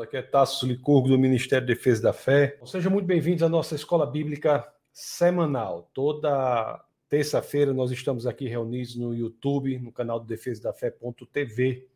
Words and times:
aqui 0.00 0.16
é 0.16 0.22
Tasso 0.22 0.66
Licurgo 0.66 1.08
do 1.08 1.18
Ministério 1.18 1.66
de 1.66 1.74
Defesa 1.74 2.02
da 2.02 2.12
Fé. 2.12 2.58
Sejam 2.64 2.90
muito 2.90 3.04
bem-vindos 3.04 3.42
à 3.42 3.48
nossa 3.48 3.74
escola 3.74 4.06
bíblica 4.06 4.66
semanal. 4.92 5.90
Toda 5.92 6.82
terça-feira 7.08 7.74
nós 7.74 7.90
estamos 7.90 8.26
aqui 8.26 8.46
reunidos 8.46 8.96
no 8.96 9.14
YouTube, 9.14 9.78
no 9.78 9.92
canal 9.92 10.18
do 10.18 10.26
Defesa 10.26 10.62
da 10.62 10.72
Fé.tv. 10.72 11.86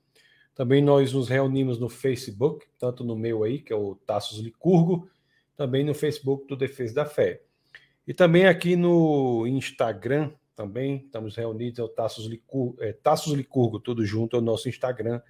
Também 0.54 0.82
nós 0.82 1.12
nos 1.12 1.28
reunimos 1.28 1.78
no 1.78 1.88
Facebook, 1.88 2.66
tanto 2.78 3.04
no 3.04 3.16
meu 3.16 3.44
aí, 3.44 3.60
que 3.60 3.72
é 3.72 3.76
o 3.76 3.94
Tassos 3.94 4.38
Licurgo, 4.38 5.08
também 5.56 5.84
no 5.84 5.94
Facebook 5.94 6.46
do 6.46 6.56
Defesa 6.56 6.94
da 6.94 7.06
Fé. 7.06 7.42
E 8.06 8.12
também 8.12 8.46
aqui 8.46 8.76
no 8.76 9.46
Instagram, 9.46 10.32
também 10.54 10.96
estamos 11.04 11.36
reunidos, 11.36 11.78
é 11.78 11.82
o 11.82 11.88
Tassos 11.88 12.26
Licurgo, 12.26 12.76
é, 12.82 12.92
Tassos 12.92 13.32
Licurgo, 13.32 13.80
tudo 13.80 14.04
junto, 14.04 14.36
é 14.36 14.38
o 14.38 14.42
nosso 14.42 14.68
Instagram 14.68 15.20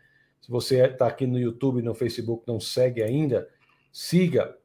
se 0.41 0.51
você 0.51 0.85
está 0.87 1.07
aqui 1.07 1.27
no 1.27 1.39
YouTube, 1.39 1.83
no 1.83 1.95
Facebook, 1.95 2.45
não 2.47 2.61
segue 2.61 3.03
ainda, 3.03 3.49
siga. 3.93 4.57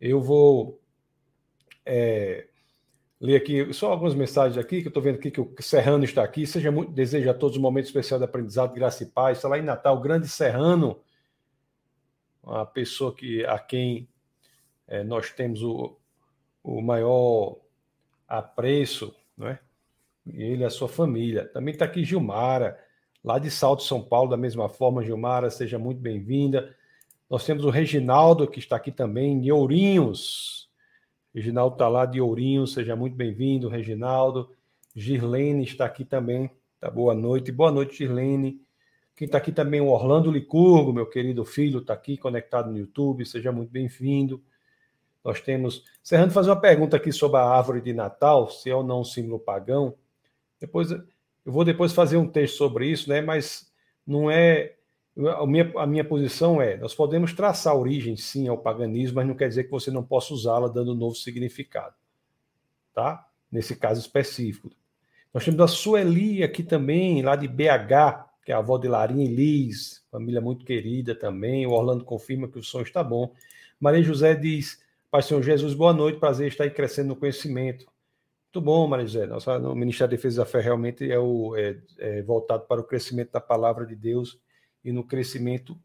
Eu 0.00 0.20
vou 0.20 0.80
é, 1.86 2.46
ler 3.20 3.36
aqui 3.36 3.72
só 3.72 3.90
algumas 3.90 4.14
mensagens 4.14 4.58
aqui, 4.58 4.80
que 4.80 4.88
eu 4.88 4.90
estou 4.90 5.02
vendo 5.02 5.16
aqui 5.16 5.30
que 5.30 5.40
o 5.40 5.54
Serrano 5.60 6.04
está 6.04 6.22
aqui. 6.22 6.46
Seja 6.46 6.70
muito, 6.70 6.92
desejo 6.92 7.30
a 7.30 7.34
todos 7.34 7.56
um 7.56 7.60
momento 7.60 7.86
especial 7.86 8.18
de 8.18 8.24
aprendizado, 8.24 8.74
graça 8.74 9.02
e 9.02 9.06
paz. 9.06 9.38
Está 9.38 9.48
lá 9.48 9.58
em 9.58 9.62
Natal, 9.62 9.96
o 9.96 10.00
grande 10.00 10.28
Serrano, 10.28 11.00
uma 12.42 12.66
pessoa 12.66 13.14
que, 13.14 13.44
a 13.46 13.58
quem 13.58 14.08
é, 14.86 15.02
nós 15.02 15.30
temos 15.30 15.62
o, 15.62 15.96
o 16.62 16.82
maior 16.82 17.58
apreço, 18.28 19.14
não 19.36 19.48
é? 19.48 19.58
ele 20.26 20.62
e 20.62 20.64
a 20.64 20.70
sua 20.70 20.88
família. 20.88 21.46
Também 21.48 21.72
está 21.72 21.84
aqui 21.84 22.04
Gilmara, 22.04 22.78
lá 23.24 23.38
de 23.38 23.50
Salto, 23.50 23.82
São 23.82 24.02
Paulo, 24.02 24.30
da 24.30 24.36
mesma 24.36 24.68
forma, 24.68 25.02
Gilmara, 25.02 25.50
seja 25.50 25.78
muito 25.78 25.98
bem-vinda. 25.98 26.76
Nós 27.28 27.46
temos 27.46 27.64
o 27.64 27.70
Reginaldo, 27.70 28.46
que 28.46 28.58
está 28.58 28.76
aqui 28.76 28.92
também, 28.92 29.40
de 29.40 29.50
Ourinhos. 29.50 30.68
Reginaldo 31.34 31.74
está 31.74 31.88
lá 31.88 32.04
de 32.04 32.20
Ourinhos, 32.20 32.74
seja 32.74 32.94
muito 32.94 33.16
bem-vindo, 33.16 33.68
Reginaldo. 33.68 34.50
Girlene 34.94 35.64
está 35.64 35.86
aqui 35.86 36.04
também, 36.04 36.50
tá? 36.78 36.90
Boa 36.90 37.14
noite. 37.14 37.50
Boa 37.50 37.72
noite, 37.72 37.96
Girlene. 37.96 38.60
Quem 39.16 39.26
está 39.26 39.38
aqui 39.38 39.52
também, 39.52 39.80
o 39.80 39.88
Orlando 39.88 40.30
Licurgo, 40.30 40.92
meu 40.92 41.06
querido 41.06 41.44
filho, 41.44 41.78
está 41.78 41.94
aqui 41.94 42.18
conectado 42.18 42.70
no 42.70 42.76
YouTube, 42.76 43.24
seja 43.24 43.50
muito 43.50 43.70
bem-vindo. 43.70 44.42
Nós 45.24 45.40
temos. 45.40 45.82
Serrando 46.02 46.32
fazer 46.32 46.50
uma 46.50 46.60
pergunta 46.60 46.96
aqui 46.96 47.10
sobre 47.10 47.38
a 47.38 47.44
árvore 47.44 47.80
de 47.80 47.94
Natal, 47.94 48.50
se 48.50 48.68
é 48.68 48.74
ou 48.74 48.84
não 48.84 49.00
um 49.00 49.04
símbolo 49.04 49.38
pagão. 49.38 49.94
Depois 50.60 50.90
eu 51.44 51.52
vou 51.52 51.64
depois 51.64 51.92
fazer 51.92 52.16
um 52.16 52.28
texto 52.28 52.56
sobre 52.56 52.88
isso, 52.88 53.08
né? 53.08 53.20
Mas 53.20 53.70
não 54.06 54.30
é 54.30 54.74
a 55.16 55.46
minha, 55.46 55.72
a 55.76 55.86
minha 55.86 56.04
posição 56.04 56.60
é: 56.60 56.76
nós 56.76 56.94
podemos 56.94 57.32
traçar 57.32 57.72
a 57.72 57.78
origem, 57.78 58.16
sim, 58.16 58.48
ao 58.48 58.58
paganismo, 58.58 59.16
mas 59.16 59.26
não 59.26 59.34
quer 59.34 59.48
dizer 59.48 59.64
que 59.64 59.70
você 59.70 59.90
não 59.90 60.02
possa 60.02 60.34
usá-la 60.34 60.68
dando 60.68 60.92
um 60.92 60.96
novo 60.96 61.14
significado, 61.14 61.94
tá? 62.92 63.26
Nesse 63.50 63.76
caso 63.76 64.00
específico. 64.00 64.70
Nós 65.32 65.44
temos 65.44 65.60
a 65.60 65.68
Sueli 65.68 66.42
aqui 66.42 66.62
também, 66.62 67.22
lá 67.22 67.36
de 67.36 67.48
BH, 67.48 68.28
que 68.44 68.52
é 68.52 68.54
a 68.54 68.58
avó 68.58 68.78
de 68.78 68.88
Larinha 68.88 69.24
e 69.24 69.34
Liz, 69.34 70.04
família 70.10 70.40
muito 70.40 70.64
querida 70.64 71.14
também. 71.14 71.66
O 71.66 71.70
Orlando 71.70 72.04
confirma 72.04 72.48
que 72.48 72.58
o 72.58 72.62
som 72.62 72.82
está 72.82 73.02
bom. 73.02 73.32
Maria 73.78 74.02
José 74.02 74.34
diz: 74.34 74.82
Pai 75.10 75.22
Senhor 75.22 75.42
Jesus, 75.42 75.74
boa 75.74 75.92
noite, 75.92 76.18
prazer 76.18 76.48
estar 76.48 76.64
aí 76.64 76.70
crescendo 76.70 77.08
no 77.08 77.16
conhecimento. 77.16 77.86
Muito 78.54 78.64
bom, 78.66 78.86
Marizé. 78.86 79.26
Nossa, 79.26 79.58
o 79.58 79.74
Ministério 79.74 80.12
da 80.12 80.16
Defesa 80.16 80.42
da 80.42 80.46
Fé 80.46 80.60
realmente 80.60 81.10
é, 81.10 81.18
o, 81.18 81.56
é, 81.56 81.76
é, 81.98 82.22
voltado 82.22 82.62
para 82.68 82.80
o 82.80 82.84
crescimento 82.84 83.32
da 83.32 83.40
palavra 83.40 83.84
de 83.84 83.96
Deus 83.96 84.38
e 84.84 84.92
no 84.92 85.02
crescimento, 85.02 85.76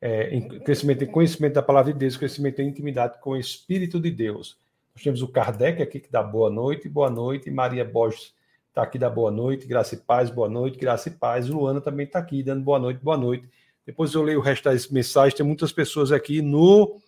é, 0.00 0.34
em, 0.34 0.48
crescimento 0.60 1.04
em 1.04 1.06
conhecimento 1.06 1.52
da 1.52 1.62
palavra 1.62 1.92
de 1.92 1.98
Deus, 1.98 2.16
crescimento 2.16 2.62
em 2.62 2.68
intimidade 2.68 3.20
com 3.20 3.32
o 3.32 3.36
Espírito 3.36 4.00
de 4.00 4.10
Deus. 4.10 4.58
Nós 4.94 5.04
temos 5.04 5.20
o 5.20 5.28
Kardec 5.28 5.82
aqui 5.82 6.00
que 6.00 6.10
dá 6.10 6.22
boa 6.22 6.48
noite, 6.48 6.88
boa 6.88 7.10
noite. 7.10 7.50
Maria 7.50 7.84
Borges 7.84 8.32
está 8.70 8.84
aqui 8.84 8.98
da 8.98 9.10
boa 9.10 9.30
noite, 9.30 9.66
graça 9.66 9.94
e 9.94 9.98
paz, 9.98 10.30
boa 10.30 10.48
noite, 10.48 10.78
graça 10.78 11.10
e 11.10 11.12
paz. 11.12 11.46
Luana 11.46 11.82
também 11.82 12.06
está 12.06 12.20
aqui 12.20 12.42
dando 12.42 12.62
boa 12.62 12.78
noite, 12.78 13.04
boa 13.04 13.18
noite. 13.18 13.46
Depois 13.84 14.14
eu 14.14 14.22
leio 14.22 14.38
o 14.38 14.42
resto 14.42 14.64
das 14.64 14.88
mensagens. 14.88 15.34
Tem 15.34 15.44
muitas 15.44 15.72
pessoas 15.72 16.10
aqui 16.10 16.40
no 16.40 16.98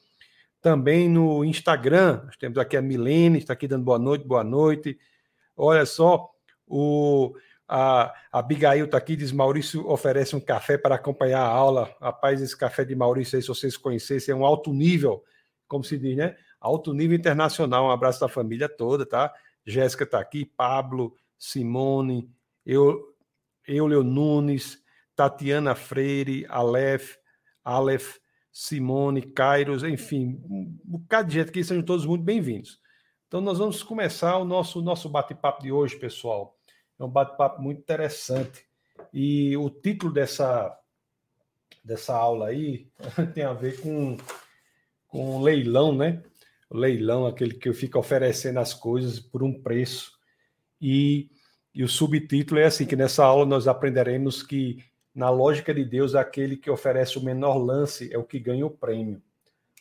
também 0.61 1.09
no 1.09 1.45
Instagram. 1.45 2.23
Nós 2.27 2.37
temos 2.37 2.59
aqui 2.59 2.77
a 2.77 2.83
Milene, 2.83 3.39
está 3.39 3.53
aqui 3.53 3.67
dando 3.67 3.85
boa 3.85 3.99
noite, 3.99 4.27
boa 4.27 4.45
noite. 4.45 4.99
Olha 5.57 5.85
só, 5.87 6.31
o, 6.67 7.35
a, 7.69 8.15
Abigail 8.33 8.85
está 8.85 8.99
aqui, 8.99 9.17
diz: 9.17 9.33
Maurício 9.33 9.89
oferece 9.89 10.37
um 10.37 10.41
café 10.41 10.77
para 10.77 10.95
acompanhar 10.95 11.41
a 11.41 11.49
aula. 11.49 11.95
Rapaz, 12.01 12.41
esse 12.43 12.57
café 12.57 12.85
de 12.85 12.95
Maurício 12.95 13.37
aí, 13.37 13.43
se 13.43 13.49
vocês 13.49 13.77
conhecessem, 13.77 14.33
é 14.33 14.37
um 14.37 14.45
alto 14.45 14.73
nível, 14.73 15.25
como 15.67 15.85
se 15.85 15.99
diz, 15.99 16.17
né? 16.17 16.37
Alto 16.61 16.93
nível 16.93 17.17
internacional. 17.17 17.87
Um 17.87 17.91
abraço 17.91 18.21
da 18.21 18.29
família 18.29 18.69
toda, 18.69 19.07
tá? 19.07 19.33
Jéssica 19.65 20.05
está 20.05 20.21
aqui, 20.21 20.45
Pablo, 20.45 21.15
Simone, 21.39 22.31
eu, 22.65 23.15
Euleo 23.67 24.03
Nunes, 24.03 24.83
Tatiana 25.15 25.75
Freire, 25.75 26.47
Aleph, 26.49 27.17
Aleph, 27.65 28.20
Simone, 28.53 29.23
Kairos, 29.23 29.85
enfim, 29.85 30.41
um 30.45 30.77
bocado 30.85 31.29
de 31.29 31.35
gente 31.35 31.53
que 31.53 31.63
sejam 31.63 31.83
todos 31.83 32.05
muito 32.05 32.25
bem-vindos. 32.25 32.81
Então, 33.29 33.41
nós 33.41 33.59
vamos 33.59 33.83
começar 33.83 34.39
o 34.39 34.45
nosso, 34.45 34.83
nosso 34.83 35.09
bate-papo 35.09 35.63
de 35.63 35.71
hoje, 35.71 35.97
pessoal. 35.97 36.59
É 36.99 37.05
um 37.05 37.09
bate-papo 37.09 37.63
muito 37.63 37.79
interessante. 37.79 38.67
E 39.13 39.57
o 39.57 39.71
título 39.71 40.13
dessa, 40.13 40.77
dessa 41.85 42.15
aula 42.15 42.49
aí 42.49 42.89
tem 43.35 43.45
a 43.45 43.53
ver 43.53 43.81
com, 43.81 44.17
com 45.07 45.41
leilão, 45.41 45.95
né? 45.95 46.23
O 46.69 46.77
leilão, 46.77 47.27
aquele 47.27 47.55
que 47.55 47.73
fica 47.73 47.99
oferecendo 47.99 48.59
as 48.59 48.75
coisas 48.75 49.21
por 49.21 49.45
um 49.45 49.63
preço. 49.63 50.11
E, 50.81 51.31
e 51.73 51.85
o 51.85 51.89
subtítulo 51.89 52.59
é 52.59 52.65
assim: 52.65 52.85
que 52.85 52.97
nessa 52.97 53.25
aula 53.25 53.47
nós 53.47 53.69
aprenderemos 53.69 54.43
que 54.43 54.90
na 55.15 55.29
lógica 55.29 55.75
de 55.75 55.85
Deus, 55.85 56.15
aquele 56.15 56.57
que 56.57 56.71
oferece 56.71 57.19
o 57.19 57.25
menor 57.25 57.57
lance 57.57 58.13
é 58.13 58.19
o 58.19 58.25
que 58.25 58.39
ganha 58.39 58.65
o 58.65 58.71
prêmio. 58.71 59.21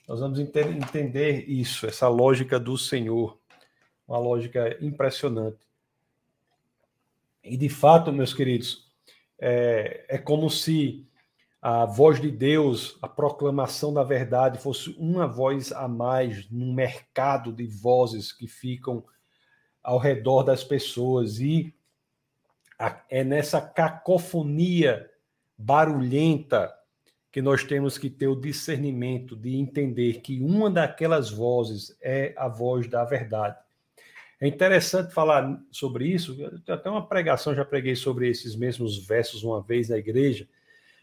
Nós 0.08 0.20
vamos 0.20 0.40
entender 0.40 1.48
isso, 1.48 1.86
essa 1.86 2.08
lógica 2.08 2.60
do 2.60 2.78
Senhor, 2.78 3.38
uma 4.08 4.18
lógica 4.18 4.76
impressionante. 4.84 5.60
E 7.44 7.56
de 7.56 7.70
fato, 7.70 8.12
meus 8.12 8.34
queridos, 8.34 8.90
é, 9.40 10.06
é 10.10 10.18
como 10.18 10.50
se 10.50 11.08
a 11.62 11.86
voz 11.86 12.20
de 12.20 12.32
Deus, 12.32 12.98
a 13.02 13.08
proclamação 13.08 13.94
da 13.94 14.04
verdade, 14.04 14.58
fosse 14.58 14.96
uma 14.98 15.28
voz 15.28 15.72
a 15.72 15.88
mais 15.88 16.50
num 16.50 16.74
mercado 16.74 17.52
de 17.52 17.68
vozes 17.68 18.32
que 18.32 18.48
ficam 18.48 19.04
ao 19.84 19.98
redor 19.98 20.44
das 20.44 20.64
pessoas. 20.64 21.40
E 21.40 21.74
é 23.10 23.24
nessa 23.24 23.62
cacofonia 23.62 25.10
barulhenta 25.60 26.74
que 27.34 27.42
nós 27.42 27.66
temos 27.66 27.98
que 27.98 28.10
ter 28.10 28.28
o 28.28 28.36
discernimento 28.36 29.36
de 29.36 29.58
entender 29.58 30.22
que 30.22 30.40
uma 30.42 30.70
daquelas 30.70 31.30
vozes 31.30 31.96
é 32.02 32.34
a 32.38 32.48
voz 32.48 32.88
da 32.88 33.04
verdade. 33.04 33.58
É 34.40 34.48
interessante 34.48 35.14
falar 35.14 35.62
sobre 35.70 36.08
isso. 36.08 36.38
Até 36.66 36.90
uma 36.90 37.06
pregação, 37.06 37.54
já 37.54 37.66
preguei 37.66 37.94
sobre 37.94 38.30
esses 38.30 38.56
mesmos 38.56 39.06
versos 39.06 39.44
uma 39.44 39.62
vez 39.62 39.90
na 39.90 39.98
igreja, 39.98 40.48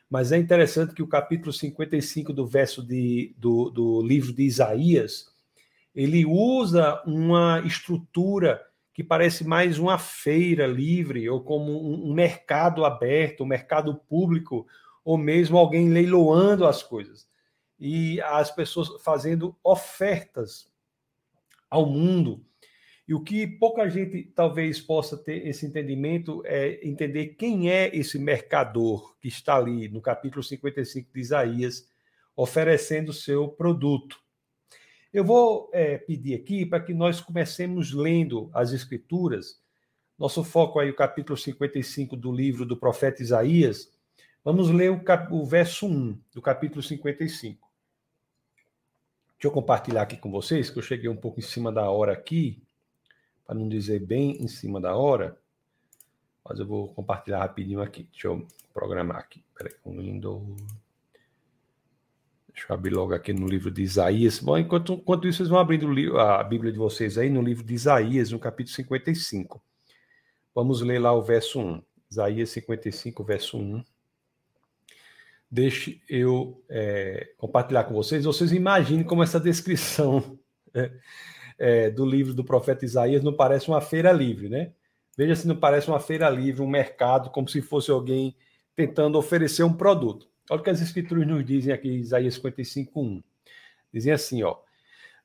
mas 0.09 0.33
é 0.33 0.39
interessante 0.39 0.95
que 0.95 1.03
o 1.03 1.09
capítulo 1.09 1.53
55 1.53 2.33
do 2.33 2.47
verso 2.47 2.83
de, 2.83 3.35
do, 3.37 3.69
do 3.69 4.01
livro 4.01 4.33
de 4.33 4.43
Isaías, 4.43 5.27
ele 5.95 6.25
usa 6.25 7.03
uma 7.07 7.61
estrutura 7.67 8.65
que 8.97 9.05
parece 9.05 9.47
mais 9.47 9.79
uma 9.79 9.99
feira 9.99 10.67
livre 10.67 11.29
ou 11.29 11.43
como 11.43 11.87
um, 11.87 12.15
mercado 12.15 12.83
aberto, 12.83 13.43
um 13.43 13.47
mercado 13.47 13.95
público, 13.95 14.67
ou 15.05 15.19
mesmo 15.19 15.59
alguém 15.59 15.91
leiloando 15.91 16.67
as 16.67 16.83
coisas. 16.83 17.29
E 17.79 18.19
as 18.23 18.51
pessoas 18.51 18.89
fazendo 19.05 19.55
ofertas 19.63 20.67
ao 21.69 21.85
mundo. 21.85 22.43
E 23.07 23.13
o 23.13 23.23
que 23.23 23.47
pouca 23.47 23.87
gente 23.87 24.33
talvez 24.35 24.81
possa 24.81 25.15
ter 25.15 25.47
esse 25.47 25.67
entendimento 25.67 26.41
é 26.47 26.81
entender 26.83 27.35
quem 27.39 27.71
é 27.71 27.95
esse 27.95 28.19
mercador 28.19 29.15
que 29.21 29.29
está 29.29 29.57
ali 29.57 29.91
no 29.91 30.01
capítulo 30.01 30.43
55 30.43 31.13
de 31.13 31.21
Isaías, 31.21 31.87
oferecendo 32.35 33.13
seu 33.13 33.47
produto. 33.47 34.19
Eu 35.17 35.25
vou 35.25 35.71
é, 35.73 35.97
pedir 35.97 36.35
aqui 36.35 36.67
para 36.67 36.79
que 36.79 36.93
nós 36.93 37.23
comecemos 37.23 37.91
lendo 37.91 38.51
as 38.53 38.75
Escrituras. 38.75 39.59
Nosso 40.19 40.45
foco 40.45 40.79
aí, 40.79 40.91
o 40.91 40.95
capítulo 40.95 41.39
55 41.39 42.15
do 42.15 42.31
livro 42.31 42.67
do 42.67 42.77
profeta 42.77 43.23
Isaías. 43.23 43.91
Vamos 44.45 44.69
ler 44.69 44.91
o, 44.91 45.03
cap... 45.03 45.33
o 45.33 45.43
verso 45.43 45.87
1 45.87 46.21
do 46.35 46.43
capítulo 46.43 46.83
55. 46.83 47.67
Deixa 49.39 49.47
eu 49.47 49.51
compartilhar 49.51 50.03
aqui 50.03 50.19
com 50.19 50.31
vocês, 50.31 50.69
que 50.69 50.79
eu 50.79 50.83
cheguei 50.83 51.09
um 51.09 51.17
pouco 51.17 51.41
em 51.41 51.43
cima 51.43 51.73
da 51.73 51.91
hora 51.91 52.13
aqui, 52.13 52.63
para 53.47 53.55
não 53.55 53.71
dizer 53.71 54.01
bem 54.01 54.33
em 54.33 54.49
cima 54.49 54.79
da 54.79 54.95
hora. 54.97 55.39
Mas 56.45 56.59
eu 56.59 56.67
vou 56.67 56.89
compartilhar 56.89 57.39
rapidinho 57.39 57.81
aqui. 57.81 58.07
Deixa 58.13 58.29
eu 58.29 58.47
programar 58.75 59.17
aqui. 59.17 59.43
Peraí, 59.57 59.73
um 59.83 59.97
Windows. 59.97 60.86
Deixa 62.57 62.73
eu 62.73 62.75
abrir 62.75 62.95
logo 62.95 63.13
aqui 63.13 63.35
no 63.35 63.47
livro 63.47 63.71
de 63.71 63.83
Isaías. 63.83 64.41
Bom, 64.41 64.57
enquanto, 64.57 64.95
enquanto 64.95 65.29
isso, 65.29 65.37
vocês 65.37 65.49
vão 65.51 65.59
abrindo 65.59 65.87
a 66.19 66.43
Bíblia 66.43 66.73
de 66.73 66.79
vocês 66.79 67.19
aí 67.19 67.29
no 67.29 67.43
livro 67.43 67.63
de 67.63 67.75
Isaías, 67.75 68.31
no 68.31 68.39
capítulo 68.39 68.75
55. 68.75 69.63
Vamos 70.55 70.81
ler 70.81 70.99
lá 70.99 71.13
o 71.13 71.23
verso 71.23 71.61
1. 71.61 71.83
Isaías 72.11 72.49
55, 72.49 73.23
verso 73.23 73.59
1. 73.59 73.85
Deixe 75.51 76.01
eu 76.09 76.65
é, 76.71 77.29
compartilhar 77.37 77.85
com 77.85 77.93
vocês. 77.93 78.25
Vocês 78.25 78.51
imaginem 78.53 79.05
como 79.05 79.23
essa 79.23 79.39
descrição 79.39 80.39
é, 80.73 80.91
é, 81.59 81.91
do 81.91 82.07
livro 82.07 82.33
do 82.33 82.43
profeta 82.43 82.87
Isaías 82.87 83.23
não 83.23 83.35
parece 83.35 83.69
uma 83.69 83.83
feira 83.83 84.11
livre, 84.13 84.49
né? 84.49 84.73
Veja 85.15 85.37
se 85.37 85.47
não 85.47 85.57
parece 85.57 85.89
uma 85.89 86.01
feira 86.01 86.31
livre, 86.31 86.63
um 86.63 86.69
mercado, 86.69 87.29
como 87.29 87.49
se 87.51 87.61
fosse 87.61 87.91
alguém 87.91 88.35
tentando 88.75 89.19
oferecer 89.19 89.63
um 89.63 89.75
produto. 89.75 90.27
Olha 90.49 90.61
o 90.61 90.63
que 90.63 90.71
as 90.71 90.81
escrituras 90.81 91.27
nos 91.27 91.45
dizem 91.45 91.73
aqui, 91.73 91.89
Isaías 91.89 92.35
55, 92.35 93.01
1. 93.01 93.23
Dizem 93.93 94.13
assim, 94.13 94.43
ó. 94.43 94.57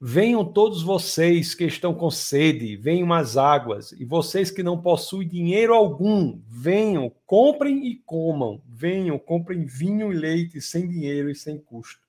Venham 0.03 0.43
todos 0.43 0.81
vocês 0.81 1.53
que 1.53 1.63
estão 1.63 1.93
com 1.93 2.09
sede, 2.09 2.75
venham 2.75 3.13
às 3.13 3.37
águas, 3.37 3.91
e 3.91 4.03
vocês 4.03 4.49
que 4.49 4.63
não 4.63 4.81
possuem 4.81 5.27
dinheiro 5.27 5.75
algum, 5.75 6.41
venham, 6.47 7.13
comprem 7.27 7.85
e 7.85 7.97
comam, 7.97 8.63
venham, 8.67 9.19
comprem 9.19 9.63
vinho 9.63 10.11
e 10.11 10.15
leite 10.15 10.59
sem 10.59 10.89
dinheiro 10.89 11.29
e 11.29 11.35
sem 11.35 11.59
custo. 11.59 12.01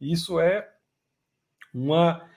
Isso 0.00 0.38
é 0.38 0.70
uma 1.74 2.30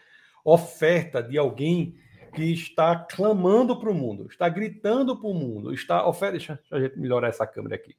oferta 0.43 1.21
de 1.21 1.37
alguém 1.37 1.95
que 2.33 2.51
está 2.51 2.95
clamando 2.95 3.79
para 3.79 3.91
o 3.91 3.93
mundo, 3.93 4.25
está 4.25 4.49
gritando 4.49 5.15
para 5.15 5.29
o 5.29 5.35
mundo, 5.35 5.71
está 5.71 6.07
oferecendo. 6.07 6.57
Deixa 6.57 6.75
a 6.75 6.79
gente 6.79 6.97
melhorar 6.97 7.27
essa 7.27 7.45
câmera 7.45 7.75
aqui 7.75 7.95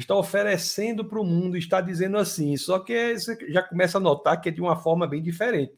está 0.00 0.14
oferecendo 0.14 1.04
para 1.04 1.20
o 1.20 1.24
mundo, 1.24 1.56
está 1.56 1.80
dizendo 1.80 2.16
assim. 2.16 2.56
Só 2.56 2.78
que 2.78 3.18
você 3.18 3.36
já 3.50 3.62
começa 3.62 3.98
a 3.98 4.00
notar 4.00 4.40
que 4.40 4.48
é 4.48 4.52
de 4.52 4.60
uma 4.60 4.76
forma 4.76 5.06
bem 5.06 5.22
diferente. 5.22 5.72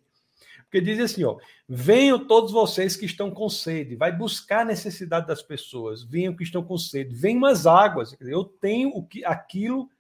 Porque 0.63 0.81
diz 0.81 0.99
assim, 1.01 1.23
ó, 1.23 1.37
venham 1.69 2.27
todos 2.27 2.51
vocês 2.51 2.97
que 2.97 3.05
estão 3.05 3.31
com 3.31 3.47
sede, 3.51 3.95
vai 3.95 4.11
buscar 4.11 4.61
a 4.61 4.65
necessidade 4.65 5.27
das 5.27 5.43
pessoas, 5.43 6.03
venham 6.03 6.35
que 6.35 6.45
estão 6.45 6.63
com 6.63 6.79
sede, 6.79 7.15
venham 7.15 7.45
as 7.45 7.67
águas. 7.67 8.17
Eu 8.21 8.45
tenho 8.45 8.89
o 8.89 9.05
que 9.05 9.23
aquilo 9.23 9.91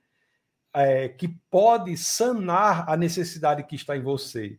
é, 0.72 1.10
que 1.10 1.28
pode 1.50 1.94
sanar 1.98 2.88
a 2.88 2.96
necessidade 2.96 3.64
que 3.64 3.76
está 3.76 3.96
em 3.98 4.02
você. 4.02 4.58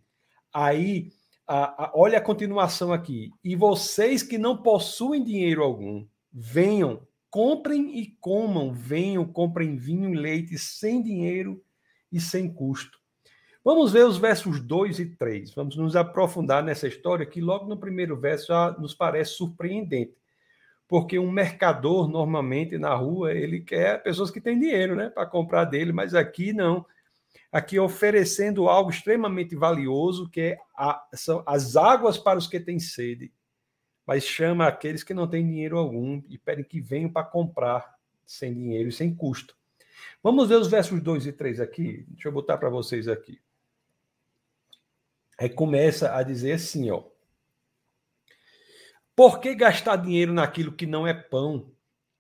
Aí, 0.54 1.12
a, 1.48 1.86
a, 1.86 1.92
olha 1.95 2.19
a 2.19 2.21
continuação 2.21 2.94
aqui. 2.94 3.31
E 3.44 3.56
vocês 3.56 4.21
que 4.21 4.38
não 4.38 4.56
possuem 4.56 5.24
dinheiro 5.24 5.63
algum, 5.63 6.06
venham, 6.31 7.01
comprem 7.33 7.97
e 7.97 8.15
comam, 8.21 8.71
venham, 8.71 9.25
comprem 9.25 9.75
vinho 9.75 10.13
e 10.13 10.15
leite 10.15 10.56
sem 10.56 11.01
dinheiro 11.01 11.65
e 12.12 12.21
sem 12.21 12.47
custo. 12.47 13.00
Vamos 13.65 13.91
ver 13.91 14.06
os 14.06 14.19
versos 14.19 14.62
2 14.62 15.00
e 15.00 15.06
3. 15.15 15.51
Vamos 15.56 15.75
nos 15.75 15.95
aprofundar 15.95 16.63
nessa 16.63 16.88
história 16.88 17.25
que 17.25 17.41
logo 17.41 17.65
no 17.65 17.75
primeiro 17.75 18.15
verso 18.15 18.50
já 18.50 18.69
nos 18.74 18.94
parece 18.94 19.31
surpreendente. 19.31 20.15
Porque 20.88 21.18
um 21.18 21.31
mercador, 21.31 22.07
normalmente, 22.07 22.77
na 22.77 22.94
rua, 22.94 23.33
ele 23.33 23.62
quer 23.62 24.03
pessoas 24.03 24.29
que 24.29 24.39
têm 24.39 24.59
dinheiro 24.59 24.95
né, 24.95 25.09
para 25.09 25.25
comprar 25.25 25.65
dele, 25.65 25.91
mas 25.91 26.13
aqui 26.13 26.53
não. 26.53 26.86
Aqui 27.51 27.79
oferecendo 27.79 28.69
algo 28.69 28.91
extremamente 28.91 29.56
valioso, 29.56 30.29
que 30.29 30.39
é 30.39 30.57
a, 30.77 31.03
são 31.15 31.41
as 31.47 31.75
águas 31.75 32.15
para 32.15 32.38
os 32.38 32.45
que 32.45 32.59
têm 32.59 32.77
sede 32.77 33.33
mas 34.05 34.23
chama 34.23 34.67
aqueles 34.67 35.03
que 35.03 35.13
não 35.13 35.27
têm 35.27 35.45
dinheiro 35.45 35.77
algum 35.77 36.21
e 36.27 36.38
pedem 36.38 36.63
que 36.63 36.81
venham 36.81 37.09
para 37.09 37.25
comprar 37.25 37.95
sem 38.25 38.53
dinheiro 38.53 38.89
e 38.89 38.91
sem 38.91 39.13
custo. 39.13 39.55
Vamos 40.21 40.47
ver 40.47 40.55
os 40.55 40.67
versos 40.67 41.01
2 41.01 41.27
e 41.27 41.33
3 41.33 41.59
aqui. 41.59 42.05
Deixa 42.09 42.27
eu 42.27 42.31
botar 42.31 42.57
para 42.57 42.69
vocês 42.69 43.07
aqui. 43.07 43.41
Aí 45.38 45.50
começa 45.50 46.15
a 46.15 46.23
dizer 46.23 46.53
assim, 46.53 46.89
ó. 46.91 47.03
Por 49.15 49.39
que 49.39 49.53
gastar 49.53 49.97
dinheiro 49.97 50.33
naquilo 50.33 50.71
que 50.71 50.85
não 50.85 51.05
é 51.05 51.13
pão 51.13 51.71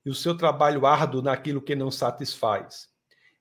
e 0.05 0.09
o 0.09 0.15
seu 0.15 0.37
trabalho 0.37 0.85
árduo 0.85 1.21
naquilo 1.21 1.61
que 1.61 1.75
não 1.75 1.89
satisfaz? 1.89 2.89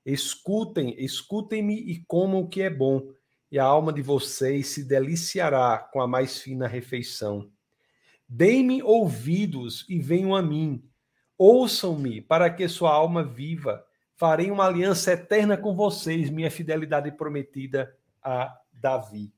Escutem, 0.04 0.94
escutem-me 0.98 1.74
e 1.74 2.04
comam 2.06 2.40
o 2.40 2.48
que 2.48 2.62
é 2.62 2.70
bom, 2.70 3.12
e 3.50 3.58
a 3.58 3.64
alma 3.64 3.92
de 3.92 4.02
vocês 4.02 4.68
se 4.68 4.82
deliciará 4.82 5.78
com 5.78 6.00
a 6.00 6.08
mais 6.08 6.38
fina 6.38 6.66
refeição. 6.66 7.50
Deem-me 8.34 8.82
ouvidos 8.82 9.84
e 9.90 9.98
venham 9.98 10.34
a 10.34 10.40
mim. 10.40 10.82
Ouçam-me 11.36 12.22
para 12.22 12.48
que 12.48 12.66
sua 12.66 12.90
alma 12.90 13.22
viva. 13.22 13.84
Farei 14.16 14.50
uma 14.50 14.64
aliança 14.64 15.12
eterna 15.12 15.54
com 15.54 15.76
vocês, 15.76 16.30
minha 16.30 16.50
fidelidade 16.50 17.12
prometida 17.12 17.94
a 18.22 18.58
Davi. 18.72 19.30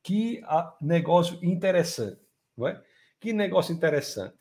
Que 0.00 0.40
negócio 0.80 1.40
interessante, 1.42 2.20
não 2.56 2.68
é? 2.68 2.80
Que 3.18 3.32
negócio 3.32 3.74
interessante. 3.74 4.36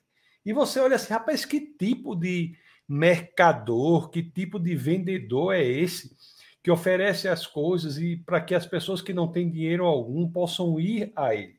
E 0.45 0.53
você 0.53 0.79
olha 0.79 0.95
assim, 0.95 1.11
rapaz, 1.11 1.43
que 1.43 1.59
tipo 1.59 2.15
de 2.15 2.55
mercador, 2.87 4.11
que 4.11 4.21
tipo 4.21 4.59
de 4.59 4.75
vendedor 4.75 5.55
é 5.55 5.63
esse 5.63 6.15
que 6.61 6.69
oferece 6.69 7.27
as 7.27 7.47
coisas 7.47 7.97
e 7.97 8.17
para 8.17 8.39
que 8.39 8.53
as 8.53 8.67
pessoas 8.67 9.01
que 9.01 9.15
não 9.15 9.31
têm 9.31 9.49
dinheiro 9.49 9.83
algum 9.83 10.29
possam 10.29 10.79
ir 10.79 11.11
a 11.15 11.33
ele? 11.33 11.57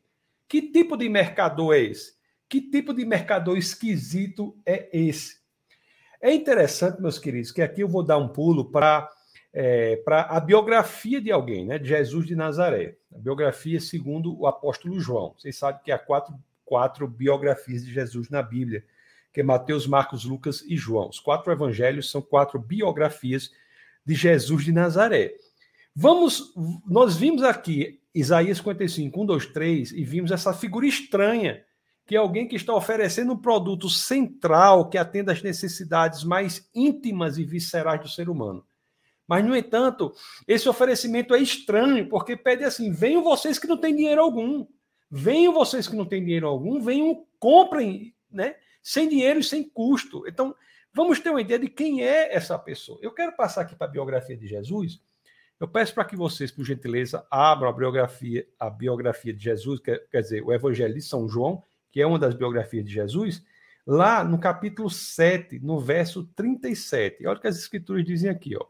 Que 0.49 0.63
tipo 0.63 0.97
de 0.97 1.09
mercador 1.09 1.75
é 1.75 1.81
esse? 1.81 2.20
Que 2.51 2.61
tipo 2.61 2.93
de 2.93 3.05
mercador 3.05 3.57
esquisito 3.57 4.59
é 4.67 4.89
esse? 4.93 5.39
É 6.21 6.35
interessante, 6.35 7.01
meus 7.01 7.17
queridos, 7.17 7.53
que 7.53 7.63
aqui 7.63 7.81
eu 7.81 7.89
vou 7.89 8.03
dar 8.03 8.19
um 8.19 8.29
pulo 8.29 8.73
para 8.73 9.09
é, 9.53 9.97
para 9.97 10.23
a 10.23 10.41
biografia 10.41 11.21
de 11.21 11.31
alguém, 11.31 11.65
né? 11.65 11.79
De 11.79 11.89
Jesus 11.89 12.27
de 12.27 12.35
Nazaré. 12.35 12.97
A 13.15 13.19
biografia 13.19 13.81
segundo 13.81 14.37
o 14.37 14.49
apóstolo 14.49 14.99
João. 14.99 15.35
Vocês 15.39 15.57
sabem 15.57 15.81
que 15.85 15.93
há 15.93 15.99
quatro, 15.99 16.35
quatro 16.65 17.07
biografias 17.07 17.85
de 17.85 17.93
Jesus 17.93 18.29
na 18.29 18.43
Bíblia, 18.43 18.85
que 19.33 19.41
é 19.41 19.45
Mateus, 19.45 19.87
Marcos, 19.87 20.25
Lucas 20.25 20.63
e 20.67 20.77
João. 20.77 21.09
Os 21.09 21.21
quatro 21.21 21.53
evangelhos 21.53 22.11
são 22.11 22.21
quatro 22.21 22.59
biografias 22.59 23.53
de 24.05 24.15
Jesus 24.15 24.65
de 24.65 24.73
Nazaré. 24.73 25.35
Vamos, 25.95 26.53
nós 26.85 27.17
vimos 27.17 27.45
aqui 27.45 28.01
Isaías 28.13 28.59
55, 28.59 29.21
1, 29.23 29.27
2, 29.27 29.47
3, 29.47 29.93
e 29.93 30.05
vimos 30.05 30.33
essa 30.33 30.53
figura 30.53 30.87
estranha 30.87 31.65
que 32.11 32.17
é 32.17 32.19
alguém 32.19 32.49
que 32.49 32.57
está 32.57 32.75
oferecendo 32.75 33.35
um 33.35 33.37
produto 33.37 33.89
central 33.89 34.89
que 34.91 34.99
atenda 34.99 35.31
às 35.31 35.45
necessidades 35.45 36.25
mais 36.25 36.69
íntimas 36.75 37.39
e 37.39 37.45
viscerais 37.45 38.01
do 38.01 38.09
ser 38.09 38.29
humano. 38.29 38.67
Mas, 39.29 39.45
no 39.45 39.55
entanto, 39.55 40.13
esse 40.49 40.69
oferecimento 40.69 41.33
é 41.37 41.39
estranho, 41.39 42.09
porque 42.09 42.37
pede 42.37 42.65
assim: 42.65 42.91
venham 42.91 43.23
vocês 43.23 43.61
que 43.61 43.69
não 43.69 43.77
têm 43.77 43.95
dinheiro 43.95 44.21
algum. 44.21 44.67
Venham 45.09 45.53
vocês 45.53 45.87
que 45.87 45.95
não 45.95 46.05
têm 46.05 46.25
dinheiro 46.25 46.49
algum, 46.49 46.81
venham, 46.81 47.25
comprem, 47.39 48.13
né? 48.29 48.57
Sem 48.83 49.09
dinheiro 49.09 49.39
e 49.39 49.45
sem 49.45 49.63
custo. 49.63 50.27
Então, 50.27 50.53
vamos 50.93 51.21
ter 51.21 51.31
uma 51.31 51.41
ideia 51.41 51.61
de 51.61 51.69
quem 51.69 52.03
é 52.03 52.35
essa 52.35 52.59
pessoa. 52.59 52.99
Eu 53.01 53.13
quero 53.13 53.37
passar 53.37 53.61
aqui 53.61 53.77
para 53.77 53.87
a 53.87 53.91
biografia 53.91 54.37
de 54.37 54.49
Jesus. 54.49 55.01
Eu 55.61 55.69
peço 55.69 55.95
para 55.95 56.05
que 56.05 56.17
vocês, 56.17 56.51
por 56.51 56.65
gentileza, 56.65 57.25
abram 57.31 57.71
a 57.71 57.73
biografia, 57.73 58.45
a 58.59 58.69
biografia 58.69 59.33
de 59.33 59.45
Jesus, 59.45 59.79
quer, 59.79 60.09
quer 60.11 60.23
dizer, 60.23 60.43
o 60.43 60.53
Evangelho 60.53 60.95
de 60.95 61.03
São 61.03 61.29
João, 61.29 61.63
que 61.91 62.01
é 62.01 62.07
uma 62.07 62.19
das 62.19 62.35
biografias 62.35 62.85
de 62.85 62.93
Jesus, 62.93 63.45
lá 63.87 64.23
no 64.23 64.39
capítulo 64.39 64.89
7, 64.89 65.59
no 65.61 65.81
verso 65.81 66.25
37. 66.37 67.27
Olha 67.27 67.39
o 67.39 67.41
que 67.41 67.49
as 67.49 67.59
escrituras 67.59 68.05
dizem 68.05 68.31
aqui, 68.31 68.57
ó. 68.57 68.67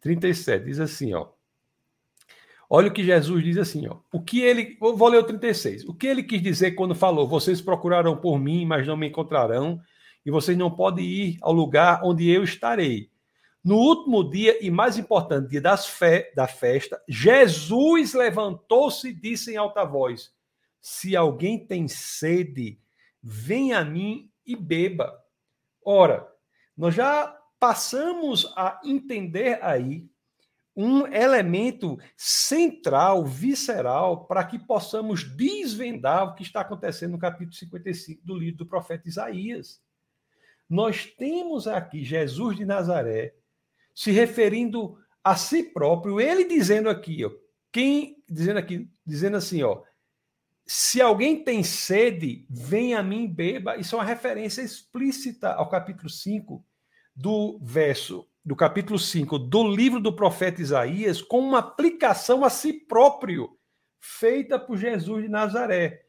37, 0.00 0.64
diz 0.64 0.80
assim, 0.80 1.14
ó. 1.14 1.28
Olha 2.68 2.88
o 2.88 2.92
que 2.92 3.04
Jesus 3.04 3.44
diz 3.44 3.56
assim, 3.58 3.86
ó. 3.86 3.98
O 4.12 4.20
que 4.20 4.40
ele, 4.40 4.76
vou 4.80 5.08
ler 5.08 5.18
o 5.18 5.22
36. 5.22 5.84
O 5.84 5.94
que 5.94 6.06
ele 6.06 6.22
quis 6.22 6.42
dizer 6.42 6.72
quando 6.72 6.94
falou: 6.94 7.28
"Vocês 7.28 7.60
procurarão 7.60 8.16
por 8.16 8.38
mim, 8.38 8.64
mas 8.66 8.86
não 8.86 8.96
me 8.96 9.08
encontrarão, 9.08 9.80
e 10.24 10.30
vocês 10.30 10.58
não 10.58 10.70
podem 10.70 11.04
ir 11.04 11.38
ao 11.40 11.52
lugar 11.52 12.00
onde 12.02 12.28
eu 12.28 12.42
estarei." 12.42 13.08
No 13.62 13.76
último 13.76 14.28
dia 14.28 14.64
e 14.64 14.70
mais 14.70 14.96
importante 14.98 15.50
dia 15.50 15.60
das 15.60 15.86
fe 15.86 16.32
da 16.34 16.46
festa, 16.46 17.00
Jesus 17.08 18.14
levantou-se 18.14 19.08
e 19.08 19.14
disse 19.14 19.52
em 19.52 19.56
alta 19.56 19.84
voz: 19.84 20.32
se 20.88 21.16
alguém 21.16 21.66
tem 21.66 21.88
sede, 21.88 22.80
venha 23.20 23.80
a 23.80 23.84
mim 23.84 24.30
e 24.46 24.54
beba. 24.54 25.20
Ora, 25.84 26.32
nós 26.76 26.94
já 26.94 27.36
passamos 27.58 28.52
a 28.56 28.80
entender 28.84 29.58
aí 29.64 30.08
um 30.76 31.04
elemento 31.08 31.98
central, 32.16 33.24
visceral, 33.24 34.28
para 34.28 34.44
que 34.44 34.60
possamos 34.60 35.24
desvendar 35.24 36.28
o 36.28 36.34
que 36.36 36.44
está 36.44 36.60
acontecendo 36.60 37.10
no 37.10 37.18
capítulo 37.18 37.56
55 37.56 38.24
do 38.24 38.36
livro 38.36 38.58
do 38.58 38.66
profeta 38.66 39.08
Isaías. 39.08 39.82
Nós 40.70 41.04
temos 41.04 41.66
aqui 41.66 42.04
Jesus 42.04 42.56
de 42.56 42.64
Nazaré 42.64 43.34
se 43.92 44.12
referindo 44.12 44.96
a 45.24 45.34
si 45.34 45.64
próprio, 45.64 46.20
ele 46.20 46.44
dizendo 46.44 46.88
aqui, 46.88 47.24
ó, 47.24 47.30
quem 47.72 48.22
dizendo 48.28 48.60
aqui, 48.60 48.88
dizendo 49.04 49.36
assim, 49.36 49.64
ó, 49.64 49.82
se 50.66 51.00
alguém 51.00 51.44
tem 51.44 51.62
sede, 51.62 52.44
venha 52.50 52.98
a 52.98 53.02
mim 53.02 53.26
beba. 53.26 53.76
Isso 53.76 53.94
é 53.94 53.98
uma 53.98 54.04
referência 54.04 54.62
explícita 54.62 55.52
ao 55.52 55.68
capítulo 55.68 56.10
5, 56.10 56.64
do 57.14 57.58
verso 57.62 58.28
do 58.44 58.54
capítulo 58.54 58.96
5 58.96 59.40
do 59.40 59.66
livro 59.66 59.98
do 59.98 60.12
profeta 60.12 60.62
Isaías 60.62 61.20
com 61.20 61.40
uma 61.40 61.58
aplicação 61.58 62.44
a 62.44 62.50
si 62.50 62.72
próprio, 62.72 63.58
feita 63.98 64.56
por 64.56 64.76
Jesus 64.76 65.24
de 65.24 65.28
Nazaré. 65.28 66.02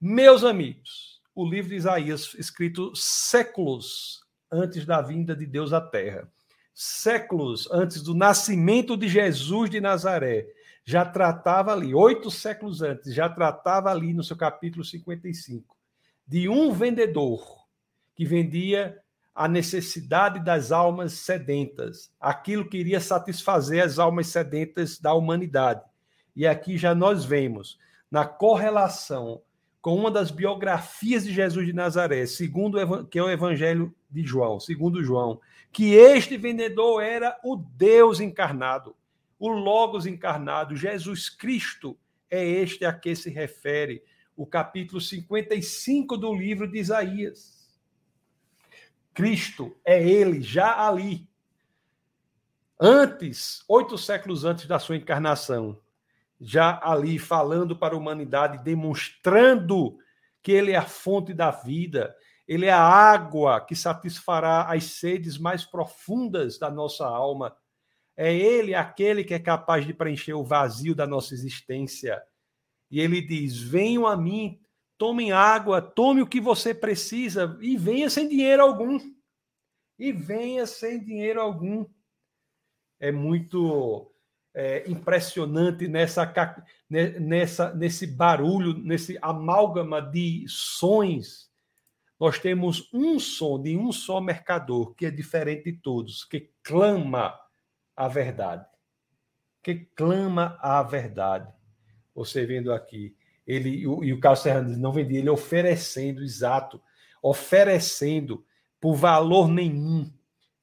Meus 0.00 0.42
amigos, 0.42 1.22
o 1.32 1.48
livro 1.48 1.70
de 1.70 1.76
Isaías, 1.76 2.34
escrito 2.34 2.90
séculos 2.96 4.24
antes 4.50 4.84
da 4.84 5.00
vinda 5.00 5.36
de 5.36 5.46
Deus 5.46 5.72
à 5.72 5.80
Terra, 5.80 6.28
séculos 6.74 7.70
antes 7.70 8.02
do 8.02 8.12
nascimento 8.12 8.96
de 8.96 9.06
Jesus 9.06 9.70
de 9.70 9.80
Nazaré, 9.80 10.48
já 10.84 11.04
tratava 11.04 11.72
ali, 11.72 11.94
oito 11.94 12.30
séculos 12.30 12.82
antes, 12.82 13.14
já 13.14 13.28
tratava 13.28 13.90
ali 13.90 14.12
no 14.12 14.22
seu 14.22 14.36
capítulo 14.36 14.84
55, 14.84 15.74
de 16.26 16.48
um 16.48 16.72
vendedor 16.72 17.64
que 18.14 18.24
vendia 18.24 18.98
a 19.34 19.48
necessidade 19.48 20.38
das 20.38 20.70
almas 20.70 21.14
sedentas, 21.14 22.12
aquilo 22.20 22.68
que 22.68 22.78
iria 22.78 23.00
satisfazer 23.00 23.82
as 23.82 23.98
almas 23.98 24.28
sedentas 24.28 24.98
da 24.98 25.12
humanidade. 25.12 25.82
E 26.36 26.46
aqui 26.46 26.78
já 26.78 26.94
nós 26.94 27.24
vemos, 27.24 27.78
na 28.10 28.24
correlação 28.24 29.42
com 29.80 29.94
uma 29.94 30.10
das 30.10 30.30
biografias 30.30 31.24
de 31.24 31.32
Jesus 31.32 31.66
de 31.66 31.72
Nazaré, 31.72 32.24
segundo 32.26 33.06
que 33.06 33.18
é 33.18 33.22
o 33.22 33.28
Evangelho 33.28 33.94
de 34.08 34.24
João, 34.24 34.58
segundo 34.58 35.02
João, 35.02 35.40
que 35.72 35.92
este 35.94 36.36
vendedor 36.36 37.02
era 37.02 37.36
o 37.44 37.56
Deus 37.56 38.20
encarnado, 38.20 38.96
o 39.38 39.48
Logos 39.48 40.06
encarnado, 40.06 40.76
Jesus 40.76 41.28
Cristo 41.28 41.98
é 42.30 42.44
este 42.44 42.84
a 42.84 42.92
que 42.92 43.14
se 43.14 43.30
refere 43.30 44.02
o 44.36 44.46
capítulo 44.46 45.00
55 45.00 46.16
do 46.16 46.34
livro 46.34 46.66
de 46.70 46.78
Isaías. 46.78 47.70
Cristo 49.12 49.76
é 49.84 50.02
ele 50.02 50.42
já 50.42 50.86
ali. 50.86 51.28
Antes, 52.80 53.64
oito 53.68 53.96
séculos 53.96 54.44
antes 54.44 54.66
da 54.66 54.78
sua 54.80 54.96
encarnação, 54.96 55.78
já 56.40 56.80
ali 56.82 57.18
falando 57.18 57.76
para 57.76 57.94
a 57.94 57.98
humanidade, 57.98 58.62
demonstrando 58.64 59.96
que 60.42 60.52
ele 60.52 60.72
é 60.72 60.76
a 60.76 60.84
fonte 60.84 61.32
da 61.32 61.50
vida, 61.50 62.14
ele 62.46 62.66
é 62.66 62.72
a 62.72 62.82
água 62.82 63.60
que 63.60 63.74
satisfará 63.74 64.70
as 64.70 64.84
sedes 64.84 65.38
mais 65.38 65.64
profundas 65.64 66.58
da 66.58 66.70
nossa 66.70 67.06
alma. 67.06 67.56
É 68.16 68.34
ele 68.34 68.74
aquele 68.74 69.24
que 69.24 69.34
é 69.34 69.38
capaz 69.38 69.86
de 69.86 69.92
preencher 69.92 70.34
o 70.34 70.44
vazio 70.44 70.94
da 70.94 71.06
nossa 71.06 71.34
existência. 71.34 72.22
E 72.90 73.00
ele 73.00 73.20
diz: 73.20 73.60
Venham 73.60 74.06
a 74.06 74.16
mim, 74.16 74.60
tomem 74.96 75.32
água, 75.32 75.82
tome 75.82 76.22
o 76.22 76.26
que 76.26 76.40
você 76.40 76.72
precisa 76.72 77.58
e 77.60 77.76
venha 77.76 78.08
sem 78.08 78.28
dinheiro 78.28 78.62
algum. 78.62 78.98
E 79.98 80.12
venha 80.12 80.66
sem 80.66 81.02
dinheiro 81.02 81.40
algum. 81.40 81.84
É 83.00 83.10
muito 83.10 84.12
é, 84.54 84.88
impressionante 84.88 85.88
nessa, 85.88 86.32
nessa, 86.88 87.74
nesse 87.74 88.06
barulho, 88.06 88.74
nesse 88.74 89.18
amálgama 89.20 90.00
de 90.00 90.44
sons. 90.48 91.50
Nós 92.18 92.38
temos 92.38 92.88
um 92.92 93.18
som 93.18 93.60
de 93.60 93.76
um 93.76 93.90
só 93.90 94.20
mercador 94.20 94.94
que 94.94 95.04
é 95.04 95.10
diferente 95.10 95.64
de 95.64 95.72
todos, 95.80 96.24
que 96.24 96.52
clama 96.62 97.36
a 97.96 98.08
verdade. 98.08 98.66
Que 99.62 99.74
clama 99.96 100.58
a 100.60 100.82
verdade. 100.82 101.52
Você 102.14 102.46
vendo 102.46 102.72
aqui, 102.72 103.16
ele 103.46 103.70
e 103.70 104.12
o, 104.12 104.20
Carlos 104.20 104.40
Serrano 104.42 104.68
diz, 104.68 104.78
não 104.78 104.92
vendia, 104.92 105.18
ele 105.18 105.30
oferecendo, 105.30 106.22
exato, 106.22 106.80
oferecendo 107.22 108.44
por 108.80 108.94
valor 108.94 109.48
nenhum. 109.48 110.12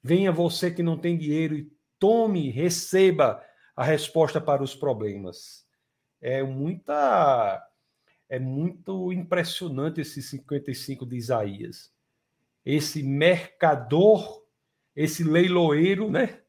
Venha 0.04 0.32
você 0.32 0.72
que 0.72 0.82
não 0.82 0.98
tem 0.98 1.18
dinheiro 1.18 1.56
e 1.56 1.72
tome, 2.00 2.50
receba 2.50 3.44
a 3.76 3.84
resposta 3.84 4.40
para 4.40 4.64
os 4.64 4.76
problemas. 4.76 5.66
É 6.22 6.44
muita 6.44 7.68
é 8.30 8.40
muito 8.40 9.12
impressionante 9.12 10.00
esse 10.00 10.22
55 10.22 11.06
de 11.06 11.18
Isaías. 11.18 11.92
Esse 12.66 13.04
mercador, 13.04 14.46
esse 14.96 15.22
leiloeiro, 15.22 16.10
né, 16.10 16.41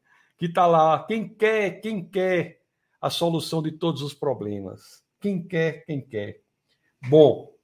que 0.43 0.47
está 0.47 0.67
lá, 0.67 1.01
quem 1.05 1.29
quer, 1.29 1.79
quem 1.79 2.05
quer 2.05 2.59
a 2.99 3.09
solução 3.09 3.63
de 3.63 3.71
todos 3.71 4.01
os 4.01 4.13
problemas. 4.13 5.01
Quem 5.21 5.41
quer, 5.41 5.85
quem 5.85 6.01
quer. 6.05 6.41
Bom, 7.07 7.55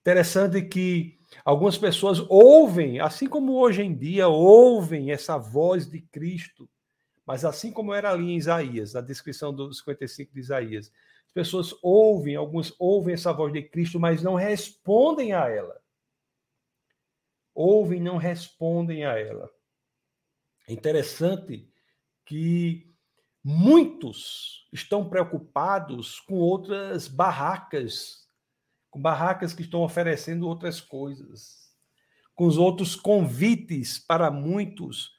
interessante 0.00 0.62
que 0.62 1.20
algumas 1.44 1.76
pessoas 1.76 2.20
ouvem, 2.30 3.00
assim 3.00 3.26
como 3.26 3.58
hoje 3.58 3.82
em 3.82 3.94
dia 3.94 4.28
ouvem 4.28 5.10
essa 5.10 5.36
voz 5.36 5.90
de 5.90 6.00
Cristo, 6.00 6.66
mas 7.26 7.44
assim 7.44 7.70
como 7.70 7.92
era 7.92 8.12
ali 8.12 8.30
em 8.30 8.38
Isaías, 8.38 8.94
na 8.94 9.02
descrição 9.02 9.52
do 9.52 9.70
55 9.70 10.32
de 10.32 10.40
Isaías, 10.40 10.90
as 11.26 11.32
pessoas 11.34 11.74
ouvem, 11.82 12.34
alguns 12.34 12.74
ouvem 12.78 13.12
essa 13.12 13.30
voz 13.30 13.52
de 13.52 13.60
Cristo, 13.62 14.00
mas 14.00 14.22
não 14.22 14.36
respondem 14.36 15.34
a 15.34 15.50
ela. 15.50 15.78
Ouvem, 17.54 18.00
não 18.00 18.16
respondem 18.16 19.04
a 19.04 19.18
ela. 19.18 19.50
Interessante 20.66 21.70
que 22.26 22.94
Muitos 23.48 24.66
estão 24.72 25.08
preocupados 25.08 26.18
com 26.18 26.34
outras 26.34 27.06
barracas, 27.06 28.26
com 28.90 29.00
barracas 29.00 29.54
que 29.54 29.62
estão 29.62 29.82
oferecendo 29.82 30.48
outras 30.48 30.80
coisas, 30.80 31.72
com 32.34 32.44
os 32.44 32.58
outros 32.58 32.96
convites 32.96 34.00
para 34.00 34.32
muitos 34.32 35.12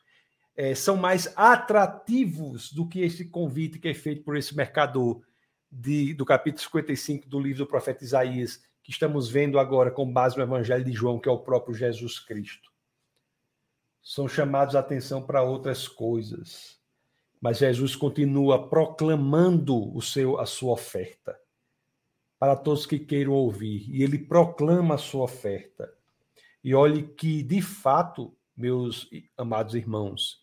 é, 0.57 0.75
são 0.75 0.97
mais 0.97 1.31
atrativos 1.37 2.69
do 2.73 2.85
que 2.85 2.99
esse 2.99 3.29
convite 3.29 3.79
que 3.79 3.87
é 3.87 3.93
feito 3.93 4.25
por 4.25 4.35
esse 4.35 4.53
mercador 4.53 5.21
de, 5.71 6.13
do 6.13 6.25
capítulo 6.25 6.61
55 6.61 7.29
do 7.29 7.39
livro 7.39 7.59
do 7.59 7.69
profeta 7.69 8.03
Isaías, 8.03 8.61
que 8.83 8.91
estamos 8.91 9.29
vendo 9.29 9.57
agora 9.57 9.89
com 9.89 10.11
base 10.11 10.35
no 10.35 10.43
Evangelho 10.43 10.83
de 10.83 10.91
João, 10.91 11.17
que 11.17 11.29
é 11.29 11.31
o 11.31 11.39
próprio 11.39 11.73
Jesus 11.73 12.19
Cristo. 12.19 12.69
São 14.03 14.27
chamados 14.27 14.75
a 14.75 14.81
atenção 14.81 15.25
para 15.25 15.43
outras 15.43 15.87
coisas 15.87 16.76
mas 17.47 17.59
Jesus 17.59 17.95
continua 17.95 18.67
proclamando 18.67 19.95
o 19.95 20.01
seu, 20.01 20.37
a 20.37 20.45
sua 20.45 20.73
oferta 20.73 21.39
para 22.37 22.57
todos 22.57 22.85
que 22.85 22.99
queiram 22.99 23.31
ouvir. 23.31 23.89
E 23.89 24.03
ele 24.03 24.19
proclama 24.19 24.95
a 24.95 24.97
sua 24.97 25.23
oferta. 25.23 25.89
E 26.61 26.75
olhe 26.75 27.03
que, 27.03 27.41
de 27.41 27.61
fato, 27.61 28.35
meus 28.53 29.09
amados 29.37 29.75
irmãos, 29.75 30.41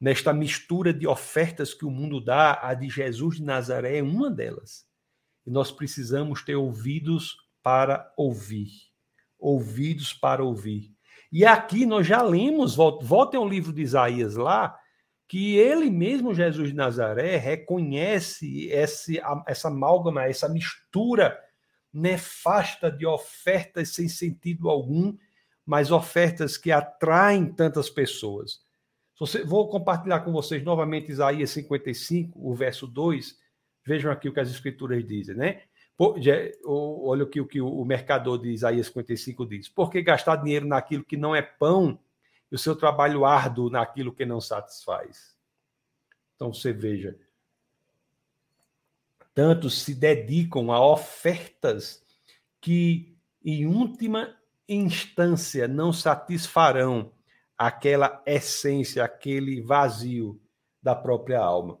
nesta 0.00 0.32
mistura 0.32 0.94
de 0.94 1.04
ofertas 1.04 1.74
que 1.74 1.84
o 1.84 1.90
mundo 1.90 2.20
dá, 2.20 2.60
a 2.62 2.74
de 2.74 2.88
Jesus 2.88 3.38
de 3.38 3.42
Nazaré 3.42 3.98
é 3.98 4.02
uma 4.04 4.30
delas. 4.30 4.86
E 5.44 5.50
nós 5.50 5.72
precisamos 5.72 6.44
ter 6.44 6.54
ouvidos 6.54 7.38
para 7.60 8.14
ouvir. 8.16 8.70
Ouvidos 9.36 10.12
para 10.12 10.44
ouvir. 10.44 10.94
E 11.32 11.44
aqui 11.44 11.84
nós 11.84 12.06
já 12.06 12.22
lemos, 12.22 12.76
voltem 12.76 13.36
ao 13.36 13.48
livro 13.48 13.72
de 13.72 13.82
Isaías 13.82 14.36
lá, 14.36 14.78
que 15.28 15.56
ele 15.56 15.90
mesmo, 15.90 16.34
Jesus 16.34 16.68
de 16.68 16.74
Nazaré, 16.74 17.36
reconhece 17.36 18.68
esse, 18.68 19.20
essa 19.46 19.68
amálgama, 19.68 20.24
essa 20.24 20.48
mistura 20.48 21.38
nefasta 21.92 22.90
de 22.90 23.06
ofertas 23.06 23.90
sem 23.90 24.08
sentido 24.08 24.68
algum, 24.68 25.16
mas 25.64 25.90
ofertas 25.90 26.56
que 26.56 26.70
atraem 26.70 27.46
tantas 27.52 27.90
pessoas. 27.90 28.60
Vou 29.46 29.68
compartilhar 29.68 30.20
com 30.20 30.30
vocês 30.30 30.62
novamente 30.62 31.10
Isaías 31.10 31.50
55, 31.50 32.38
o 32.38 32.54
verso 32.54 32.86
2. 32.86 33.36
Vejam 33.84 34.12
aqui 34.12 34.28
o 34.28 34.32
que 34.32 34.40
as 34.40 34.50
escrituras 34.50 35.04
dizem, 35.04 35.34
né? 35.34 35.62
Olha 35.98 37.24
o 37.24 37.26
que, 37.26 37.60
o 37.60 37.84
mercador 37.84 38.38
de 38.38 38.50
Isaías 38.50 38.88
55 38.88 39.46
diz. 39.46 39.68
Por 39.68 39.90
que 39.90 40.02
gastar 40.02 40.36
dinheiro 40.36 40.66
naquilo 40.66 41.02
que 41.02 41.16
não 41.16 41.34
é 41.34 41.40
pão 41.40 41.98
e 42.50 42.54
o 42.54 42.58
seu 42.58 42.76
trabalho 42.76 43.24
árduo 43.24 43.70
naquilo 43.70 44.12
que 44.12 44.24
não 44.24 44.40
satisfaz. 44.40 45.36
Então 46.34 46.52
você 46.52 46.72
veja, 46.72 47.18
tantos 49.34 49.82
se 49.82 49.94
dedicam 49.94 50.70
a 50.70 50.84
ofertas 50.84 52.04
que, 52.60 53.16
em 53.44 53.66
última 53.66 54.36
instância, 54.68 55.68
não 55.68 55.92
satisfarão 55.92 57.12
aquela 57.56 58.22
essência, 58.26 59.04
aquele 59.04 59.60
vazio 59.60 60.40
da 60.82 60.94
própria 60.94 61.40
alma. 61.40 61.78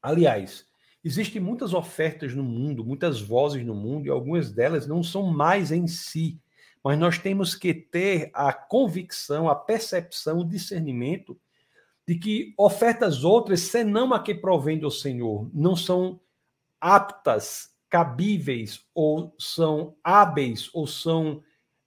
Aliás, 0.00 0.66
existem 1.04 1.40
muitas 1.40 1.72
ofertas 1.72 2.34
no 2.34 2.42
mundo, 2.42 2.84
muitas 2.84 3.20
vozes 3.20 3.64
no 3.64 3.74
mundo, 3.74 4.06
e 4.06 4.10
algumas 4.10 4.50
delas 4.50 4.86
não 4.86 5.02
são 5.02 5.24
mais 5.24 5.70
em 5.70 5.86
si 5.86 6.40
mas 6.84 6.98
nós 6.98 7.18
temos 7.18 7.54
que 7.54 7.72
ter 7.72 8.30
a 8.34 8.52
convicção, 8.52 9.48
a 9.48 9.54
percepção, 9.54 10.38
o 10.38 10.48
discernimento 10.48 11.38
de 12.06 12.16
que 12.16 12.54
ofertas 12.58 13.22
outras, 13.22 13.60
senão 13.60 14.12
a 14.12 14.20
que 14.20 14.34
provém 14.34 14.78
do 14.78 14.90
Senhor, 14.90 15.48
não 15.54 15.76
são 15.76 16.20
aptas, 16.80 17.70
cabíveis, 17.88 18.84
ou 18.94 19.34
são 19.38 19.96
hábeis, 20.02 20.68
ou 20.74 20.86
são 20.86 21.42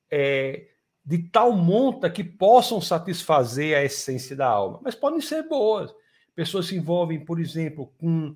é, 0.10 0.68
de 1.04 1.18
tal 1.30 1.52
monta 1.52 2.10
que 2.10 2.24
possam 2.24 2.80
satisfazer 2.80 3.78
a 3.78 3.84
essência 3.84 4.36
da 4.36 4.48
alma, 4.48 4.80
mas 4.82 4.96
podem 4.96 5.20
ser 5.20 5.44
boas. 5.44 5.94
Pessoas 6.34 6.68
se 6.68 6.76
envolvem, 6.76 7.24
por 7.24 7.40
exemplo, 7.40 7.94
com 7.98 8.36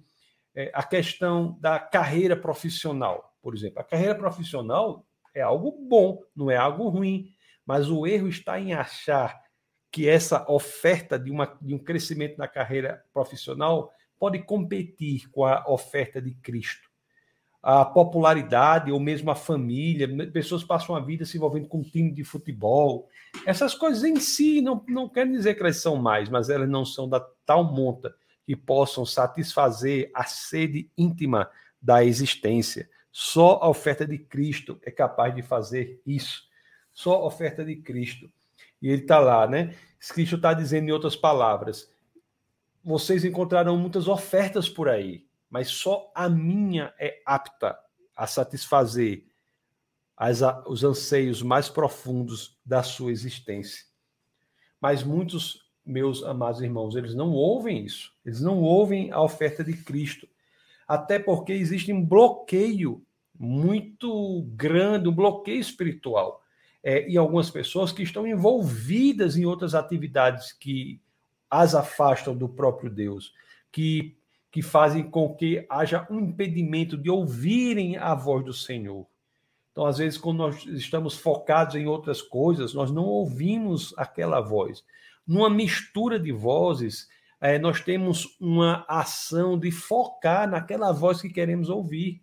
é, 0.56 0.72
a 0.74 0.84
questão 0.84 1.58
da 1.62 1.80
carreira 1.80 2.36
profissional. 2.36 3.36
Por 3.42 3.56
exemplo, 3.56 3.80
a 3.80 3.84
carreira 3.84 4.16
profissional 4.16 5.06
é 5.40 5.44
algo 5.44 5.72
bom, 5.72 6.22
não 6.36 6.52
é 6.52 6.58
algo 6.58 6.90
ruim, 6.90 7.34
mas 7.66 7.90
o 7.90 8.06
erro 8.06 8.28
está 8.28 8.60
em 8.60 8.74
achar 8.74 9.40
que 9.92 10.08
essa 10.08 10.46
oferta 10.52 11.18
de, 11.18 11.32
uma, 11.32 11.58
de 11.62 11.74
um 11.74 11.80
crescimento 11.80 12.38
na 12.38 12.48
carreira 12.48 13.04
profissional 13.14 13.92
pode 14.20 14.40
competir 14.44 15.30
com 15.32 15.46
a 15.46 15.64
oferta 15.68 16.22
de 16.22 16.34
Cristo 16.36 16.90
a 17.62 17.84
popularidade 17.84 18.92
ou 18.92 19.00
mesmo 19.00 19.30
a 19.32 19.36
família, 19.36 20.08
pessoas 20.32 20.64
passam 20.64 20.96
a 20.96 21.00
vida 21.00 21.26
se 21.26 21.38
envolvendo 21.38 21.68
com 21.68 21.80
um 21.80 21.84
time 21.84 22.12
de 22.12 22.24
futebol. 22.24 23.10
Essas 23.46 23.76
coisas 23.76 24.04
em 24.04 24.16
si 24.18 24.62
não, 24.62 24.84
não 24.88 25.10
querem 25.10 25.34
dizer 25.34 25.56
que 25.56 25.62
elas 25.62 25.78
são 25.78 25.98
mais, 25.98 26.30
mas 26.30 26.50
elas 26.50 26.70
não 26.70 26.86
são 26.86 27.08
da 27.08 27.20
tal 27.46 27.64
monta 27.64 28.14
que 28.46 28.56
possam 28.56 29.06
satisfazer 29.06 30.10
a 30.14 30.24
sede 30.24 30.90
íntima 30.98 31.50
da 31.82 32.04
existência. 32.04 32.90
Só 33.12 33.60
a 33.62 33.70
oferta 33.70 34.06
de 34.06 34.18
Cristo 34.18 34.80
é 34.84 34.92
capaz 34.92 35.34
de 35.34 35.42
fazer 35.42 36.02
isso. 36.06 36.44
Só 36.92 37.16
a 37.16 37.26
oferta 37.26 37.64
de 37.64 37.76
Cristo. 37.78 38.32
E 38.82 38.90
ele 38.90 39.02
está 39.02 39.20
lá, 39.20 39.48
né? 39.48 39.76
Cristo 40.14 40.36
está 40.36 40.54
dizendo 40.54 40.90
em 40.90 40.92
outras 40.92 41.16
palavras: 41.16 41.92
vocês 42.84 43.26
encontrarão 43.26 43.78
muitas 43.78 44.08
ofertas 44.08 44.70
por 44.70 44.88
aí 44.88 45.28
mas 45.50 45.70
só 45.70 46.12
a 46.14 46.30
minha 46.30 46.94
é 47.00 47.22
apta 47.26 47.78
a 48.16 48.28
satisfazer 48.28 49.26
as, 50.16 50.42
os 50.68 50.84
anseios 50.84 51.42
mais 51.42 51.70
profundos 51.70 52.58
da 52.64 52.84
sua 52.84 53.12
existência. 53.12 53.86
Mas 54.80 55.04
muitos 55.04 55.68
meus 55.84 56.24
amados 56.24 56.62
irmãos, 56.62 56.96
eles 56.96 57.16
não 57.16 57.32
ouvem 57.32 57.84
isso, 57.84 58.14
eles 58.24 58.42
não 58.42 58.62
ouvem 58.62 59.12
a 59.12 59.22
oferta 59.22 59.64
de 59.64 59.74
Cristo, 59.74 60.28
até 60.90 61.20
porque 61.20 61.54
existe 61.54 61.94
um 61.94 62.04
bloqueio 62.04 63.06
muito 63.38 64.42
grande, 64.56 65.08
um 65.08 65.14
bloqueio 65.14 65.60
espiritual 65.60 66.42
é, 66.84 67.08
em 67.08 67.16
algumas 67.16 67.52
pessoas 67.52 67.92
que 67.92 68.02
estão 68.02 68.26
envolvidas 68.26 69.38
em 69.38 69.46
outras 69.46 69.76
atividades 69.76 70.52
que 70.52 71.00
as 71.48 71.76
afastam 71.76 72.36
do 72.36 72.50
próprio 72.50 72.90
Deus, 72.90 73.32
que 73.72 74.18
que 74.52 74.64
fazem 74.64 75.04
com 75.04 75.36
que 75.36 75.64
haja 75.70 76.08
um 76.10 76.20
impedimento 76.20 76.98
de 76.98 77.08
ouvirem 77.08 77.98
a 77.98 78.16
voz 78.16 78.44
do 78.44 78.52
Senhor. 78.52 79.06
Então, 79.72 79.86
às 79.86 80.00
vezes, 80.00 80.18
quando 80.18 80.40
nós 80.40 80.66
estamos 80.66 81.16
focados 81.16 81.76
em 81.76 81.86
outras 81.86 82.20
coisas, 82.20 82.74
nós 82.74 82.90
não 82.90 83.06
ouvimos 83.06 83.94
aquela 83.96 84.42
voz. 84.42 84.84
Numa 85.28 85.52
mistura 85.52 86.20
de 86.20 86.32
vozes, 86.32 87.08
é, 87.42 87.58
nós 87.58 87.82
temos 87.82 88.38
uma 88.40 88.86
ação 88.88 89.58
de 89.58 89.72
focar 89.72 90.50
naquela 90.50 90.92
voz 90.92 91.22
que 91.22 91.30
queremos 91.30 91.70
ouvir. 91.70 92.22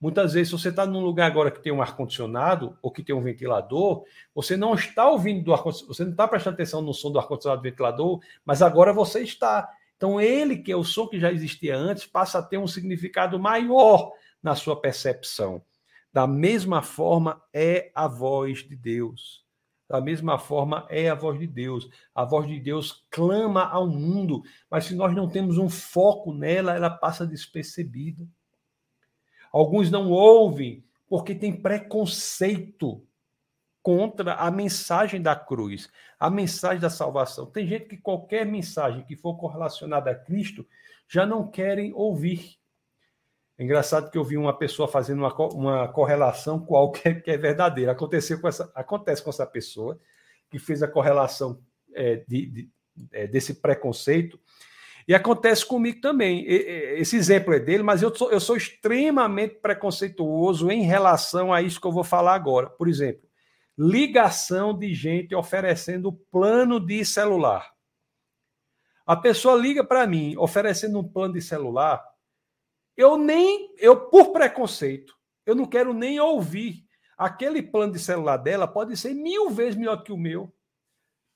Muitas 0.00 0.32
vezes, 0.32 0.48
se 0.48 0.58
você 0.58 0.68
está 0.68 0.86
num 0.86 1.00
lugar 1.00 1.26
agora 1.26 1.50
que 1.50 1.60
tem 1.60 1.72
um 1.72 1.82
ar-condicionado 1.82 2.78
ou 2.80 2.90
que 2.90 3.02
tem 3.02 3.14
um 3.14 3.22
ventilador, 3.22 4.04
você 4.34 4.56
não 4.56 4.74
está 4.74 5.08
ouvindo 5.08 5.44
do 5.44 5.52
ar-condicionado, 5.52 5.94
você 5.94 6.04
não 6.04 6.12
está 6.12 6.28
prestando 6.28 6.54
atenção 6.54 6.80
no 6.80 6.94
som 6.94 7.10
do 7.10 7.18
ar-condicionado 7.18 7.60
do 7.60 7.68
ventilador, 7.68 8.20
mas 8.44 8.62
agora 8.62 8.92
você 8.92 9.22
está. 9.22 9.68
Então, 9.96 10.20
ele, 10.20 10.58
que 10.58 10.70
é 10.70 10.76
o 10.76 10.84
som 10.84 11.08
que 11.08 11.18
já 11.18 11.32
existia 11.32 11.76
antes, 11.76 12.06
passa 12.06 12.38
a 12.38 12.42
ter 12.42 12.58
um 12.58 12.68
significado 12.68 13.38
maior 13.40 14.12
na 14.40 14.54
sua 14.54 14.80
percepção. 14.80 15.60
Da 16.12 16.26
mesma 16.26 16.80
forma, 16.80 17.42
é 17.52 17.90
a 17.92 18.06
voz 18.06 18.60
de 18.60 18.76
Deus. 18.76 19.47
Da 19.88 20.00
mesma 20.00 20.38
forma, 20.38 20.86
é 20.90 21.08
a 21.08 21.14
voz 21.14 21.38
de 21.38 21.46
Deus. 21.46 21.88
A 22.14 22.24
voz 22.24 22.46
de 22.46 22.60
Deus 22.60 23.06
clama 23.10 23.64
ao 23.64 23.88
mundo, 23.88 24.42
mas 24.70 24.84
se 24.84 24.94
nós 24.94 25.14
não 25.14 25.28
temos 25.28 25.56
um 25.56 25.68
foco 25.68 26.32
nela, 26.32 26.74
ela 26.74 26.90
passa 26.90 27.26
despercebida. 27.26 28.28
Alguns 29.50 29.90
não 29.90 30.10
ouvem 30.10 30.84
porque 31.08 31.34
tem 31.34 31.52
preconceito 31.54 33.02
contra 33.82 34.34
a 34.34 34.50
mensagem 34.50 35.22
da 35.22 35.34
cruz, 35.34 35.88
a 36.20 36.28
mensagem 36.28 36.80
da 36.80 36.90
salvação. 36.90 37.46
Tem 37.46 37.66
gente 37.66 37.86
que 37.86 37.96
qualquer 37.96 38.44
mensagem 38.44 39.02
que 39.04 39.16
for 39.16 39.38
correlacionada 39.38 40.10
a 40.10 40.14
Cristo 40.14 40.66
já 41.08 41.24
não 41.24 41.48
querem 41.50 41.94
ouvir. 41.94 42.58
É 43.58 43.64
engraçado 43.64 44.10
que 44.10 44.16
eu 44.16 44.22
vi 44.22 44.36
uma 44.36 44.56
pessoa 44.56 44.86
fazendo 44.86 45.18
uma, 45.18 45.34
uma 45.48 45.88
correlação 45.88 46.64
algo 46.70 46.92
que 46.92 47.08
é, 47.08 47.22
é 47.26 47.36
verdadeiro. 47.36 47.90
Aconteceu 47.90 48.40
com 48.40 48.46
essa, 48.46 48.70
acontece 48.72 49.22
com 49.22 49.30
essa 49.30 49.44
pessoa 49.44 49.98
que 50.48 50.60
fez 50.60 50.80
a 50.82 50.88
correlação 50.88 51.60
é, 51.92 52.22
de, 52.28 52.46
de, 52.46 52.70
é, 53.10 53.26
desse 53.26 53.54
preconceito. 53.54 54.38
E 55.08 55.14
acontece 55.14 55.66
comigo 55.66 56.00
também. 56.00 56.44
Esse 56.46 57.16
exemplo 57.16 57.52
é 57.54 57.58
dele, 57.58 57.82
mas 57.82 58.02
eu 58.02 58.14
sou, 58.14 58.30
eu 58.30 58.38
sou 58.38 58.56
extremamente 58.56 59.54
preconceituoso 59.54 60.70
em 60.70 60.82
relação 60.82 61.52
a 61.52 61.62
isso 61.62 61.80
que 61.80 61.86
eu 61.86 61.92
vou 61.92 62.04
falar 62.04 62.34
agora. 62.34 62.68
Por 62.68 62.86
exemplo, 62.86 63.26
ligação 63.76 64.76
de 64.76 64.92
gente 64.92 65.34
oferecendo 65.34 66.12
plano 66.12 66.78
de 66.78 67.04
celular. 67.06 67.72
A 69.06 69.16
pessoa 69.16 69.56
liga 69.56 69.82
para 69.82 70.06
mim 70.06 70.36
oferecendo 70.36 70.98
um 71.00 71.08
plano 71.08 71.32
de 71.32 71.40
celular, 71.40 72.04
eu 72.98 73.16
nem, 73.16 73.72
eu 73.78 73.96
por 74.10 74.32
preconceito, 74.32 75.14
eu 75.46 75.54
não 75.54 75.64
quero 75.64 75.94
nem 75.94 76.18
ouvir. 76.18 76.84
Aquele 77.16 77.62
plano 77.62 77.92
de 77.92 78.00
celular 78.00 78.36
dela 78.36 78.66
pode 78.66 78.96
ser 78.96 79.14
mil 79.14 79.50
vezes 79.50 79.76
melhor 79.76 80.02
que 80.02 80.12
o 80.12 80.16
meu. 80.16 80.52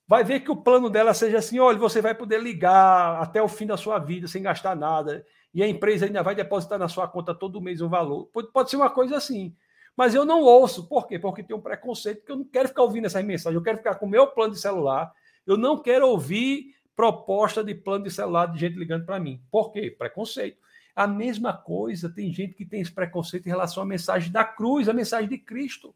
Vai 0.07 0.25
ver 0.25 0.41
que 0.41 0.51
o 0.51 0.57
plano 0.57 0.91
dela 0.91 1.15
seja 1.15 1.39
assim: 1.39 1.61
olha, 1.61 1.79
você 1.79 2.03
vai 2.03 2.17
poder 2.17 2.41
ligar 2.43 3.23
até 3.23 3.41
o 3.41 3.47
fim 3.47 3.65
da 3.65 3.77
sua 3.77 4.01
vida 4.01 4.27
sem 4.27 4.43
gastar 4.43 4.75
nada, 4.75 5.25
e 5.55 5.63
a 5.63 5.69
empresa 5.69 6.07
ainda 6.07 6.21
vai 6.21 6.35
depositar 6.35 6.81
na 6.81 6.89
sua 6.89 7.07
conta 7.07 7.33
todo 7.33 7.61
mês 7.61 7.81
um 7.81 7.89
valor. 7.89 8.27
Pode, 8.33 8.51
pode 8.51 8.69
ser 8.69 8.77
uma 8.77 8.91
coisa 8.91 9.17
assim. 9.17 9.55
Mas 9.97 10.17
eu 10.17 10.25
não 10.25 10.43
ouço. 10.43 10.89
Por 10.89 11.07
quê? 11.07 11.17
Porque 11.17 11.45
tem 11.45 11.55
um 11.55 11.61
preconceito 11.61 12.25
que 12.25 12.33
eu 12.33 12.37
não 12.37 12.45
quero 12.45 12.69
ficar 12.69 12.83
ouvindo 12.83 13.07
essas 13.07 13.25
mensagens. 13.25 13.55
Eu 13.55 13.63
quero 13.63 13.79
ficar 13.79 13.95
com 13.97 14.07
o 14.07 14.11
meu 14.11 14.27
plano 14.27 14.55
de 14.55 14.61
celular. 14.61 15.13
Eu 15.47 15.57
não 15.57 15.81
quero 15.81 16.09
ouvir 16.09 16.75
proposta 16.97 17.63
de 17.63 17.75
plano 17.75 18.05
de 18.05 18.11
celular 18.11 18.47
de 18.47 18.59
gente 18.59 18.77
ligando 18.77 19.05
para 19.05 19.21
mim. 19.21 19.41
Por 19.51 19.71
quê? 19.71 19.95
Preconceito. 19.97 20.59
A 20.95 21.07
mesma 21.07 21.57
coisa, 21.57 22.13
tem 22.13 22.33
gente 22.33 22.55
que 22.55 22.67
tem 22.67 22.81
esse 22.81 22.93
preconceito 22.93 23.47
em 23.47 23.51
relação 23.51 23.83
à 23.83 23.87
mensagem 23.87 24.31
da 24.31 24.45
cruz, 24.45 24.89
a 24.89 24.93
mensagem 24.93 25.29
de 25.29 25.39
Cristo. 25.39 25.95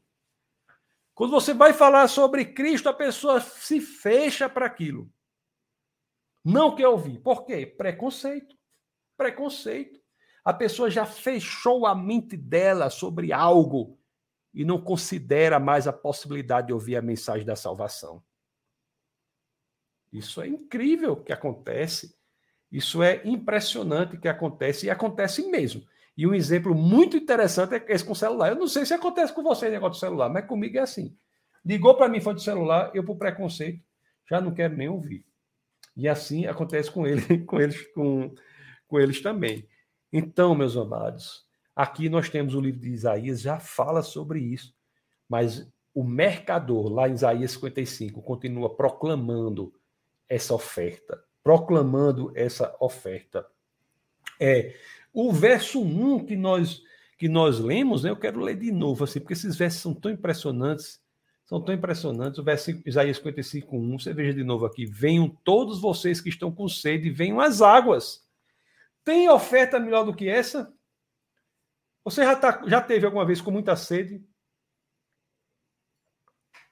Quando 1.14 1.30
você 1.30 1.52
vai 1.54 1.72
falar 1.72 2.08
sobre 2.08 2.44
Cristo, 2.44 2.88
a 2.88 2.94
pessoa 2.94 3.40
se 3.40 3.80
fecha 3.80 4.48
para 4.48 4.66
aquilo. 4.66 5.10
Não 6.44 6.74
quer 6.74 6.88
ouvir. 6.88 7.18
Por 7.20 7.44
quê? 7.44 7.66
Preconceito. 7.66 8.56
Preconceito. 9.16 10.00
A 10.44 10.52
pessoa 10.54 10.90
já 10.90 11.04
fechou 11.04 11.86
a 11.86 11.94
mente 11.94 12.36
dela 12.36 12.88
sobre 12.88 13.32
algo 13.32 13.98
e 14.54 14.64
não 14.64 14.80
considera 14.80 15.58
mais 15.58 15.86
a 15.86 15.92
possibilidade 15.92 16.68
de 16.68 16.72
ouvir 16.72 16.96
a 16.96 17.02
mensagem 17.02 17.44
da 17.44 17.56
salvação. 17.56 18.22
Isso 20.12 20.40
é 20.40 20.48
incrível 20.48 21.16
que 21.16 21.32
acontece. 21.32 22.15
Isso 22.76 23.02
é 23.02 23.22
impressionante 23.24 24.18
que 24.18 24.28
acontece 24.28 24.84
e 24.84 24.90
acontece 24.90 25.50
mesmo. 25.50 25.82
E 26.14 26.26
um 26.26 26.34
exemplo 26.34 26.74
muito 26.74 27.16
interessante 27.16 27.74
é 27.74 27.82
esse 27.88 28.04
com 28.04 28.12
o 28.12 28.14
celular. 28.14 28.50
Eu 28.50 28.56
não 28.56 28.68
sei 28.68 28.84
se 28.84 28.92
acontece 28.92 29.32
com 29.32 29.42
você 29.42 29.70
negócio 29.70 29.92
do 29.92 30.00
celular, 30.00 30.28
mas 30.28 30.44
comigo 30.44 30.76
é 30.76 30.80
assim. 30.80 31.16
Ligou 31.64 31.96
para 31.96 32.06
mim, 32.06 32.20
foi 32.20 32.34
do 32.34 32.40
celular, 32.42 32.90
eu 32.92 33.02
por 33.02 33.16
preconceito 33.16 33.82
já 34.28 34.42
não 34.42 34.52
quero 34.52 34.76
nem 34.76 34.90
ouvir. 34.90 35.24
E 35.96 36.06
assim 36.06 36.44
acontece 36.44 36.90
com 36.90 37.06
ele, 37.06 37.38
com 37.48 37.58
eles, 37.58 37.80
com, 37.94 38.34
com 38.86 39.00
eles 39.00 39.22
também. 39.22 39.66
Então, 40.12 40.54
meus 40.54 40.76
amados, 40.76 41.46
aqui 41.74 42.10
nós 42.10 42.28
temos 42.28 42.54
o 42.54 42.60
livro 42.60 42.82
de 42.82 42.90
Isaías, 42.90 43.40
já 43.40 43.58
fala 43.58 44.02
sobre 44.02 44.38
isso, 44.38 44.74
mas 45.26 45.66
o 45.94 46.04
mercador, 46.04 46.92
lá 46.92 47.08
em 47.08 47.14
Isaías 47.14 47.52
55, 47.52 48.20
continua 48.20 48.76
proclamando 48.76 49.72
essa 50.28 50.52
oferta, 50.52 51.24
proclamando 51.46 52.32
essa 52.34 52.76
oferta. 52.80 53.46
É, 54.40 54.74
o 55.14 55.32
verso 55.32 55.80
1 55.80 56.26
que 56.26 56.34
nós 56.34 56.82
que 57.16 57.28
nós 57.28 57.60
lemos, 57.60 58.02
né, 58.02 58.10
eu 58.10 58.16
quero 58.16 58.40
ler 58.40 58.56
de 58.56 58.72
novo, 58.72 59.04
assim, 59.04 59.20
porque 59.20 59.32
esses 59.32 59.54
versos 59.54 59.80
são 59.80 59.94
tão 59.94 60.10
impressionantes, 60.10 61.00
são 61.46 61.62
tão 61.62 61.72
impressionantes. 61.72 62.40
O 62.40 62.42
verso 62.42 62.72
Isaías 62.84 63.18
55, 63.18 63.76
1, 63.76 63.98
você 64.00 64.12
veja 64.12 64.34
de 64.34 64.42
novo 64.42 64.66
aqui: 64.66 64.84
Venham 64.86 65.28
todos 65.44 65.80
vocês 65.80 66.20
que 66.20 66.28
estão 66.28 66.50
com 66.50 66.68
sede, 66.68 67.10
venham 67.10 67.38
as 67.40 67.62
águas. 67.62 68.26
Tem 69.04 69.28
oferta 69.28 69.78
melhor 69.78 70.04
do 70.04 70.16
que 70.16 70.28
essa? 70.28 70.74
Você 72.02 72.24
já, 72.24 72.34
tá, 72.34 72.64
já 72.66 72.80
teve 72.80 73.06
alguma 73.06 73.24
vez 73.24 73.40
com 73.40 73.52
muita 73.52 73.76
sede? 73.76 74.20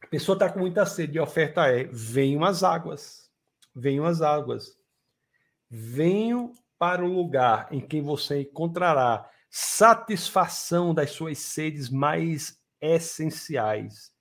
A 0.03 0.09
pessoa 0.09 0.35
está 0.35 0.51
com 0.51 0.59
muita 0.59 0.85
sede 0.85 1.15
e 1.15 1.21
a 1.21 1.23
oferta 1.23 1.69
é: 1.69 1.85
venham 1.85 2.45
as 2.45 2.65
águas, 2.65 3.24
venham 3.75 4.05
as 4.05 4.23
águas. 4.23 4.79
Venham 5.69 6.53
para 6.79 7.05
o 7.05 7.13
lugar 7.13 7.69
em 7.73 7.81
que 7.81 8.01
você 8.01 8.43
encontrará 8.43 9.29
satisfação 9.51 10.93
das 10.93 11.11
suas 11.11 11.39
sedes 11.39 11.89
mais 11.89 12.61
essenciais, 12.81 14.13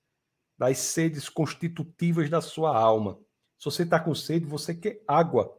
das 0.56 0.78
sedes 0.78 1.28
constitutivas 1.28 2.30
da 2.30 2.40
sua 2.40 2.76
alma. 2.76 3.18
Se 3.58 3.64
você 3.64 3.82
está 3.82 3.98
com 3.98 4.14
sede, 4.14 4.46
você 4.46 4.74
quer 4.74 5.02
água. 5.06 5.58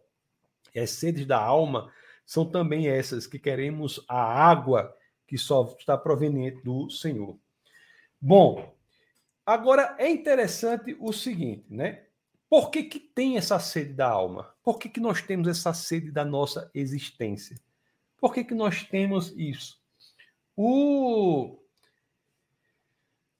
E 0.73 0.79
as 0.79 0.91
sedes 0.91 1.25
da 1.25 1.39
alma 1.39 1.91
são 2.25 2.49
também 2.49 2.87
essas 2.87 3.27
que 3.27 3.37
queremos 3.37 4.03
a 4.07 4.17
água 4.17 4.95
que 5.27 5.37
só 5.37 5.75
está 5.77 5.97
proveniente 5.97 6.63
do 6.63 6.89
Senhor. 6.89 7.37
Bom, 8.19 8.75
agora 9.45 9.95
é 9.99 10.09
interessante 10.09 10.95
o 10.99 11.11
seguinte, 11.11 11.65
né? 11.69 12.04
Por 12.55 12.71
que, 12.71 12.83
que 12.83 13.01
tem 13.01 13.35
essa 13.35 13.59
sede 13.59 13.91
da 13.91 14.07
alma? 14.07 14.49
Por 14.63 14.79
que, 14.79 14.87
que 14.87 15.01
nós 15.01 15.21
temos 15.21 15.45
essa 15.45 15.73
sede 15.73 16.09
da 16.09 16.23
nossa 16.23 16.71
existência? 16.73 17.59
Por 18.17 18.33
que, 18.33 18.45
que 18.45 18.53
nós 18.53 18.81
temos 18.83 19.33
isso? 19.35 19.77
O... 20.55 21.59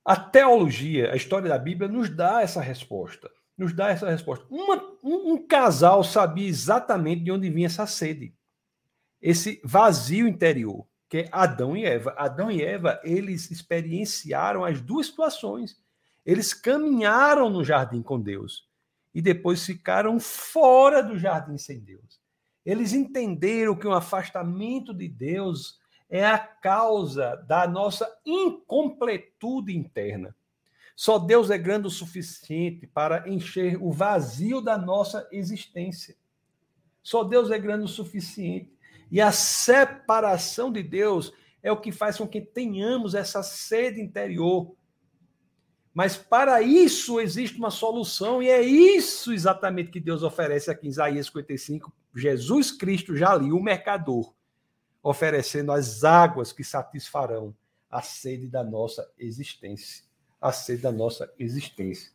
A 0.03 0.17
teologia, 0.17 1.13
a 1.13 1.15
história 1.15 1.47
da 1.47 1.57
Bíblia, 1.57 1.87
nos 1.87 2.09
dá 2.09 2.41
essa 2.41 2.59
resposta. 2.59 3.31
Nos 3.57 3.71
dá 3.71 3.87
essa 3.87 4.09
resposta. 4.09 4.45
Uma, 4.49 4.83
um, 5.01 5.31
um 5.35 5.47
casal 5.47 6.03
sabia 6.03 6.49
exatamente 6.49 7.23
de 7.23 7.31
onde 7.31 7.49
vinha 7.49 7.67
essa 7.67 7.87
sede. 7.87 8.35
Esse 9.21 9.61
vazio 9.63 10.27
interior, 10.27 10.85
que 11.07 11.19
é 11.19 11.29
Adão 11.31 11.77
e 11.77 11.85
Eva. 11.85 12.13
Adão 12.17 12.51
e 12.51 12.61
Eva, 12.61 12.99
eles 13.01 13.49
experienciaram 13.49 14.65
as 14.65 14.81
duas 14.81 15.05
situações. 15.05 15.81
Eles 16.25 16.53
caminharam 16.53 17.49
no 17.49 17.63
jardim 17.63 18.01
com 18.01 18.19
Deus 18.19 18.67
e 19.15 19.21
depois 19.21 19.65
ficaram 19.65 20.19
fora 20.19 21.01
do 21.01 21.17
jardim 21.17 21.57
sem 21.57 21.79
Deus. 21.79 22.19
Eles 22.65 22.91
entenderam 22.91 23.73
que 23.73 23.87
o 23.87 23.91
um 23.91 23.93
afastamento 23.93 24.93
de 24.93 25.07
Deus 25.07 25.79
é 26.09 26.25
a 26.25 26.37
causa 26.37 27.37
da 27.47 27.65
nossa 27.65 28.13
incompletude 28.25 29.75
interna. 29.75 30.35
Só 30.97 31.17
Deus 31.17 31.49
é 31.49 31.57
grande 31.57 31.87
o 31.87 31.91
suficiente 31.91 32.85
para 32.87 33.29
encher 33.29 33.81
o 33.81 33.89
vazio 33.89 34.59
da 34.59 34.77
nossa 34.77 35.25
existência. 35.31 36.15
Só 37.01 37.23
Deus 37.23 37.51
é 37.51 37.57
grande 37.57 37.85
o 37.85 37.89
suficiente. 37.89 38.75
E 39.09 39.21
a 39.21 39.31
separação 39.31 40.71
de 40.71 40.83
Deus 40.83 41.31
é 41.63 41.71
o 41.71 41.79
que 41.79 41.91
faz 41.91 42.17
com 42.17 42.27
que 42.27 42.41
tenhamos 42.41 43.15
essa 43.15 43.41
sede 43.43 44.01
interior. 44.01 44.75
Mas 45.95 46.15
para 46.17 46.61
isso 46.61 47.19
existe 47.19 47.57
uma 47.57 47.71
solução, 47.71 48.43
e 48.43 48.49
é 48.49 48.61
isso 48.61 49.33
exatamente 49.33 49.89
que 49.89 49.99
Deus 49.99 50.21
oferece 50.21 50.69
aqui 50.69 50.85
em 50.85 50.89
Isaías 50.91 51.27
55. 51.27 51.91
Jesus 52.13 52.71
Cristo 52.71 53.15
já 53.15 53.31
ali, 53.31 53.51
o 53.51 53.59
mercador, 53.59 54.33
oferecendo 55.01 55.71
as 55.71 56.03
águas 56.03 56.51
que 56.51 56.63
satisfarão 56.63 57.55
a 57.89 58.01
sede 58.01 58.45
da 58.45 58.63
nossa 58.63 59.09
existência 59.17 60.05
a 60.45 60.51
ser 60.51 60.77
da 60.77 60.91
nossa 60.91 61.31
existência. 61.39 62.11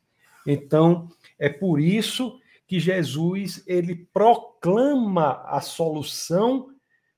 Então, 0.47 1.09
é 1.39 1.49
por 1.49 1.81
isso 1.81 2.39
que 2.67 2.79
Jesus 2.79 3.63
ele 3.67 4.09
proclama 4.13 5.43
a 5.45 5.61
solução 5.61 6.73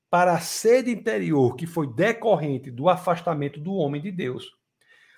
para 0.09 0.33
a 0.33 0.40
sede 0.40 0.90
interior 0.90 1.55
que 1.55 1.66
foi 1.66 1.87
decorrente 1.87 2.70
do 2.70 2.88
afastamento 2.88 3.61
do 3.61 3.75
homem 3.75 4.01
de 4.01 4.11
Deus. 4.11 4.57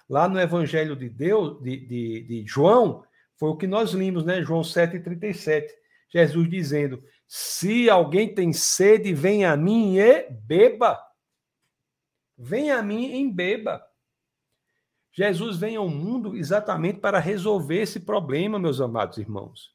Lá 0.09 0.29
no 0.29 0.39
Evangelho 0.39 0.95
de 0.95 1.09
Deus, 1.09 1.61
de, 1.63 1.77
de, 1.77 2.23
de 2.23 2.47
João, 2.47 3.05
foi 3.37 3.49
o 3.49 3.57
que 3.57 3.67
nós 3.67 3.93
limos, 3.93 4.25
né? 4.25 4.43
João 4.43 4.63
7,37. 4.63 5.69
Jesus 6.09 6.49
dizendo: 6.49 7.03
Se 7.27 7.91
alguém 7.91 8.35
tem 8.35 8.53
sede, 8.53 9.13
venha 9.13 9.53
a 9.53 9.57
mim 9.57 9.99
e 9.99 10.31
beba. 10.31 11.01
Venha 12.37 12.79
a 12.79 12.83
mim 12.83 13.21
e 13.21 13.33
beba. 13.33 13.83
Jesus 15.13 15.57
vem 15.57 15.77
ao 15.77 15.89
mundo 15.89 16.37
exatamente 16.37 16.99
para 16.99 17.21
resolver 17.21 17.81
esse 17.81 18.01
problema, 18.01 18.59
meus 18.59 18.81
amados 18.81 19.19
irmãos. 19.19 19.73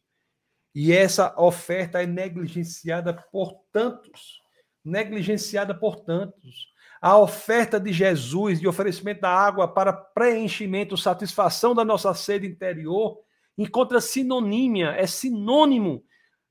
E 0.76 0.92
essa 0.92 1.34
oferta 1.40 2.04
é 2.04 2.06
negligenciada 2.06 3.14
por 3.14 3.54
tantos, 3.72 4.42
negligenciada 4.84 5.74
por 5.74 6.02
tantos. 6.02 6.68
A 7.02 7.18
oferta 7.18 7.80
de 7.80 7.94
Jesus 7.94 8.60
de 8.60 8.68
oferecimento 8.68 9.22
da 9.22 9.30
água 9.30 9.68
para 9.68 9.94
preenchimento, 9.94 10.98
satisfação 10.98 11.74
da 11.74 11.86
nossa 11.86 12.14
sede 12.14 12.46
interior, 12.46 13.20
encontra 13.58 14.02
sinonímia, 14.02 14.90
é 14.92 15.08
sinônimo 15.08 16.04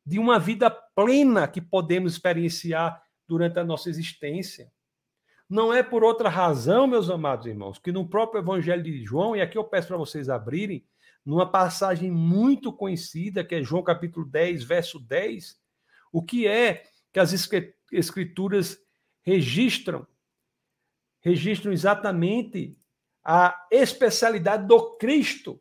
de 0.04 0.18
uma 0.18 0.38
vida 0.38 0.70
plena 0.70 1.46
que 1.46 1.60
podemos 1.60 2.14
experienciar 2.14 3.02
durante 3.26 3.58
a 3.58 3.64
nossa 3.64 3.90
existência. 3.90 4.72
Não 5.48 5.72
é 5.72 5.82
por 5.82 6.02
outra 6.02 6.30
razão, 6.30 6.86
meus 6.86 7.10
amados 7.10 7.46
irmãos, 7.46 7.78
que 7.78 7.92
no 7.92 8.08
próprio 8.08 8.40
Evangelho 8.40 8.82
de 8.82 9.04
João, 9.04 9.36
e 9.36 9.42
aqui 9.42 9.56
eu 9.56 9.64
peço 9.64 9.88
para 9.88 9.96
vocês 9.98 10.30
abrirem, 10.30 10.86
numa 11.24 11.50
passagem 11.50 12.10
muito 12.10 12.72
conhecida, 12.72 13.44
que 13.44 13.54
é 13.54 13.62
João 13.62 13.82
capítulo 13.82 14.24
10, 14.24 14.64
verso 14.64 14.98
10, 14.98 15.58
o 16.10 16.22
que 16.22 16.46
é 16.46 16.84
que 17.12 17.20
as 17.20 17.32
escrituras 17.92 18.78
registram? 19.22 20.06
Registram 21.20 21.72
exatamente 21.72 22.76
a 23.24 23.66
especialidade 23.70 24.66
do 24.66 24.96
Cristo. 24.96 25.60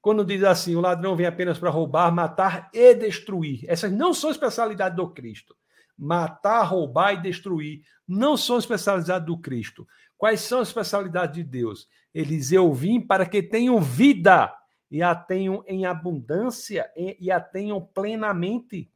Quando 0.00 0.24
diz 0.24 0.42
assim, 0.44 0.76
o 0.76 0.80
ladrão 0.80 1.14
vem 1.14 1.26
apenas 1.26 1.58
para 1.58 1.70
roubar, 1.70 2.12
matar 2.12 2.70
e 2.72 2.94
destruir. 2.94 3.64
Essas 3.68 3.92
não 3.92 4.14
são 4.14 4.30
especialidades 4.30 4.96
do 4.96 5.08
Cristo 5.10 5.54
matar, 6.00 6.62
roubar 6.62 7.12
e 7.12 7.22
destruir. 7.22 7.82
Não 8.08 8.36
são 8.36 8.58
especialidades 8.58 9.26
do 9.26 9.36
Cristo. 9.36 9.86
Quais 10.16 10.40
são 10.40 10.60
as 10.60 10.68
especialidades 10.68 11.36
de 11.36 11.44
Deus? 11.44 11.88
Eles 12.12 12.50
eu 12.50 12.72
vim 12.72 13.00
para 13.00 13.26
que 13.26 13.42
tenham 13.42 13.80
vida 13.80 14.52
e 14.90 15.02
a 15.02 15.14
tenham 15.14 15.62
em 15.68 15.84
abundância 15.84 16.90
e 16.96 17.30
a 17.30 17.38
tenham 17.38 17.80
plenamente. 17.80 18.90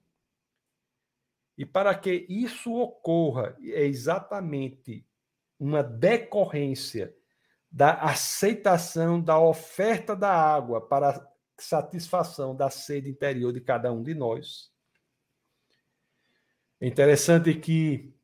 E 1.57 1.65
para 1.65 1.95
que 1.95 2.27
isso 2.29 2.73
ocorra, 2.73 3.57
é 3.63 3.85
exatamente 3.85 5.07
uma 5.59 5.83
decorrência 5.83 7.15
da 7.71 7.95
aceitação 7.95 9.21
da 9.21 9.39
oferta 9.39 10.15
da 10.15 10.31
água 10.31 10.81
para 10.81 11.27
satisfação 11.59 12.55
da 12.55 12.71
sede 12.71 13.11
interior 13.11 13.53
de 13.53 13.61
cada 13.61 13.93
um 13.93 14.03
de 14.03 14.15
nós. 14.15 14.71
É 16.81 16.87
interessante 16.87 17.55
que, 17.55 18.15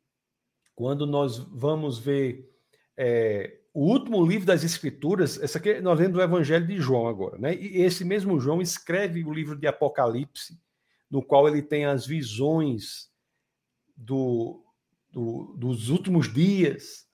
quando 0.74 1.06
nós 1.06 1.38
vamos 1.38 1.98
ver 1.98 2.50
é, 2.96 3.60
o 3.72 3.86
último 3.86 4.24
livro 4.26 4.46
das 4.46 4.64
Escrituras, 4.64 5.40
essa 5.40 5.58
aqui 5.58 5.80
nós 5.80 5.98
lemos 5.98 6.14
do 6.14 6.22
Evangelho 6.22 6.66
de 6.66 6.78
João 6.78 7.06
agora, 7.06 7.38
né? 7.38 7.54
E 7.54 7.82
esse 7.82 8.04
mesmo 8.04 8.40
João 8.40 8.60
escreve 8.60 9.24
o 9.24 9.32
livro 9.32 9.56
de 9.56 9.66
Apocalipse, 9.66 10.60
no 11.08 11.22
qual 11.22 11.48
ele 11.48 11.62
tem 11.62 11.86
as 11.86 12.06
visões 12.06 13.10
do, 13.96 14.64
do, 15.10 15.54
dos 15.56 15.88
últimos 15.88 16.32
dias. 16.32 17.08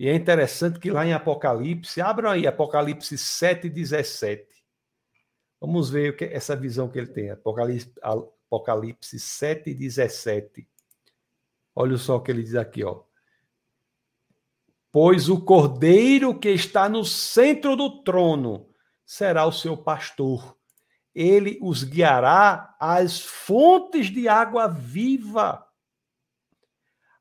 E 0.00 0.08
é 0.08 0.14
interessante 0.14 0.78
que 0.78 0.90
lá 0.90 1.04
em 1.04 1.12
Apocalipse, 1.12 2.00
abram 2.00 2.30
aí 2.30 2.46
Apocalipse 2.46 3.18
7, 3.18 3.68
17. 3.68 4.48
Vamos 5.60 5.90
ver 5.90 6.16
que, 6.16 6.24
essa 6.24 6.56
visão 6.56 6.88
que 6.88 6.98
ele 6.98 7.08
tem. 7.08 7.28
Apocalipse, 7.28 7.92
Apocalipse 8.00 9.20
7, 9.20 9.74
17. 9.74 10.66
Olha 11.76 11.98
só 11.98 12.16
o 12.16 12.22
que 12.22 12.30
ele 12.30 12.42
diz 12.42 12.54
aqui, 12.54 12.82
ó. 12.82 13.02
Pois 14.90 15.28
o 15.28 15.44
cordeiro 15.44 16.38
que 16.38 16.48
está 16.48 16.88
no 16.88 17.04
centro 17.04 17.76
do 17.76 18.02
trono 18.02 18.70
será 19.04 19.44
o 19.44 19.52
seu 19.52 19.76
pastor. 19.76 20.56
Ele 21.14 21.58
os 21.60 21.84
guiará 21.84 22.74
às 22.80 23.20
fontes 23.20 24.06
de 24.06 24.28
água 24.28 24.66
viva. 24.66 25.62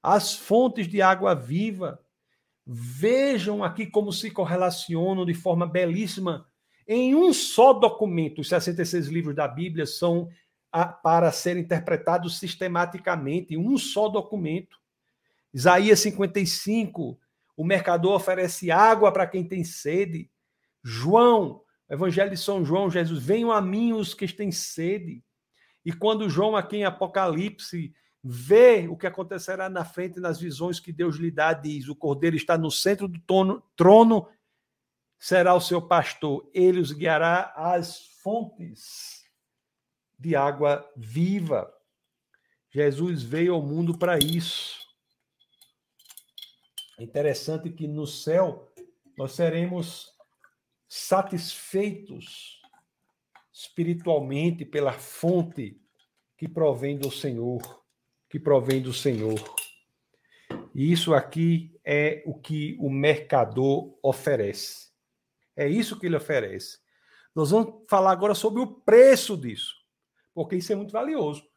As 0.02 0.34
fontes 0.34 0.88
de 0.88 1.02
água 1.02 1.36
viva. 1.36 2.02
Vejam 2.72 3.64
aqui 3.64 3.88
como 3.88 4.14
se 4.14 4.30
correlacionam 4.30 5.26
de 5.26 5.34
forma 5.34 5.66
belíssima. 5.66 6.48
Em 6.88 7.16
um 7.16 7.34
só 7.34 7.74
documento, 7.74 8.42
os 8.42 8.50
66 8.50 9.08
livros 9.08 9.36
da 9.36 9.48
Bíblia 9.48 9.88
são 9.88 10.30
a, 10.72 10.86
para 10.86 11.32
ser 11.32 11.58
interpretado 11.58 12.30
sistematicamente 12.30 13.56
em 13.56 13.58
um 13.58 13.76
só 13.76 14.08
documento. 14.08 14.78
Isaías 15.52 16.00
55, 16.02 17.20
o 17.58 17.64
mercador 17.64 18.14
oferece 18.14 18.70
água 18.70 19.12
para 19.12 19.26
quem 19.26 19.44
tem 19.44 19.64
sede. 19.64 20.30
João, 20.84 21.64
Evangelho 21.90 22.30
de 22.30 22.38
São 22.38 22.64
João, 22.64 22.88
Jesus, 22.88 23.20
venham 23.20 23.52
a 23.52 23.60
mim 23.60 23.94
os 23.94 24.14
que 24.14 24.32
têm 24.32 24.52
sede. 24.52 25.24
E 25.84 25.92
quando 25.92 26.30
João, 26.30 26.56
aqui 26.56 26.78
em 26.78 26.86
Apocalipse, 26.86 27.96
vê 28.24 28.88
o 28.88 28.98
que 28.98 29.08
acontecerá 29.08 29.70
na 29.70 29.86
frente 29.86 30.20
nas 30.20 30.40
visões 30.40 30.80
que 30.80 30.92
Deus 30.92 31.16
lhe 31.16 31.32
dá, 31.32 31.54
diz: 31.54 31.88
o 31.88 31.96
cordeiro 31.96 32.36
está 32.36 32.58
no 32.58 32.70
centro 32.70 33.08
do 33.08 33.20
trono, 33.22 33.64
trono 33.76 34.28
será 35.18 35.54
o 35.54 35.62
seu 35.62 35.82
pastor, 35.82 36.50
ele 36.54 36.80
os 36.80 36.92
guiará 36.92 37.54
às 37.56 38.08
fontes 38.22 39.24
de 40.18 40.36
água 40.36 40.90
viva. 40.96 41.74
Jesus 42.72 43.24
veio 43.24 43.54
ao 43.54 43.62
mundo 43.62 43.98
para 43.98 44.18
isso. 44.20 44.80
É 47.00 47.04
interessante 47.04 47.70
que 47.70 47.88
no 47.88 48.06
céu 48.06 48.72
nós 49.18 49.32
seremos 49.32 50.08
satisfeitos 50.88 52.62
espiritualmente 53.52 54.66
pela 54.66 54.94
fonte 54.94 55.82
que 56.38 56.48
provém 56.48 56.98
do 56.98 57.12
Senhor, 57.12 57.62
que 58.30 58.40
provém 58.40 58.82
do 58.82 58.94
Senhor. 58.94 59.40
E 60.74 60.92
isso 60.92 61.14
aqui 61.14 61.78
é 61.84 62.24
o 62.26 62.34
que 62.34 62.78
o 62.80 62.90
mercador 62.90 63.98
oferece. 64.02 64.90
É 65.56 65.68
isso 65.68 66.00
que 66.00 66.06
ele 66.06 66.16
oferece. 66.16 66.80
Nós 67.36 67.52
vamos 67.52 67.84
falar 67.90 68.12
agora 68.12 68.34
sobre 68.34 68.62
o 68.62 68.68
preço 68.68 69.36
disso, 69.36 69.76
porque 70.34 70.56
isso 70.56 70.72
é 70.72 70.76
muito 70.76 70.92
valioso. 70.92 71.48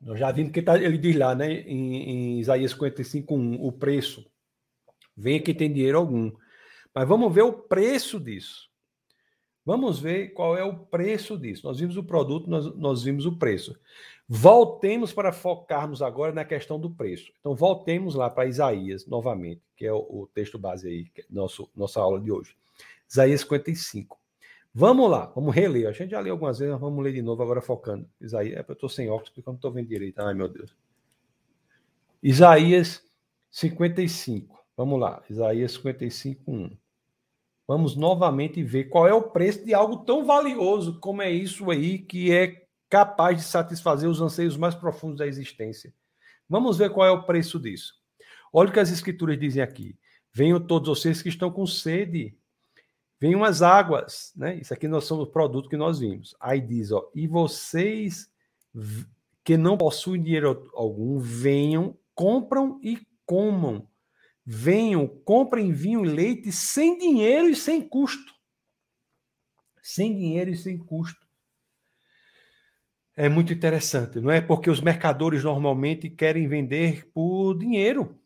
Nós 0.00 0.18
já 0.18 0.30
vimos 0.32 0.52
que 0.52 0.60
tá, 0.60 0.76
ele 0.76 0.98
diz 0.98 1.16
lá, 1.16 1.34
né, 1.34 1.60
em, 1.62 2.36
em 2.36 2.40
Isaías 2.40 2.72
55, 2.72 3.34
1, 3.34 3.64
o 3.64 3.72
preço. 3.72 4.30
Venha 5.16 5.40
que 5.40 5.54
tem 5.54 5.72
dinheiro 5.72 5.98
algum. 5.98 6.32
Mas 6.94 7.08
vamos 7.08 7.32
ver 7.34 7.42
o 7.42 7.52
preço 7.52 8.20
disso. 8.20 8.68
Vamos 9.64 9.98
ver 9.98 10.34
qual 10.34 10.56
é 10.56 10.62
o 10.62 10.76
preço 10.76 11.38
disso. 11.38 11.66
Nós 11.66 11.78
vimos 11.80 11.96
o 11.96 12.04
produto, 12.04 12.50
nós, 12.50 12.74
nós 12.76 13.02
vimos 13.02 13.24
o 13.24 13.36
preço. 13.36 13.74
Voltemos 14.28 15.12
para 15.12 15.32
focarmos 15.32 16.02
agora 16.02 16.32
na 16.32 16.44
questão 16.44 16.78
do 16.78 16.90
preço. 16.90 17.32
Então, 17.40 17.54
voltemos 17.54 18.14
lá 18.14 18.28
para 18.28 18.46
Isaías, 18.46 19.06
novamente, 19.06 19.62
que 19.76 19.86
é 19.86 19.92
o, 19.92 19.98
o 19.98 20.30
texto 20.34 20.58
base 20.58 20.88
aí, 20.88 21.06
é 21.18 21.24
nosso, 21.30 21.70
nossa 21.74 22.00
aula 22.00 22.20
de 22.20 22.30
hoje. 22.30 22.56
Isaías 23.08 23.42
55. 23.42 24.18
Vamos 24.72 25.10
lá, 25.10 25.26
vamos 25.26 25.54
reler. 25.54 25.88
A 25.88 25.92
gente 25.92 26.10
já 26.10 26.20
leu 26.20 26.32
algumas 26.32 26.58
vezes, 26.58 26.78
vamos 26.78 27.02
ler 27.02 27.12
de 27.12 27.22
novo, 27.22 27.42
agora 27.42 27.60
focando. 27.60 28.08
Isaías, 28.20 28.56
é, 28.56 28.64
eu 28.66 28.72
estou 28.72 28.88
sem 28.88 29.08
óculos, 29.08 29.28
porque 29.28 29.48
eu 29.48 29.52
não 29.52 29.56
estou 29.56 29.70
vendo 29.70 29.88
direito. 29.88 30.18
Ai, 30.18 30.34
meu 30.34 30.48
Deus. 30.48 30.74
Isaías 32.22 33.02
55. 33.50 34.64
Vamos 34.76 34.98
lá, 34.98 35.22
Isaías 35.30 35.72
55, 35.72 36.42
1. 36.50 36.70
Vamos 37.66 37.96
novamente 37.96 38.62
ver 38.62 38.84
qual 38.84 39.08
é 39.08 39.14
o 39.14 39.30
preço 39.30 39.64
de 39.64 39.72
algo 39.72 39.98
tão 40.04 40.24
valioso 40.24 41.00
como 41.00 41.22
é 41.22 41.30
isso 41.30 41.70
aí, 41.70 41.98
que 41.98 42.30
é 42.30 42.66
capaz 42.90 43.38
de 43.38 43.44
satisfazer 43.44 44.08
os 44.08 44.20
anseios 44.20 44.56
mais 44.56 44.74
profundos 44.74 45.18
da 45.18 45.26
existência. 45.26 45.92
Vamos 46.48 46.76
ver 46.76 46.90
qual 46.90 47.06
é 47.06 47.10
o 47.10 47.24
preço 47.24 47.58
disso. 47.58 47.94
Olha 48.52 48.68
o 48.68 48.72
que 48.72 48.80
as 48.80 48.90
escrituras 48.90 49.38
dizem 49.38 49.62
aqui. 49.62 49.98
Venham 50.32 50.60
todos 50.60 50.88
vocês 50.88 51.22
que 51.22 51.28
estão 51.28 51.50
com 51.50 51.66
sede. 51.66 52.36
Venham 53.18 53.42
as 53.42 53.62
águas, 53.62 54.32
né? 54.36 54.56
Isso 54.56 54.74
aqui 54.74 54.86
nós 54.86 55.04
somos 55.04 55.26
o 55.26 55.30
produto 55.30 55.68
que 55.68 55.76
nós 55.76 56.00
vimos. 56.00 56.36
Aí 56.38 56.60
diz, 56.60 56.92
ó, 56.92 57.10
e 57.14 57.26
vocês 57.26 58.28
que 59.42 59.56
não 59.56 59.76
possuem 59.76 60.22
dinheiro 60.22 60.70
algum, 60.74 61.18
venham, 61.18 61.96
compram 62.14 62.78
e 62.82 62.98
comam 63.24 63.88
venham, 64.44 65.06
comprem 65.06 65.72
vinho 65.72 66.04
e 66.04 66.08
leite 66.08 66.52
sem 66.52 66.98
dinheiro 66.98 67.48
e 67.48 67.56
sem 67.56 67.80
custo. 67.80 68.32
Sem 69.82 70.14
dinheiro 70.14 70.50
e 70.50 70.56
sem 70.56 70.78
custo. 70.78 71.24
É 73.16 73.28
muito 73.28 73.52
interessante, 73.52 74.20
não 74.20 74.30
é? 74.30 74.40
Porque 74.40 74.68
os 74.68 74.80
mercadores 74.80 75.44
normalmente 75.44 76.10
querem 76.10 76.48
vender 76.48 77.08
por 77.12 77.54
dinheiro. 77.56 78.18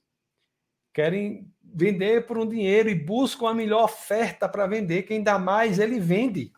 Querem 0.94 1.52
vender 1.62 2.26
por 2.26 2.38
um 2.38 2.48
dinheiro 2.48 2.88
e 2.88 2.94
buscam 2.94 3.48
a 3.48 3.54
melhor 3.54 3.84
oferta 3.84 4.48
para 4.48 4.66
vender. 4.66 5.02
Quem 5.02 5.22
dá 5.22 5.38
mais, 5.38 5.78
ele 5.78 6.00
vende. 6.00 6.52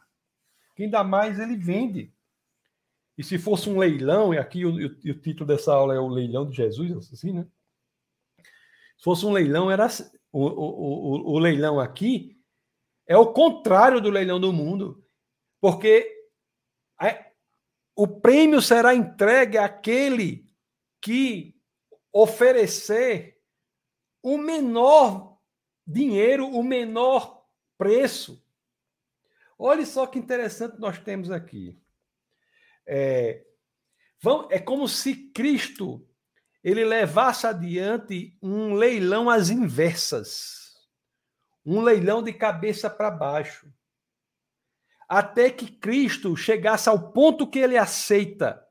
Quem 0.77 0.89
dá 0.89 1.03
mais, 1.03 1.41
ele 1.41 1.57
vende. 1.57 2.13
E 3.19 3.25
se 3.25 3.37
fosse 3.37 3.69
um 3.69 3.79
leilão, 3.79 4.33
e 4.33 4.39
aqui 4.39 4.65
o, 4.65 4.71
o, 4.71 4.87
o 4.87 5.15
título 5.15 5.47
dessa 5.47 5.75
aula 5.75 5.95
é 5.95 5.99
o 5.99 6.09
leilão 6.09 6.49
de 6.49 6.57
Jesus, 6.57 7.13
assim, 7.13 7.33
né? 7.33 7.47
Se 9.01 9.05
fosse 9.05 9.25
um 9.25 9.33
leilão, 9.33 9.71
era 9.71 9.89
o, 10.31 10.45
o, 10.47 10.51
o, 10.51 11.33
o 11.33 11.39
leilão 11.39 11.81
aqui 11.81 12.39
é 13.07 13.17
o 13.17 13.33
contrário 13.33 13.99
do 13.99 14.11
leilão 14.11 14.39
do 14.39 14.53
mundo, 14.53 15.03
porque 15.59 16.29
o 17.97 18.07
prêmio 18.07 18.61
será 18.61 18.95
entregue 18.95 19.57
àquele 19.57 20.47
que 21.01 21.59
oferecer 22.13 23.41
o 24.23 24.37
menor 24.37 25.39
dinheiro, 25.87 26.47
o 26.47 26.63
menor 26.63 27.43
preço. 27.79 28.47
Olha 29.59 29.87
só 29.87 30.07
que 30.07 30.19
interessante 30.19 30.79
nós 30.79 30.99
temos 30.99 31.31
aqui. 31.31 31.83
É, 32.87 33.47
vão, 34.21 34.47
é 34.51 34.59
como 34.59 34.87
se 34.87 35.31
Cristo 35.31 36.07
ele 36.63 36.85
levasse 36.85 37.47
adiante 37.47 38.37
um 38.43 38.75
leilão 38.75 39.31
às 39.31 39.51
inversas, 39.51 40.77
um 41.65 41.81
leilão 41.81 42.23
de 42.23 42.33
cabeça 42.33 42.89
para 42.91 43.11
baixo, 43.11 43.73
até 45.09 45.51
que 45.51 45.71
Cristo 45.71 46.37
chegasse 46.37 46.89
ao 46.89 47.13
ponto 47.13 47.47
que 47.47 47.59
ele 47.59 47.77
aceita 47.77 48.65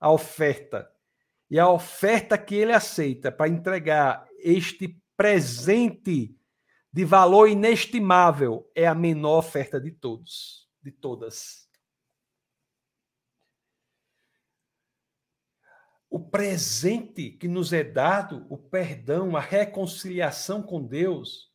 a 0.00 0.10
oferta. 0.10 0.90
E 1.50 1.58
a 1.58 1.68
oferta 1.68 2.36
que 2.36 2.54
ele 2.54 2.72
aceita 2.72 3.30
para 3.30 3.48
entregar 3.48 4.26
este 4.40 5.00
presente 5.16 6.36
de 6.92 7.04
valor 7.04 7.48
inestimável 7.48 8.68
é 8.74 8.86
a 8.86 8.94
menor 8.94 9.38
oferta 9.38 9.80
de 9.80 9.92
todos, 9.92 10.68
de 10.82 10.90
todas. 10.90 11.63
O 16.14 16.20
presente 16.20 17.28
que 17.28 17.48
nos 17.48 17.72
é 17.72 17.82
dado, 17.82 18.46
o 18.48 18.56
perdão, 18.56 19.36
a 19.36 19.40
reconciliação 19.40 20.62
com 20.62 20.80
Deus, 20.80 21.50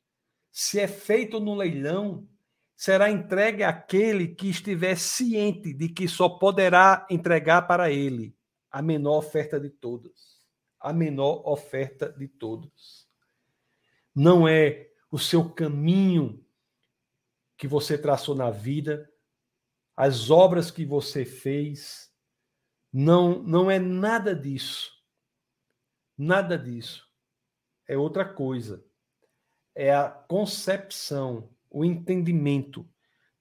se 0.52 0.78
é 0.78 0.86
feito 0.86 1.39
no 1.39 1.56
leilão, 1.56 2.28
será 2.76 3.10
entregue 3.10 3.63
àquele 3.63 4.28
que 4.28 4.50
estiver 4.50 4.98
ciente 4.98 5.74
de 5.74 5.88
que 5.88 6.10
só 6.10 6.28
poderá 6.28 7.08
entregar 7.10 7.67
para 7.67 7.89
ele 7.89 8.36
a 8.69 8.82
menor 8.82 9.19
oferta 9.19 9.58
de 9.58 9.69
todas. 9.69 10.41
A 10.78 10.91
menor 10.91 11.41
oferta 11.45 12.12
de 12.12 12.28
todas. 12.28 13.08
Não 14.13 14.45
é 14.45 14.89
o 15.10 15.17
seu 15.17 15.50
caminho 15.50 16.45
que 17.58 17.65
você 17.65 17.98
traçou 17.98 18.36
na 18.36 18.52
vida, 18.52 19.10
as 19.95 20.30
obras 20.30 20.69
que 20.69 20.84
você 20.84 21.24
fez, 21.24 22.09
não, 22.91 23.41
não 23.43 23.69
é 23.69 23.80
nada 23.80 24.36
disso. 24.36 24.91
Nada 26.17 26.58
disso. 26.58 27.08
É 27.88 27.97
outra 27.97 28.25
coisa. 28.25 28.84
É 29.75 29.93
a 29.93 30.10
concepção, 30.10 31.49
o 31.69 31.86
entendimento 31.86 32.88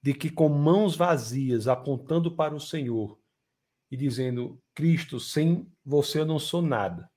de 0.02 0.14
que 0.14 0.30
com 0.30 0.48
mãos 0.48 0.96
vazias, 0.96 1.66
apontando 1.66 2.34
para 2.36 2.54
o 2.54 2.60
Senhor 2.60 3.18
e 3.90 3.96
dizendo: 3.96 4.62
Cristo, 4.74 5.18
sem 5.18 5.70
você 5.84 6.20
eu 6.20 6.26
não 6.26 6.38
sou 6.38 6.62
nada, 6.62 7.10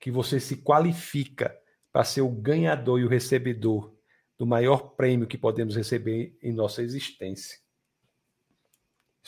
que 0.00 0.10
você 0.10 0.40
se 0.40 0.62
qualifica 0.62 1.56
para 1.92 2.04
ser 2.04 2.22
o 2.22 2.30
ganhador 2.30 3.00
e 3.00 3.04
o 3.04 3.08
recebedor 3.08 3.94
do 4.38 4.46
maior 4.46 4.94
prêmio 4.94 5.26
que 5.26 5.36
podemos 5.36 5.76
receber 5.76 6.38
em 6.40 6.52
nossa 6.52 6.82
existência. 6.82 7.58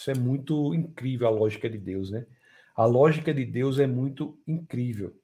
Isso 0.00 0.10
é 0.10 0.14
muito 0.14 0.74
incrível 0.74 1.26
a 1.26 1.30
lógica 1.30 1.68
de 1.68 1.76
Deus, 1.76 2.10
né? 2.10 2.24
A 2.74 2.86
lógica 2.86 3.34
de 3.34 3.44
Deus 3.44 3.78
é 3.78 3.86
muito 3.86 4.40
incrível. 4.48 5.14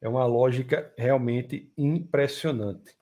É 0.00 0.08
uma 0.08 0.26
lógica 0.26 0.92
realmente 0.98 1.72
impressionante. 1.78 2.96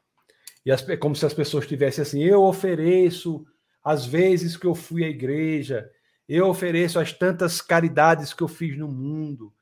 E 0.62 0.70
as, 0.70 0.86
é 0.86 0.98
como 0.98 1.16
se 1.16 1.24
as 1.24 1.32
pessoas 1.32 1.66
tivessem 1.66 2.02
assim: 2.02 2.22
eu 2.22 2.42
ofereço 2.42 3.46
as 3.82 4.04
vezes 4.04 4.58
que 4.58 4.66
eu 4.66 4.74
fui 4.74 5.02
à 5.02 5.08
igreja, 5.08 5.90
eu 6.28 6.46
ofereço 6.48 7.00
as 7.00 7.14
tantas 7.14 7.62
caridades 7.62 8.34
que 8.34 8.42
eu 8.42 8.48
fiz 8.48 8.76
no 8.76 8.86
mundo, 8.86 9.54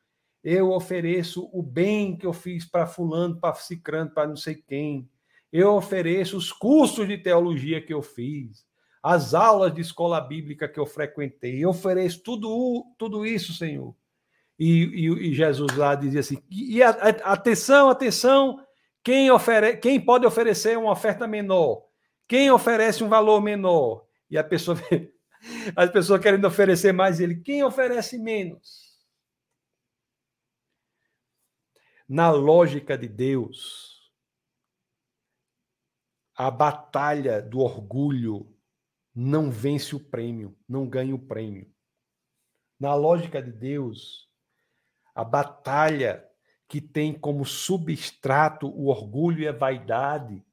eu 0.42 0.72
ofereço 0.72 1.48
o 1.52 1.62
bem 1.62 2.16
que 2.16 2.26
eu 2.26 2.32
fiz 2.32 2.64
para 2.64 2.84
Fulano, 2.84 3.38
para 3.38 3.54
Cicrano, 3.54 4.10
para 4.10 4.26
não 4.26 4.36
sei 4.36 4.56
quem, 4.56 5.08
eu 5.52 5.76
ofereço 5.76 6.36
os 6.36 6.50
cursos 6.50 7.06
de 7.06 7.16
teologia 7.16 7.80
que 7.80 7.94
eu 7.94 8.02
fiz, 8.02 8.66
as 9.02 9.34
aulas 9.34 9.72
de 9.72 9.80
escola 9.80 10.20
bíblica 10.20 10.68
que 10.68 10.78
eu 10.78 10.86
frequentei. 10.86 11.64
Eu 11.64 11.70
ofereço 11.70 12.22
tudo, 12.22 12.84
tudo 12.98 13.24
isso, 13.24 13.52
Senhor. 13.52 13.94
E, 14.58 14.84
e, 14.84 15.30
e 15.30 15.34
Jesus 15.34 15.74
lá 15.76 15.94
dizia 15.94 16.20
assim: 16.20 16.42
e 16.50 16.82
a, 16.82 16.90
a, 16.90 17.32
atenção, 17.32 17.88
atenção, 17.88 18.64
quem, 19.02 19.30
ofere, 19.30 19.76
quem 19.76 20.00
pode 20.00 20.26
oferecer 20.26 20.76
uma 20.76 20.92
oferta 20.92 21.26
menor? 21.26 21.86
Quem 22.26 22.50
oferece 22.50 23.02
um 23.04 23.08
valor 23.08 23.40
menor? 23.40 24.04
E 24.30 24.36
a 24.36 24.44
pessoa, 24.44 24.76
as 25.76 25.90
pessoas 25.90 26.20
querendo 26.20 26.46
oferecer 26.46 26.92
mais, 26.92 27.20
ele, 27.20 27.36
quem 27.36 27.62
oferece 27.62 28.18
menos? 28.18 28.88
Na 32.08 32.30
lógica 32.30 32.98
de 32.98 33.06
Deus, 33.06 34.10
a 36.34 36.50
batalha 36.50 37.40
do 37.40 37.60
orgulho 37.60 38.57
não 39.20 39.50
vence 39.50 39.96
o 39.96 40.00
prêmio, 40.00 40.56
não 40.68 40.88
ganha 40.88 41.12
o 41.12 41.18
prêmio. 41.18 41.68
Na 42.78 42.94
lógica 42.94 43.42
de 43.42 43.50
Deus, 43.50 44.30
a 45.12 45.24
batalha 45.24 46.24
que 46.68 46.80
tem 46.80 47.12
como 47.12 47.44
substrato 47.44 48.68
o 48.68 48.86
orgulho 48.86 49.40
e 49.40 49.48
a 49.48 49.52
vaidade, 49.52 50.44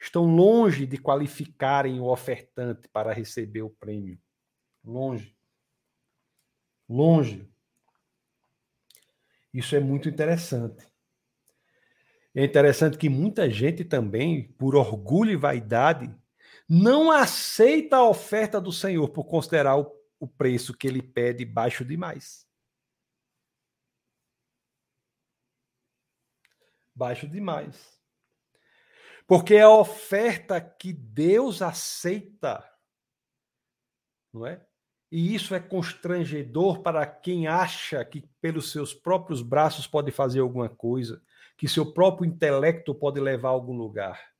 estão 0.00 0.24
longe 0.24 0.86
de 0.86 0.96
qualificarem 0.96 2.00
o 2.00 2.06
ofertante 2.06 2.88
para 2.88 3.12
receber 3.12 3.60
o 3.60 3.68
prêmio. 3.68 4.18
Longe. 4.82 5.36
Longe. 6.88 7.46
Isso 9.52 9.76
é 9.76 9.80
muito 9.80 10.08
interessante. 10.08 10.86
É 12.34 12.42
interessante 12.42 12.96
que 12.96 13.10
muita 13.10 13.50
gente 13.50 13.84
também, 13.84 14.50
por 14.52 14.74
orgulho 14.74 15.32
e 15.32 15.36
vaidade, 15.36 16.10
não 16.68 17.10
aceita 17.10 17.96
a 17.96 18.08
oferta 18.08 18.60
do 18.60 18.70
Senhor 18.70 19.08
por 19.08 19.24
considerar 19.24 19.78
o, 19.78 19.90
o 20.20 20.28
preço 20.28 20.76
que 20.76 20.86
ele 20.86 21.00
pede 21.00 21.44
baixo 21.44 21.84
demais. 21.84 22.46
Baixo 26.94 27.26
demais. 27.26 27.98
Porque 29.26 29.54
é 29.54 29.62
a 29.62 29.70
oferta 29.70 30.60
que 30.60 30.92
Deus 30.92 31.62
aceita, 31.62 32.62
não 34.32 34.46
é? 34.46 34.66
E 35.10 35.34
isso 35.34 35.54
é 35.54 35.60
constrangedor 35.60 36.82
para 36.82 37.06
quem 37.06 37.46
acha 37.46 38.04
que 38.04 38.28
pelos 38.42 38.70
seus 38.70 38.92
próprios 38.92 39.40
braços 39.40 39.86
pode 39.86 40.10
fazer 40.10 40.40
alguma 40.40 40.68
coisa, 40.68 41.22
que 41.56 41.66
seu 41.66 41.92
próprio 41.92 42.26
intelecto 42.28 42.94
pode 42.94 43.18
levar 43.20 43.48
a 43.48 43.52
algum 43.52 43.76
lugar. 43.76 44.37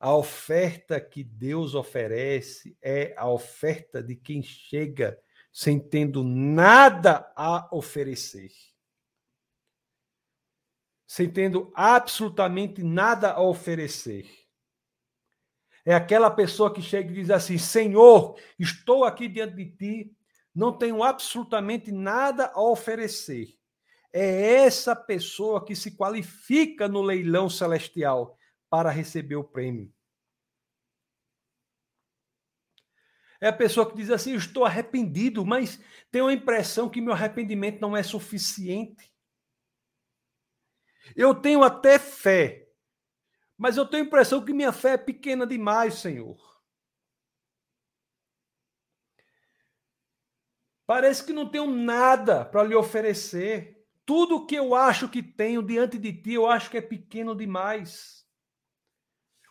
A 0.00 0.14
oferta 0.14 1.00
que 1.00 1.24
Deus 1.24 1.74
oferece 1.74 2.76
é 2.80 3.14
a 3.16 3.28
oferta 3.28 4.00
de 4.02 4.14
quem 4.14 4.42
chega 4.42 5.20
sem 5.52 5.80
tendo 5.80 6.22
nada 6.22 7.32
a 7.34 7.68
oferecer. 7.74 8.52
Sem 11.04 11.28
tendo 11.28 11.72
absolutamente 11.74 12.80
nada 12.82 13.32
a 13.32 13.40
oferecer. 13.40 14.28
É 15.84 15.94
aquela 15.94 16.30
pessoa 16.30 16.72
que 16.72 16.82
chega 16.82 17.10
e 17.10 17.14
diz 17.14 17.30
assim: 17.30 17.58
Senhor, 17.58 18.38
estou 18.56 19.04
aqui 19.04 19.26
diante 19.26 19.56
de 19.56 19.66
ti, 19.66 20.16
não 20.54 20.72
tenho 20.72 21.02
absolutamente 21.02 21.90
nada 21.90 22.52
a 22.54 22.62
oferecer. 22.62 23.58
É 24.12 24.62
essa 24.62 24.94
pessoa 24.94 25.64
que 25.64 25.74
se 25.74 25.96
qualifica 25.96 26.86
no 26.86 27.02
leilão 27.02 27.50
celestial 27.50 28.37
para 28.70 28.90
receber 28.90 29.36
o 29.36 29.44
prêmio. 29.44 29.92
É 33.40 33.48
a 33.48 33.52
pessoa 33.52 33.88
que 33.88 33.96
diz 33.96 34.10
assim: 34.10 34.34
estou 34.34 34.64
arrependido, 34.64 35.44
mas 35.44 35.80
tenho 36.10 36.26
a 36.26 36.32
impressão 36.32 36.88
que 36.88 37.00
meu 37.00 37.12
arrependimento 37.12 37.80
não 37.80 37.96
é 37.96 38.02
suficiente. 38.02 39.12
Eu 41.16 41.34
tenho 41.34 41.62
até 41.62 41.98
fé, 41.98 42.68
mas 43.56 43.76
eu 43.76 43.86
tenho 43.86 44.04
a 44.04 44.06
impressão 44.06 44.44
que 44.44 44.52
minha 44.52 44.72
fé 44.72 44.92
é 44.92 44.98
pequena 44.98 45.46
demais, 45.46 45.94
Senhor. 45.94 46.36
Parece 50.86 51.24
que 51.24 51.32
não 51.34 51.48
tenho 51.48 51.66
nada 51.66 52.44
para 52.44 52.64
lhe 52.64 52.74
oferecer. 52.74 53.86
Tudo 54.06 54.46
que 54.46 54.54
eu 54.54 54.74
acho 54.74 55.06
que 55.08 55.22
tenho 55.22 55.62
diante 55.62 55.98
de 55.98 56.14
ti, 56.14 56.32
eu 56.32 56.46
acho 56.46 56.70
que 56.70 56.78
é 56.78 56.80
pequeno 56.80 57.36
demais. 57.36 58.17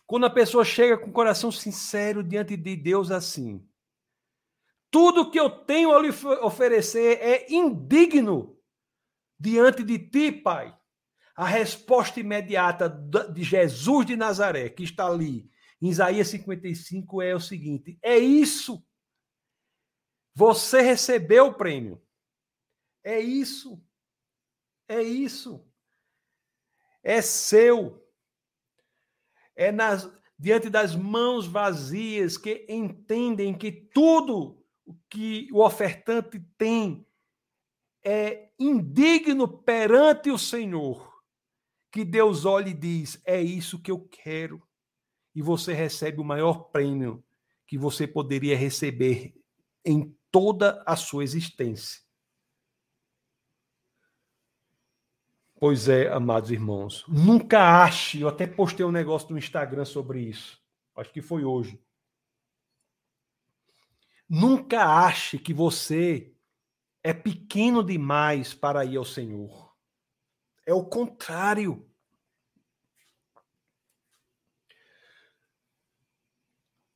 Quando 0.08 0.24
a 0.24 0.30
pessoa 0.30 0.64
chega 0.64 0.96
com 0.96 1.10
o 1.10 1.12
coração 1.12 1.52
sincero 1.52 2.24
diante 2.24 2.56
de 2.56 2.74
Deus 2.74 3.10
assim, 3.10 3.62
tudo 4.90 5.30
que 5.30 5.38
eu 5.38 5.50
tenho 5.50 5.94
a 5.94 6.00
lhe 6.00 6.08
oferecer 6.40 7.18
é 7.20 7.52
indigno 7.52 8.58
diante 9.38 9.84
de 9.84 9.98
ti, 9.98 10.32
Pai. 10.32 10.74
A 11.36 11.46
resposta 11.46 12.18
imediata 12.18 12.88
de 12.88 13.44
Jesus 13.44 14.06
de 14.06 14.16
Nazaré, 14.16 14.70
que 14.70 14.82
está 14.82 15.06
ali 15.06 15.50
em 15.80 15.90
Isaías 15.90 16.28
55, 16.28 17.20
é 17.20 17.34
o 17.34 17.40
seguinte: 17.40 17.98
é 18.02 18.16
isso. 18.16 18.82
Você 20.34 20.80
recebeu 20.80 21.48
o 21.48 21.54
prêmio. 21.54 22.02
É 23.04 23.20
isso. 23.20 23.78
É 24.88 25.02
isso. 25.02 25.70
É 27.02 27.20
seu. 27.20 28.07
É 29.58 29.72
nas, 29.72 30.08
diante 30.38 30.70
das 30.70 30.94
mãos 30.94 31.44
vazias 31.44 32.38
que 32.38 32.64
entendem 32.68 33.52
que 33.52 33.72
tudo 33.72 34.64
o 34.86 34.94
que 35.10 35.48
o 35.52 35.64
ofertante 35.64 36.38
tem 36.56 37.04
é 38.04 38.50
indigno 38.56 39.48
perante 39.48 40.30
o 40.30 40.38
Senhor, 40.38 41.12
que 41.90 42.04
Deus 42.04 42.44
olha 42.44 42.68
e 42.68 42.74
diz: 42.74 43.20
é 43.24 43.42
isso 43.42 43.82
que 43.82 43.90
eu 43.90 43.98
quero. 43.98 44.62
E 45.34 45.42
você 45.42 45.72
recebe 45.72 46.20
o 46.20 46.24
maior 46.24 46.70
prêmio 46.70 47.24
que 47.66 47.76
você 47.76 48.06
poderia 48.06 48.56
receber 48.56 49.34
em 49.84 50.16
toda 50.30 50.82
a 50.86 50.94
sua 50.94 51.24
existência. 51.24 52.07
Pois 55.60 55.88
é, 55.88 56.06
amados 56.06 56.52
irmãos, 56.52 57.04
nunca 57.08 57.82
ache, 57.82 58.20
eu 58.20 58.28
até 58.28 58.46
postei 58.46 58.86
um 58.86 58.92
negócio 58.92 59.32
no 59.32 59.38
Instagram 59.38 59.84
sobre 59.84 60.20
isso, 60.20 60.62
acho 60.94 61.12
que 61.12 61.20
foi 61.20 61.42
hoje. 61.42 61.82
Nunca 64.28 64.84
ache 64.84 65.36
que 65.36 65.52
você 65.52 66.32
é 67.02 67.12
pequeno 67.12 67.82
demais 67.82 68.54
para 68.54 68.84
ir 68.84 68.98
ao 68.98 69.04
Senhor. 69.04 69.74
É 70.64 70.72
o 70.72 70.84
contrário. 70.84 71.90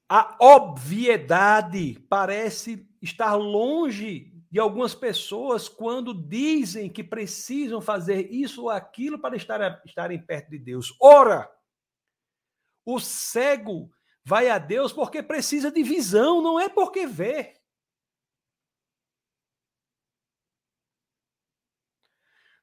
A 0.09 0.37
obviedade 0.38 1.98
parece 2.09 2.88
estar 3.01 3.35
longe 3.35 4.32
de 4.52 4.60
algumas 4.60 4.94
pessoas 4.94 5.66
quando 5.66 6.12
dizem 6.12 6.90
que 6.92 7.02
precisam 7.02 7.80
fazer 7.80 8.30
isso 8.30 8.64
ou 8.64 8.70
aquilo 8.70 9.18
para 9.18 9.34
estar, 9.34 9.80
estarem 9.82 10.22
perto 10.22 10.50
de 10.50 10.58
Deus. 10.58 10.94
Ora, 11.00 11.50
o 12.84 13.00
cego 13.00 13.90
vai 14.22 14.50
a 14.50 14.58
Deus 14.58 14.92
porque 14.92 15.22
precisa 15.22 15.72
de 15.72 15.82
visão, 15.82 16.42
não 16.42 16.60
é 16.60 16.68
porque 16.68 17.06
vê. 17.06 17.58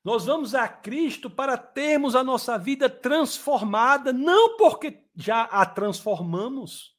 Nós 0.04 0.28
vamos 0.28 0.54
a 0.54 0.68
Cristo 0.68 1.28
para 1.28 1.58
termos 1.58 2.16
a 2.16 2.24
nossa 2.24 2.56
vida 2.56 2.88
transformada, 2.88 4.14
não 4.14 4.58
porque 4.58 5.04
já 5.16 5.42
a 5.46 5.66
transformamos. 5.66 6.99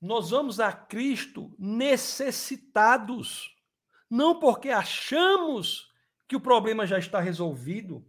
Nós 0.00 0.30
vamos 0.30 0.60
a 0.60 0.72
Cristo 0.72 1.54
necessitados, 1.58 3.50
não 4.08 4.38
porque 4.38 4.70
achamos 4.70 5.92
que 6.28 6.36
o 6.36 6.40
problema 6.40 6.86
já 6.86 6.98
está 6.98 7.20
resolvido. 7.20 8.06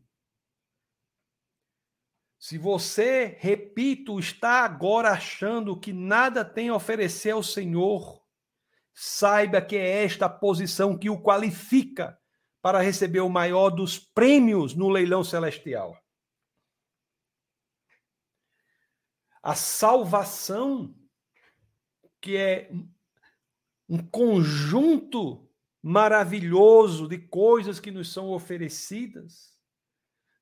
Se 2.37 2.57
você, 2.57 3.37
repito, 3.39 4.19
está 4.19 4.63
agora 4.63 5.11
achando 5.11 5.79
que 5.79 5.91
nada 5.91 6.45
tem 6.45 6.69
a 6.69 6.75
oferecer 6.75 7.31
ao 7.31 7.43
Senhor, 7.43 8.23
saiba 8.93 9.61
que 9.61 9.75
é 9.75 10.03
esta 10.03 10.27
a 10.27 10.29
posição 10.29 10.97
que 10.97 11.09
o 11.09 11.21
qualifica 11.21 12.19
para 12.61 12.81
receber 12.81 13.21
o 13.21 13.29
maior 13.29 13.69
dos 13.69 13.97
prêmios 13.97 14.75
no 14.75 14.89
leilão 14.89 15.23
celestial. 15.23 15.97
A 19.41 19.55
salvação 19.55 20.93
que 22.21 22.37
é 22.37 22.69
um 23.87 23.97
conjunto 23.97 25.47
maravilhoso 25.81 27.07
de 27.07 27.17
coisas 27.17 27.79
que 27.79 27.91
nos 27.91 28.11
são 28.11 28.31
oferecidas, 28.31 29.57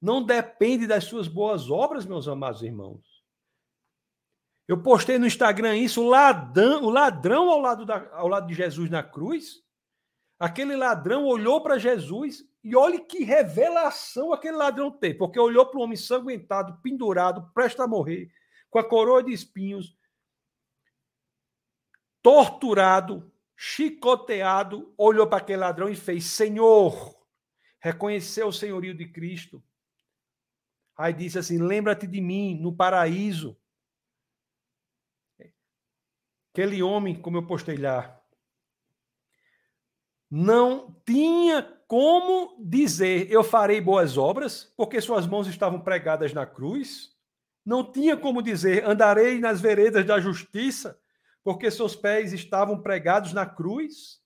não 0.02 0.24
depende 0.24 0.86
das 0.86 1.06
suas 1.06 1.28
boas 1.28 1.70
obras, 1.70 2.06
meus 2.06 2.28
amados 2.28 2.62
irmãos. 2.62 3.18
Eu 4.68 4.82
postei 4.82 5.18
no 5.18 5.26
Instagram 5.26 5.78
isso, 5.78 6.04
o 6.04 6.10
ladrão, 6.10 6.84
o 6.84 6.90
ladrão 6.90 7.50
ao, 7.50 7.60
lado 7.60 7.86
da, 7.86 8.10
ao 8.14 8.28
lado 8.28 8.48
de 8.48 8.54
Jesus 8.54 8.90
na 8.90 9.02
cruz. 9.02 9.64
Aquele 10.38 10.76
ladrão 10.76 11.26
olhou 11.26 11.62
para 11.62 11.80
Jesus 11.80 12.44
e 12.64 12.76
olhe 12.76 13.00
que 13.00 13.24
revelação 13.24 14.34
aquele 14.34 14.58
ladrão 14.58 14.92
teve, 14.92 15.18
porque 15.18 15.40
olhou 15.40 15.66
para 15.66 15.80
um 15.80 15.84
homem 15.84 15.96
sanguentado, 15.96 16.80
pendurado, 16.84 17.50
prestes 17.54 17.80
a 17.80 17.88
morrer, 17.88 18.30
com 18.70 18.78
a 18.78 18.84
coroa 18.88 19.24
de 19.24 19.32
espinhos, 19.32 19.96
torturado, 22.28 23.32
chicoteado, 23.56 24.94
olhou 24.98 25.26
para 25.28 25.38
aquele 25.38 25.60
ladrão 25.60 25.88
e 25.88 25.96
fez: 25.96 26.26
Senhor, 26.26 27.18
reconheceu 27.80 28.50
o 28.50 28.52
senhorio 28.52 28.94
de 28.94 29.08
Cristo. 29.08 29.64
Aí 30.98 31.14
disse 31.14 31.40
assim: 31.40 31.58
Lembra-te 31.58 32.06
de 32.06 32.20
mim 32.20 32.60
no 32.60 32.76
paraíso. 32.76 33.58
Aquele 36.52 36.84
homem, 36.84 37.16
como 37.16 37.38
eu 37.38 37.48
postei 37.48 37.78
lá, 37.78 38.22
não 40.30 41.02
tinha 41.06 41.64
como 41.88 42.58
dizer 42.60 43.32
eu 43.32 43.42
farei 43.42 43.80
boas 43.80 44.18
obras, 44.18 44.66
porque 44.76 45.00
suas 45.00 45.26
mãos 45.26 45.48
estavam 45.48 45.80
pregadas 45.80 46.34
na 46.34 46.46
cruz. 46.46 47.16
Não 47.66 47.90
tinha 47.90 48.18
como 48.18 48.42
dizer 48.42 48.84
andarei 48.84 49.40
nas 49.40 49.62
veredas 49.62 50.06
da 50.06 50.20
justiça, 50.20 51.00
porque 51.48 51.72
seus 51.72 51.96
pés 51.96 52.34
estavam 52.34 52.82
pregados 52.84 53.32
na 53.32 53.46
cruz. 53.46 54.22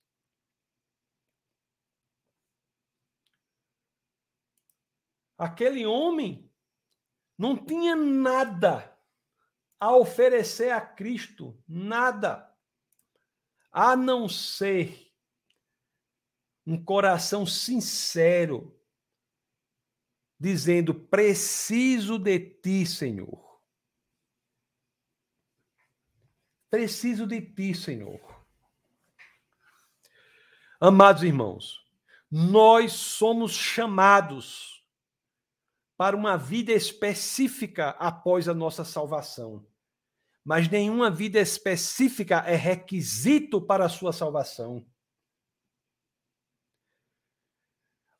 Aquele 5.38 5.86
homem 5.86 6.52
não 7.38 7.56
tinha 7.64 7.96
nada 7.96 9.00
a 9.80 9.96
oferecer 9.96 10.72
a 10.72 10.82
Cristo, 10.82 11.64
nada, 11.68 12.52
a 13.72 13.96
não 13.96 14.28
ser 14.28 15.14
um 16.66 16.84
coração 16.84 17.46
sincero, 17.46 18.76
dizendo: 20.40 20.96
preciso 20.96 22.18
de 22.18 22.40
ti, 22.40 22.84
Senhor. 22.84 23.51
Preciso 26.72 27.28
de 27.28 27.42
ti, 27.42 27.76
Senhor. 27.76 28.22
Amados 30.80 31.22
irmãos, 31.22 31.86
nós 32.32 32.94
somos 32.94 33.52
chamados 33.52 34.82
para 35.98 36.16
uma 36.16 36.38
vida 36.38 36.72
específica 36.72 37.90
após 38.00 38.48
a 38.48 38.54
nossa 38.54 38.86
salvação. 38.86 39.68
Mas 40.46 40.70
nenhuma 40.70 41.12
vida 41.12 41.42
específica 41.42 42.38
é 42.38 42.56
requisito 42.56 43.62
para 43.62 43.86
a 43.86 43.90
sua 43.90 44.14
salvação. 44.14 44.84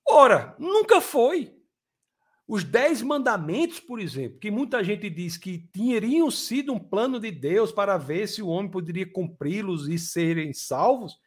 Ora, 0.06 0.58
nunca 0.60 1.00
foi. 1.00 1.58
Os 2.52 2.66
dez 2.66 3.02
mandamentos, 3.02 3.80
por 3.80 3.98
exemplo, 3.98 4.38
que 4.38 4.52
muita 4.52 4.84
gente 4.84 5.10
diz 5.10 5.38
que 5.38 5.70
teriam 5.72 6.30
sido 6.30 6.74
um 6.74 6.80
plano 6.80 7.18
de 7.18 7.32
Deus 7.32 7.72
para 7.72 7.98
ver 7.98 8.28
se 8.28 8.42
o 8.42 8.50
homem 8.50 8.70
poderia 8.70 9.10
cumpri-los 9.10 9.88
e 9.88 9.98
serem 9.98 10.52
salvos, 10.52 11.18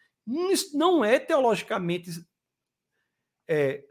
isso 0.52 0.76
não 0.76 1.02
é 1.02 1.18
teologicamente. 1.18 2.10
É, 3.48 3.82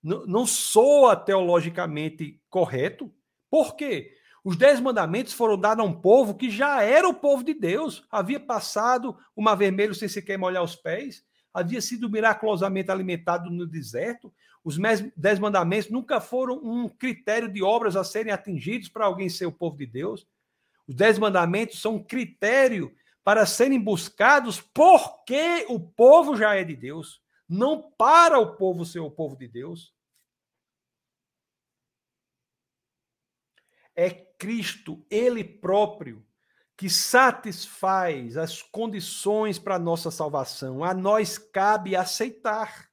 não 0.00 0.46
soa 0.46 1.16
teologicamente 1.16 2.40
correto. 2.48 3.12
Por 3.50 3.74
quê? 3.74 4.14
Os 4.44 4.56
dez 4.56 4.78
mandamentos 4.78 5.32
foram 5.32 5.58
dados 5.58 5.84
a 5.84 5.88
um 5.88 6.00
povo 6.00 6.36
que 6.36 6.48
já 6.48 6.84
era 6.84 7.08
o 7.08 7.12
povo 7.12 7.42
de 7.42 7.52
Deus, 7.52 8.06
havia 8.08 8.38
passado 8.38 9.18
o 9.34 9.42
mar 9.42 9.56
vermelho 9.56 9.92
sem 9.92 10.08
sequer 10.08 10.38
molhar 10.38 10.62
os 10.62 10.76
pés, 10.76 11.24
havia 11.52 11.80
sido 11.80 12.08
miraculosamente 12.08 12.92
alimentado 12.92 13.50
no 13.50 13.66
deserto. 13.66 14.32
Os 14.62 14.78
dez 15.16 15.38
mandamentos 15.38 15.90
nunca 15.90 16.20
foram 16.20 16.60
um 16.62 16.88
critério 16.88 17.50
de 17.50 17.62
obras 17.62 17.96
a 17.96 18.04
serem 18.04 18.32
atingidos 18.32 18.88
para 18.88 19.06
alguém 19.06 19.28
ser 19.28 19.46
o 19.46 19.52
povo 19.52 19.76
de 19.76 19.86
Deus. 19.86 20.26
Os 20.86 20.94
dez 20.94 21.18
mandamentos 21.18 21.80
são 21.80 21.94
um 21.94 22.04
critério 22.04 22.94
para 23.24 23.46
serem 23.46 23.80
buscados 23.80 24.60
porque 24.60 25.64
o 25.68 25.80
povo 25.80 26.36
já 26.36 26.54
é 26.54 26.64
de 26.64 26.76
Deus, 26.76 27.22
não 27.48 27.90
para 27.92 28.38
o 28.38 28.56
povo 28.56 28.84
ser 28.84 29.00
o 29.00 29.10
povo 29.10 29.36
de 29.36 29.48
Deus. 29.48 29.94
É 33.94 34.10
Cristo, 34.10 35.04
Ele 35.10 35.44
próprio, 35.44 36.26
que 36.76 36.88
satisfaz 36.88 38.36
as 38.36 38.62
condições 38.62 39.58
para 39.58 39.76
a 39.76 39.78
nossa 39.78 40.10
salvação. 40.10 40.82
A 40.82 40.94
nós 40.94 41.38
cabe 41.38 41.94
aceitar. 41.94 42.89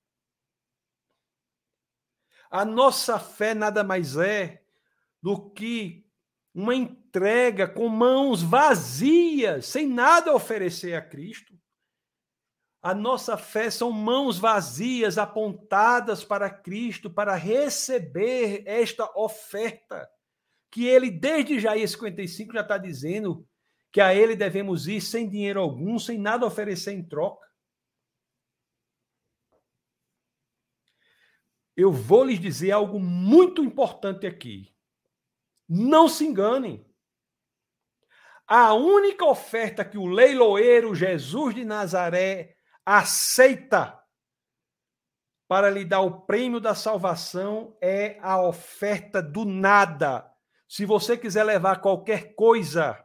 A 2.50 2.64
nossa 2.64 3.20
fé 3.20 3.54
nada 3.54 3.84
mais 3.84 4.16
é 4.18 4.62
do 5.22 5.50
que 5.50 6.06
uma 6.54 6.74
entrega 6.74 7.68
com 7.68 7.88
mãos 7.88 8.42
vazias, 8.42 9.68
sem 9.68 9.88
nada 9.88 10.32
a 10.32 10.36
oferecer 10.36 10.96
a 10.96 11.02
Cristo. 11.02 11.54
A 12.82 12.94
nossa 12.94 13.38
fé 13.38 13.70
são 13.70 13.92
mãos 13.92 14.38
vazias 14.38 15.18
apontadas 15.18 16.24
para 16.24 16.50
Cristo 16.50 17.10
para 17.10 17.36
receber 17.36 18.64
esta 18.66 19.12
oferta 19.20 20.10
que 20.70 20.86
ele 20.86 21.10
desde 21.10 21.56
Isaías 21.56 21.92
55 21.92 22.54
já 22.54 22.62
está 22.62 22.78
dizendo 22.78 23.48
que 23.92 24.02
a 24.02 24.14
ele 24.14 24.36
devemos 24.36 24.88
ir 24.88 25.02
sem 25.02 25.30
dinheiro 25.30 25.60
algum, 25.60 25.98
sem 25.98 26.18
nada 26.18 26.46
oferecer 26.46 26.92
em 26.92 27.04
troca. 27.04 27.47
Eu 31.78 31.92
vou 31.92 32.24
lhes 32.24 32.40
dizer 32.40 32.72
algo 32.72 33.00
muito 33.00 33.64
importante 33.64 34.26
aqui. 34.26 34.76
Não 35.70 36.10
se 36.10 36.26
enganem. 36.26 36.84
A 38.48 38.74
única 38.74 39.24
oferta 39.24 39.86
que 39.86 39.98
o 39.98 40.08
leiloeiro 40.08 40.96
Jesus 40.96 41.54
de 41.54 41.64
Nazaré 41.64 42.56
aceita 42.84 44.02
para 45.48 45.70
lhe 45.70 45.86
dar 45.86 46.02
o 46.02 46.22
prêmio 46.22 46.60
da 46.60 46.74
salvação 46.74 47.78
é 47.80 48.18
a 48.22 48.42
oferta 48.42 49.22
do 49.22 49.46
nada. 49.46 50.28
Se 50.68 50.84
você 50.84 51.16
quiser 51.16 51.44
levar 51.44 51.80
qualquer 51.80 52.34
coisa 52.34 53.02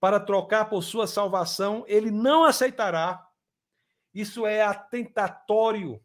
para 0.00 0.18
trocar 0.18 0.68
por 0.68 0.82
sua 0.82 1.06
salvação, 1.06 1.84
ele 1.86 2.10
não 2.10 2.44
aceitará. 2.44 3.24
Isso 4.12 4.46
é 4.46 4.62
atentatório 4.62 6.03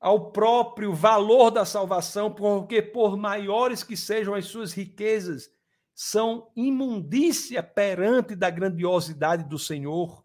ao 0.00 0.32
próprio 0.32 0.94
valor 0.94 1.50
da 1.50 1.64
salvação, 1.64 2.32
porque 2.32 2.80
por 2.80 3.16
maiores 3.16 3.84
que 3.84 3.96
sejam 3.96 4.34
as 4.34 4.46
suas 4.46 4.72
riquezas, 4.72 5.52
são 5.94 6.50
imundícia 6.56 7.62
perante 7.62 8.34
da 8.34 8.48
grandiosidade 8.48 9.44
do 9.44 9.58
Senhor. 9.58 10.24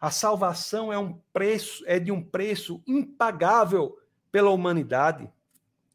A 0.00 0.10
salvação 0.10 0.92
é 0.92 0.98
um 0.98 1.20
preço, 1.32 1.82
é 1.86 1.98
de 1.98 2.12
um 2.12 2.22
preço 2.22 2.80
impagável 2.86 3.98
pela 4.30 4.50
humanidade. 4.50 5.28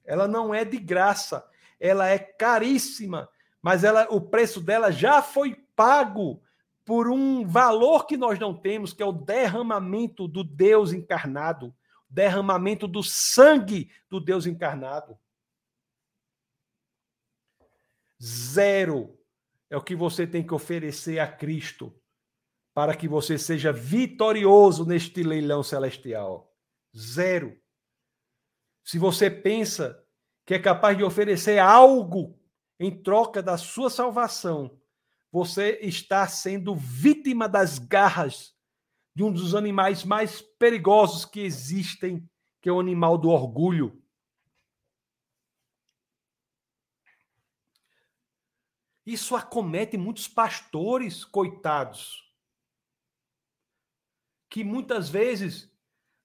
Ela 0.04 0.28
não 0.28 0.54
é 0.54 0.66
de 0.66 0.78
graça, 0.78 1.48
ela 1.80 2.10
é 2.10 2.20
caríssima 2.20 3.30
mas 3.62 3.84
ela, 3.84 4.08
o 4.10 4.20
preço 4.20 4.60
dela 4.60 4.92
já 4.92 5.22
foi 5.22 5.56
pago 5.76 6.42
por 6.84 7.10
um 7.10 7.46
valor 7.46 8.08
que 8.08 8.18
nós 8.18 8.40
não 8.40 8.54
temos, 8.54 8.92
que 8.92 9.04
é 9.04 9.06
o 9.06 9.12
derramamento 9.12 10.28
do 10.28 10.44
Deus 10.44 10.92
encarnado, 10.92 11.74
derramamento 12.12 12.88
do 12.88 13.02
sangue 13.02 13.90
do 14.10 14.20
Deus 14.20 14.46
encarnado. 14.46 15.18
Zero 18.22 19.18
é 19.70 19.78
o 19.78 19.82
que 19.82 19.96
você 19.96 20.28
tem 20.28 20.46
que 20.46 20.54
oferecer 20.54 21.20
a 21.20 21.32
Cristo 21.32 21.98
para 22.74 22.96
que 22.96 23.08
você 23.08 23.38
seja 23.38 23.72
vitorioso 23.72 24.86
neste 24.86 25.24
leilão 25.24 25.64
celestial. 25.64 26.54
Zero. 26.96 27.58
Se 28.84 29.00
você 29.00 29.30
pensa 29.30 30.04
que 30.46 30.54
é 30.54 30.60
capaz 30.60 30.98
de 30.98 31.04
oferecer 31.04 31.58
algo 31.60 32.38
em 32.80 33.02
troca 33.02 33.42
da 33.42 33.58
sua 33.58 33.90
salvação, 33.90 34.80
você 35.32 35.80
está 35.82 36.28
sendo 36.28 36.76
vítima 36.76 37.48
das 37.48 37.80
garras 37.80 38.54
de 39.14 39.24
um 39.24 39.32
dos 39.32 39.54
animais 39.54 40.04
mais 40.04 40.42
perigosos 40.42 41.26
que 41.26 41.42
existem, 41.42 42.28
que 42.62 42.70
é 42.70 42.72
o 42.72 42.80
animal 42.80 43.18
do 43.18 43.30
orgulho. 43.30 44.02
Isso 49.06 49.36
acomete 49.36 49.98
muitos 49.98 50.28
pastores, 50.28 51.26
coitados, 51.26 52.32
que 54.50 54.64
muitas 54.64 55.10
vezes 55.10 55.70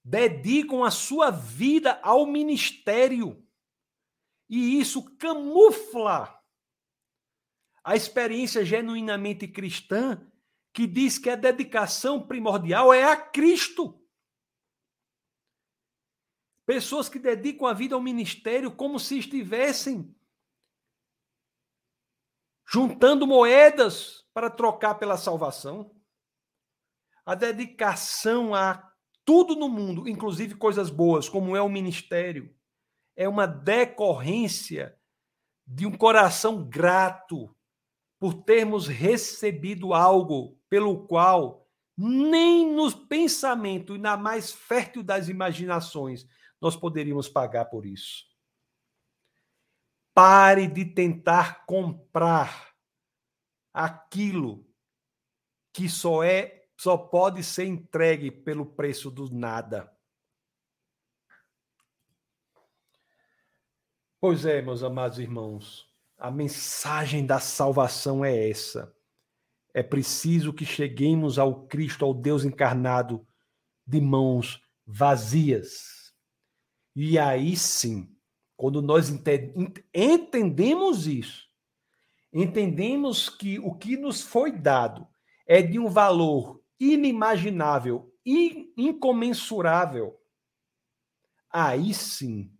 dedicam 0.04 0.84
a 0.84 0.90
sua 0.90 1.30
vida 1.30 1.98
ao 2.02 2.26
ministério. 2.26 3.44
E 4.48 4.78
isso 4.78 5.16
camufla 5.16 6.36
a 7.82 7.96
experiência 7.96 8.64
genuinamente 8.64 9.48
cristã 9.48 10.20
que 10.76 10.86
diz 10.86 11.16
que 11.16 11.30
a 11.30 11.36
dedicação 11.36 12.20
primordial 12.20 12.92
é 12.92 13.02
a 13.02 13.16
Cristo. 13.16 13.98
Pessoas 16.66 17.08
que 17.08 17.18
dedicam 17.18 17.66
a 17.66 17.72
vida 17.72 17.94
ao 17.94 18.02
ministério 18.02 18.70
como 18.70 19.00
se 19.00 19.18
estivessem 19.18 20.14
juntando 22.68 23.26
moedas 23.26 24.28
para 24.34 24.50
trocar 24.50 24.96
pela 24.96 25.16
salvação. 25.16 25.96
A 27.24 27.34
dedicação 27.34 28.54
a 28.54 28.92
tudo 29.24 29.56
no 29.56 29.70
mundo, 29.70 30.06
inclusive 30.06 30.56
coisas 30.56 30.90
boas, 30.90 31.26
como 31.26 31.56
é 31.56 31.62
o 31.62 31.70
ministério, 31.70 32.54
é 33.16 33.26
uma 33.26 33.46
decorrência 33.46 35.00
de 35.66 35.86
um 35.86 35.96
coração 35.96 36.68
grato 36.68 37.55
por 38.18 38.34
termos 38.44 38.86
recebido 38.86 39.92
algo 39.92 40.58
pelo 40.68 41.06
qual 41.06 41.66
nem 41.96 42.72
nos 42.74 42.94
pensamentos 42.94 43.96
e 43.96 43.98
na 43.98 44.16
mais 44.16 44.52
fértil 44.52 45.02
das 45.02 45.28
imaginações 45.28 46.26
nós 46.60 46.76
poderíamos 46.76 47.28
pagar 47.28 47.66
por 47.66 47.86
isso. 47.86 48.24
Pare 50.14 50.66
de 50.66 50.84
tentar 50.84 51.66
comprar 51.66 52.74
aquilo 53.72 54.66
que 55.72 55.88
só 55.88 56.22
é 56.22 56.56
só 56.78 56.96
pode 56.96 57.42
ser 57.42 57.64
entregue 57.64 58.30
pelo 58.30 58.66
preço 58.66 59.10
do 59.10 59.30
nada. 59.30 59.90
Pois 64.20 64.44
é, 64.44 64.60
meus 64.60 64.82
amados 64.82 65.18
irmãos, 65.18 65.85
a 66.18 66.30
mensagem 66.30 67.26
da 67.26 67.38
salvação 67.38 68.24
é 68.24 68.48
essa. 68.48 68.94
É 69.74 69.82
preciso 69.82 70.52
que 70.52 70.64
cheguemos 70.64 71.38
ao 71.38 71.66
Cristo, 71.66 72.04
ao 72.04 72.14
Deus 72.14 72.44
encarnado, 72.44 73.26
de 73.86 74.00
mãos 74.00 74.60
vazias. 74.86 76.14
E 76.94 77.18
aí 77.18 77.56
sim, 77.56 78.10
quando 78.56 78.80
nós 78.80 79.10
entendemos 79.92 81.06
isso, 81.06 81.46
entendemos 82.32 83.28
que 83.28 83.58
o 83.58 83.74
que 83.74 83.96
nos 83.96 84.22
foi 84.22 84.50
dado 84.50 85.06
é 85.46 85.60
de 85.60 85.78
um 85.78 85.88
valor 85.88 86.62
inimaginável, 86.80 88.10
incomensurável, 88.24 90.18
aí 91.50 91.92
sim 91.92 92.50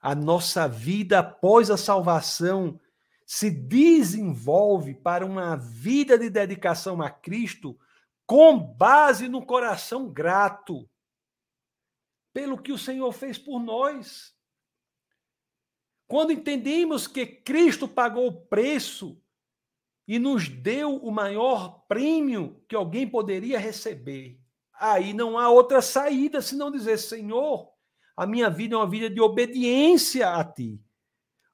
a 0.00 0.14
nossa 0.14 0.68
vida 0.68 1.20
após 1.20 1.70
a 1.70 1.76
salvação 1.76 2.78
se 3.28 3.50
desenvolve 3.50 4.94
para 4.94 5.26
uma 5.26 5.54
vida 5.54 6.18
de 6.18 6.30
dedicação 6.30 7.02
a 7.02 7.10
Cristo 7.10 7.78
com 8.26 8.58
base 8.58 9.28
no 9.28 9.44
coração 9.44 10.10
grato 10.10 10.88
pelo 12.32 12.56
que 12.56 12.72
o 12.72 12.78
Senhor 12.78 13.12
fez 13.12 13.36
por 13.36 13.60
nós. 13.60 14.34
Quando 16.06 16.32
entendemos 16.32 17.06
que 17.06 17.26
Cristo 17.26 17.86
pagou 17.86 18.28
o 18.28 18.46
preço 18.46 19.20
e 20.06 20.18
nos 20.18 20.48
deu 20.48 20.96
o 20.96 21.12
maior 21.12 21.84
prêmio 21.86 22.64
que 22.66 22.74
alguém 22.74 23.06
poderia 23.06 23.58
receber, 23.58 24.40
aí 24.72 25.12
não 25.12 25.38
há 25.38 25.50
outra 25.50 25.82
saída 25.82 26.40
senão 26.40 26.70
dizer: 26.70 26.96
Senhor, 26.96 27.70
a 28.16 28.26
minha 28.26 28.48
vida 28.48 28.74
é 28.74 28.78
uma 28.78 28.88
vida 28.88 29.10
de 29.10 29.20
obediência 29.20 30.30
a 30.30 30.42
Ti. 30.42 30.82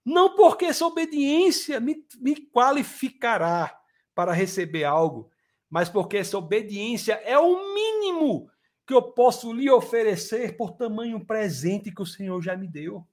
Não 0.04 0.36
porque 0.36 0.66
essa 0.66 0.86
obediência 0.86 1.80
me, 1.80 2.06
me 2.20 2.36
qualificará 2.50 3.80
para 4.14 4.32
receber 4.32 4.84
algo, 4.84 5.30
mas 5.70 5.88
porque 5.88 6.18
essa 6.18 6.36
obediência 6.36 7.14
é 7.24 7.38
o 7.38 7.74
mínimo 7.74 8.50
que 8.86 8.92
eu 8.92 9.02
posso 9.02 9.52
lhe 9.52 9.70
oferecer 9.70 10.56
por 10.56 10.72
tamanho 10.72 11.24
presente 11.24 11.92
que 11.92 12.02
o 12.02 12.06
Senhor 12.06 12.40
já 12.42 12.56
me 12.56 12.68
deu. 12.68 13.06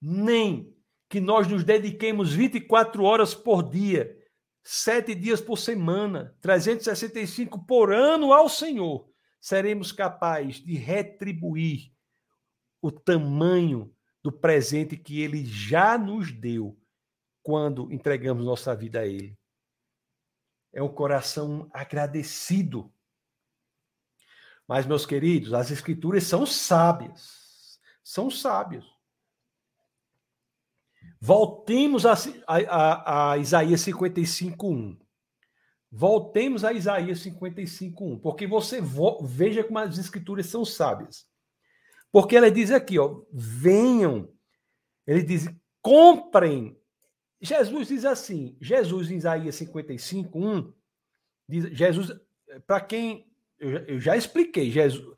Nem 0.00 0.76
que 1.08 1.20
nós 1.20 1.48
nos 1.48 1.64
dediquemos 1.64 2.32
24 2.32 3.02
horas 3.02 3.34
por 3.34 3.62
dia, 3.62 4.14
sete 4.62 5.14
dias 5.14 5.40
por 5.40 5.56
semana, 5.56 6.36
365 6.42 7.64
por 7.64 7.92
ano 7.92 8.32
ao 8.34 8.48
Senhor, 8.48 9.08
seremos 9.40 9.90
capazes 9.90 10.56
de 10.62 10.74
retribuir 10.74 11.90
o 12.82 12.92
tamanho 12.92 13.92
do 14.22 14.32
presente 14.32 14.96
que 14.96 15.20
ele 15.20 15.44
já 15.44 15.96
nos 15.96 16.32
deu 16.32 16.78
quando 17.42 17.92
entregamos 17.92 18.44
nossa 18.44 18.74
vida 18.74 19.00
a 19.00 19.06
ele. 19.06 19.38
É 20.72 20.82
um 20.82 20.88
coração 20.88 21.68
agradecido. 21.72 22.92
Mas, 24.66 24.86
meus 24.86 25.06
queridos, 25.06 25.54
as 25.54 25.70
escrituras 25.70 26.24
são 26.24 26.44
sábias. 26.44 27.80
São 28.04 28.30
sábias. 28.30 28.84
Voltemos 31.20 32.04
a, 32.06 32.14
a, 32.46 33.32
a 33.32 33.38
Isaías 33.38 33.80
55.1. 33.80 34.98
Voltemos 35.90 36.64
a 36.64 36.72
Isaías 36.72 37.20
55.1, 37.20 38.20
porque 38.20 38.46
você 38.46 38.80
vo, 38.80 39.24
veja 39.24 39.64
como 39.64 39.78
as 39.78 39.96
escrituras 39.96 40.46
são 40.46 40.64
sábias. 40.64 41.26
Porque 42.12 42.36
ela 42.36 42.50
diz 42.50 42.70
aqui, 42.70 42.98
ó, 42.98 43.22
venham. 43.32 44.32
Ele 45.06 45.22
diz, 45.22 45.48
comprem. 45.82 46.78
Jesus 47.40 47.88
diz 47.88 48.04
assim, 48.04 48.56
Jesus 48.60 49.10
em 49.10 49.16
Isaías 49.16 49.54
55, 49.54 50.38
1, 50.38 50.72
diz, 51.48 51.64
Jesus, 51.76 52.12
para 52.66 52.80
quem, 52.80 53.30
eu, 53.58 53.70
eu, 53.86 54.00
já 54.00 54.16
expliquei, 54.16 54.70
Jesus, 54.70 55.16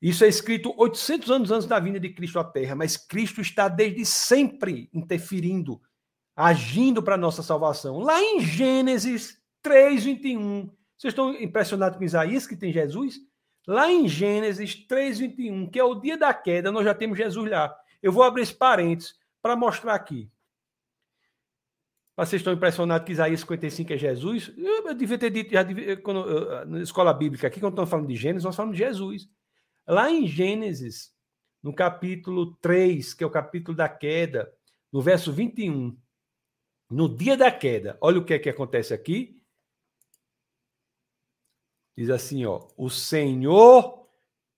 isso 0.00 0.24
é 0.24 0.28
escrito 0.28 0.72
800 0.76 1.30
anos 1.30 1.50
antes 1.50 1.68
da 1.68 1.78
vinda 1.78 2.00
de 2.00 2.08
Cristo 2.08 2.38
à 2.38 2.44
Terra, 2.44 2.74
mas 2.74 2.96
Cristo 2.96 3.42
está 3.42 3.68
desde 3.68 4.06
sempre 4.06 4.88
interferindo, 4.94 5.80
agindo 6.34 7.02
para 7.02 7.16
a 7.16 7.18
nossa 7.18 7.42
salvação. 7.42 7.98
Lá 7.98 8.20
em 8.22 8.40
Gênesis 8.40 9.38
3, 9.60 10.04
21, 10.04 10.70
vocês 10.96 11.12
estão 11.12 11.34
impressionados 11.34 11.98
com 11.98 12.04
Isaías, 12.04 12.46
que 12.46 12.56
tem 12.56 12.72
Jesus? 12.72 13.20
Lá 13.66 13.90
em 13.90 14.08
Gênesis 14.08 14.74
3:21, 14.74 15.70
que 15.70 15.78
é 15.78 15.84
o 15.84 15.94
dia 15.94 16.16
da 16.16 16.32
queda, 16.32 16.72
nós 16.72 16.84
já 16.84 16.94
temos 16.94 17.18
Jesus 17.18 17.50
lá. 17.50 17.74
Eu 18.02 18.12
vou 18.12 18.22
abrir 18.22 18.42
esse 18.42 18.54
parênteses 18.54 19.14
para 19.42 19.56
mostrar 19.56 19.94
aqui. 19.94 20.30
Vocês 22.16 22.40
estão 22.40 22.52
impressionados 22.52 23.06
que 23.06 23.12
Isaías 23.12 23.40
55 23.40 23.92
é 23.92 23.96
Jesus? 23.96 24.52
Eu, 24.56 24.88
eu 24.88 24.94
devia 24.94 25.16
ter 25.16 25.30
dito, 25.30 25.52
já 25.52 25.62
devia, 25.62 25.96
quando, 25.96 26.28
eu, 26.28 26.66
na 26.66 26.82
escola 26.82 27.14
bíblica, 27.14 27.46
aqui, 27.46 27.60
quando 27.60 27.72
estamos 27.72 27.88
falando 27.88 28.08
de 28.08 28.16
Gênesis, 28.16 28.44
nós 28.44 28.54
falamos 28.54 28.76
de 28.76 28.84
Jesus. 28.84 29.28
Lá 29.86 30.10
em 30.10 30.26
Gênesis, 30.26 31.14
no 31.62 31.74
capítulo 31.74 32.54
3, 32.56 33.14
que 33.14 33.24
é 33.24 33.26
o 33.26 33.30
capítulo 33.30 33.74
da 33.74 33.88
queda, 33.88 34.52
no 34.92 35.00
verso 35.00 35.32
21, 35.32 35.96
no 36.90 37.08
dia 37.16 37.36
da 37.36 37.50
queda, 37.50 37.96
olha 38.00 38.18
o 38.18 38.24
que 38.24 38.34
é 38.34 38.38
que 38.38 38.50
acontece 38.50 38.92
aqui. 38.92 39.39
Diz 42.00 42.08
assim, 42.08 42.46
ó: 42.46 42.66
O 42.78 42.88
Senhor 42.88 44.08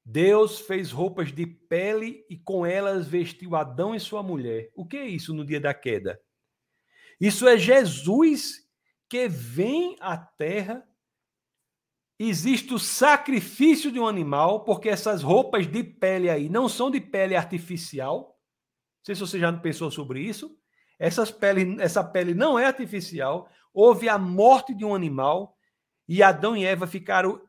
Deus 0.04 0.60
fez 0.60 0.92
roupas 0.92 1.32
de 1.32 1.44
pele 1.44 2.24
e 2.30 2.36
com 2.36 2.64
elas 2.64 3.08
vestiu 3.08 3.56
Adão 3.56 3.96
e 3.96 3.98
sua 3.98 4.22
mulher. 4.22 4.70
O 4.76 4.86
que 4.86 4.96
é 4.96 5.08
isso 5.08 5.34
no 5.34 5.44
dia 5.44 5.58
da 5.58 5.74
queda? 5.74 6.22
Isso 7.20 7.48
é 7.48 7.58
Jesus 7.58 8.64
que 9.08 9.26
vem 9.28 9.96
à 9.98 10.16
terra. 10.16 10.86
Existe 12.16 12.74
o 12.74 12.78
sacrifício 12.78 13.90
de 13.90 13.98
um 13.98 14.06
animal, 14.06 14.62
porque 14.62 14.88
essas 14.88 15.20
roupas 15.20 15.66
de 15.66 15.82
pele 15.82 16.30
aí 16.30 16.48
não 16.48 16.68
são 16.68 16.92
de 16.92 17.00
pele 17.00 17.34
artificial. 17.34 18.38
Não 18.98 19.04
sei 19.04 19.16
se 19.16 19.20
você 19.20 19.40
já 19.40 19.52
pensou 19.52 19.90
sobre 19.90 20.20
isso. 20.20 20.56
Essas 20.96 21.32
pele, 21.32 21.82
essa 21.82 22.04
pele 22.04 22.34
não 22.34 22.56
é 22.56 22.66
artificial. 22.66 23.50
Houve 23.74 24.08
a 24.08 24.16
morte 24.16 24.72
de 24.72 24.84
um 24.84 24.94
animal 24.94 25.51
e 26.08 26.22
Adão 26.22 26.56
e 26.56 26.64
Eva 26.64 26.86
ficaram 26.86 27.40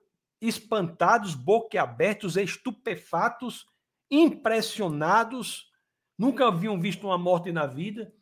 espantados, 0.41 1.35
boquiabertos, 1.35 2.35
estupefatos, 2.35 3.65
impressionados, 4.11 5.71
nunca 6.17 6.47
haviam 6.47 6.79
visto 6.79 7.07
uma 7.07 7.17
morte 7.17 7.51
na 7.51 7.65
vida. 7.65 8.13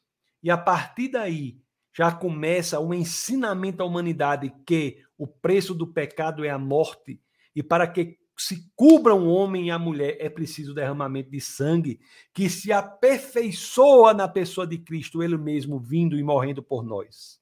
E 0.43 0.49
a 0.49 0.57
partir 0.57 1.09
daí 1.09 1.59
já 1.93 2.11
começa 2.11 2.79
o 2.79 2.93
ensinamento 2.93 3.83
à 3.83 3.85
humanidade 3.85 4.53
que 4.65 5.03
o 5.17 5.27
preço 5.27 5.73
do 5.73 5.85
pecado 5.85 6.45
é 6.45 6.49
a 6.49 6.59
morte. 6.59 7.19
E 7.55 7.61
para 7.61 7.87
que 7.87 8.19
se 8.37 8.71
cubra 8.75 9.13
um 9.13 9.27
homem 9.27 9.67
e 9.67 9.71
a 9.71 9.77
mulher 9.77 10.17
é 10.19 10.29
preciso 10.29 10.73
derramamento 10.73 11.29
de 11.29 11.41
sangue 11.41 11.99
que 12.33 12.49
se 12.49 12.71
aperfeiçoa 12.71 14.13
na 14.13 14.27
pessoa 14.27 14.65
de 14.65 14.77
Cristo, 14.77 15.21
ele 15.21 15.37
mesmo 15.37 15.79
vindo 15.79 16.17
e 16.17 16.23
morrendo 16.23 16.63
por 16.63 16.83
nós. 16.83 17.40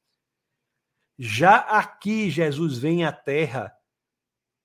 Já 1.22 1.57
aqui, 1.57 2.30
Jesus 2.30 2.78
vem 2.78 3.03
à 3.03 3.11
terra 3.11 3.76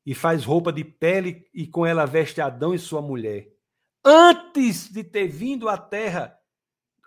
e 0.07 0.14
faz 0.14 0.44
roupa 0.44 0.72
de 0.72 0.84
pele 0.84 1.50
e 1.52 1.66
com 1.66 1.84
ela 1.84 2.07
veste 2.07 2.40
Adão 2.40 2.72
e 2.72 2.78
sua 2.78 3.02
mulher. 3.02 3.52
Antes 4.05 4.88
de 4.88 5.02
ter 5.02 5.26
vindo 5.26 5.68
à 5.68 5.76
terra, 5.76 6.38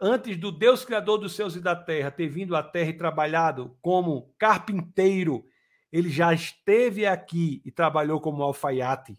antes 0.01 0.35
do 0.35 0.51
Deus 0.51 0.83
Criador 0.83 1.19
dos 1.19 1.33
céus 1.33 1.55
e 1.55 1.61
da 1.61 1.77
terra 1.77 2.11
ter 2.11 2.27
vindo 2.27 2.57
à 2.57 2.61
terra 2.61 2.89
e 2.89 2.97
trabalhado 2.97 3.77
como 3.81 4.35
carpinteiro, 4.37 5.47
ele 5.93 6.09
já 6.09 6.33
esteve 6.33 7.05
aqui 7.05 7.61
e 7.63 7.71
trabalhou 7.71 8.19
como 8.19 8.43
alfaiate. 8.43 9.17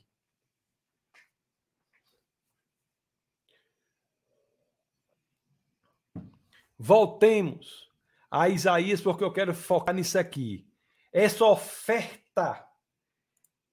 Voltemos 6.78 7.87
a 8.30 8.48
Isaías, 8.48 9.00
porque 9.00 9.24
eu 9.24 9.32
quero 9.32 9.54
focar 9.54 9.94
nisso 9.94 10.18
aqui. 10.18 10.66
Essa 11.12 11.44
oferta 11.44 12.66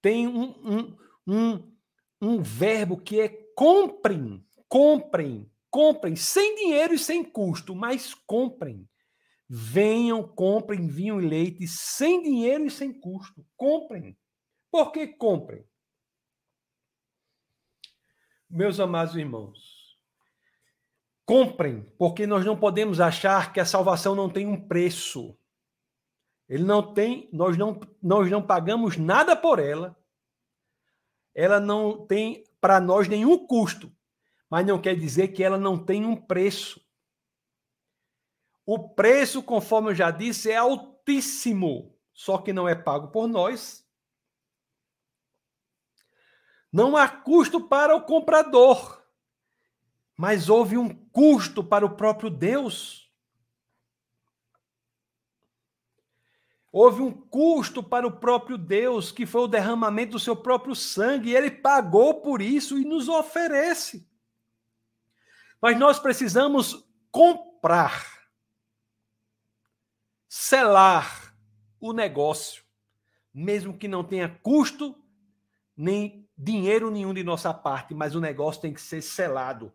tem 0.01 0.27
um, 0.27 0.53
um, 0.63 0.97
um, 1.27 1.77
um 2.21 2.41
verbo 2.41 2.97
que 2.97 3.19
é 3.19 3.29
comprem, 3.55 4.45
comprem, 4.67 5.51
comprem, 5.69 6.15
sem 6.15 6.55
dinheiro 6.55 6.93
e 6.93 6.99
sem 6.99 7.23
custo, 7.23 7.75
mas 7.75 8.13
comprem. 8.13 8.87
Venham, 9.47 10.27
comprem 10.27 10.87
vinho 10.87 11.21
e 11.21 11.27
leite 11.27 11.67
sem 11.67 12.21
dinheiro 12.21 12.65
e 12.65 12.71
sem 12.71 12.91
custo. 12.93 13.45
Comprem. 13.55 14.17
Por 14.71 14.91
que 14.91 15.07
comprem? 15.07 15.63
Meus 18.49 18.79
amados 18.79 19.15
irmãos, 19.15 19.74
comprem, 21.25 21.81
porque 21.97 22.27
nós 22.27 22.45
não 22.45 22.55
podemos 22.55 22.99
achar 22.99 23.51
que 23.51 23.59
a 23.59 23.65
salvação 23.65 24.15
não 24.15 24.29
tem 24.29 24.45
um 24.45 24.67
preço. 24.67 25.37
Ele 26.47 26.63
não 26.63 26.93
tem, 26.93 27.27
nós 27.33 27.57
não, 27.57 27.79
nós 28.01 28.29
não 28.29 28.45
pagamos 28.45 28.97
nada 28.97 29.35
por 29.35 29.57
ela. 29.57 29.97
Ela 31.33 31.59
não 31.59 32.05
tem 32.05 32.43
para 32.61 32.79
nós 32.79 33.07
nenhum 33.07 33.45
custo, 33.45 33.91
mas 34.49 34.65
não 34.65 34.79
quer 34.79 34.95
dizer 34.95 35.29
que 35.29 35.43
ela 35.43 35.57
não 35.57 35.77
tem 35.83 36.05
um 36.05 36.15
preço. 36.15 36.79
O 38.65 38.89
preço, 38.89 39.43
conforme 39.43 39.91
eu 39.91 39.95
já 39.95 40.11
disse, 40.11 40.49
é 40.49 40.57
altíssimo, 40.57 41.95
só 42.13 42.37
que 42.37 42.53
não 42.53 42.69
é 42.69 42.75
pago 42.75 43.09
por 43.09 43.27
nós. 43.27 43.85
Não 46.71 46.95
há 46.95 47.07
custo 47.07 47.67
para 47.67 47.95
o 47.95 48.01
comprador, 48.01 49.03
mas 50.17 50.49
houve 50.49 50.77
um 50.77 51.04
custo 51.15 51.63
para 51.63 51.85
o 51.85 51.95
próprio 51.95 52.29
Deus. 52.29 53.09
Houve 56.69 57.01
um 57.01 57.09
custo 57.09 57.81
para 57.81 58.05
o 58.05 58.11
próprio 58.11 58.57
Deus, 58.57 59.13
que 59.13 59.25
foi 59.25 59.43
o 59.43 59.47
derramamento 59.47 60.11
do 60.11 60.19
seu 60.19 60.35
próprio 60.35 60.75
sangue, 60.75 61.29
e 61.29 61.35
ele 61.35 61.49
pagou 61.49 62.15
por 62.15 62.41
isso 62.41 62.77
e 62.77 62.83
nos 62.83 63.07
oferece. 63.07 64.05
Mas 65.61 65.79
nós 65.79 65.99
precisamos 65.99 66.85
comprar, 67.09 68.27
selar 70.27 71.33
o 71.79 71.93
negócio, 71.93 72.61
mesmo 73.33 73.77
que 73.77 73.87
não 73.87 74.03
tenha 74.03 74.27
custo 74.43 75.01
nem 75.77 76.29
dinheiro 76.37 76.91
nenhum 76.91 77.13
de 77.13 77.23
nossa 77.23 77.53
parte, 77.53 77.93
mas 77.93 78.15
o 78.15 78.19
negócio 78.19 78.63
tem 78.63 78.73
que 78.73 78.81
ser 78.81 79.01
selado. 79.01 79.73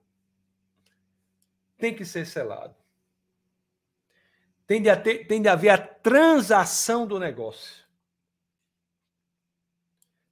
Tem 1.80 1.94
que 1.94 2.04
ser 2.04 2.26
selado 2.26 2.80
tem 4.70 4.80
de, 4.80 4.96
ter, 4.98 5.26
tem 5.26 5.42
de 5.42 5.48
haver 5.48 5.70
a 5.70 5.78
transação 5.78 7.04
do 7.04 7.18
negócio. 7.18 7.84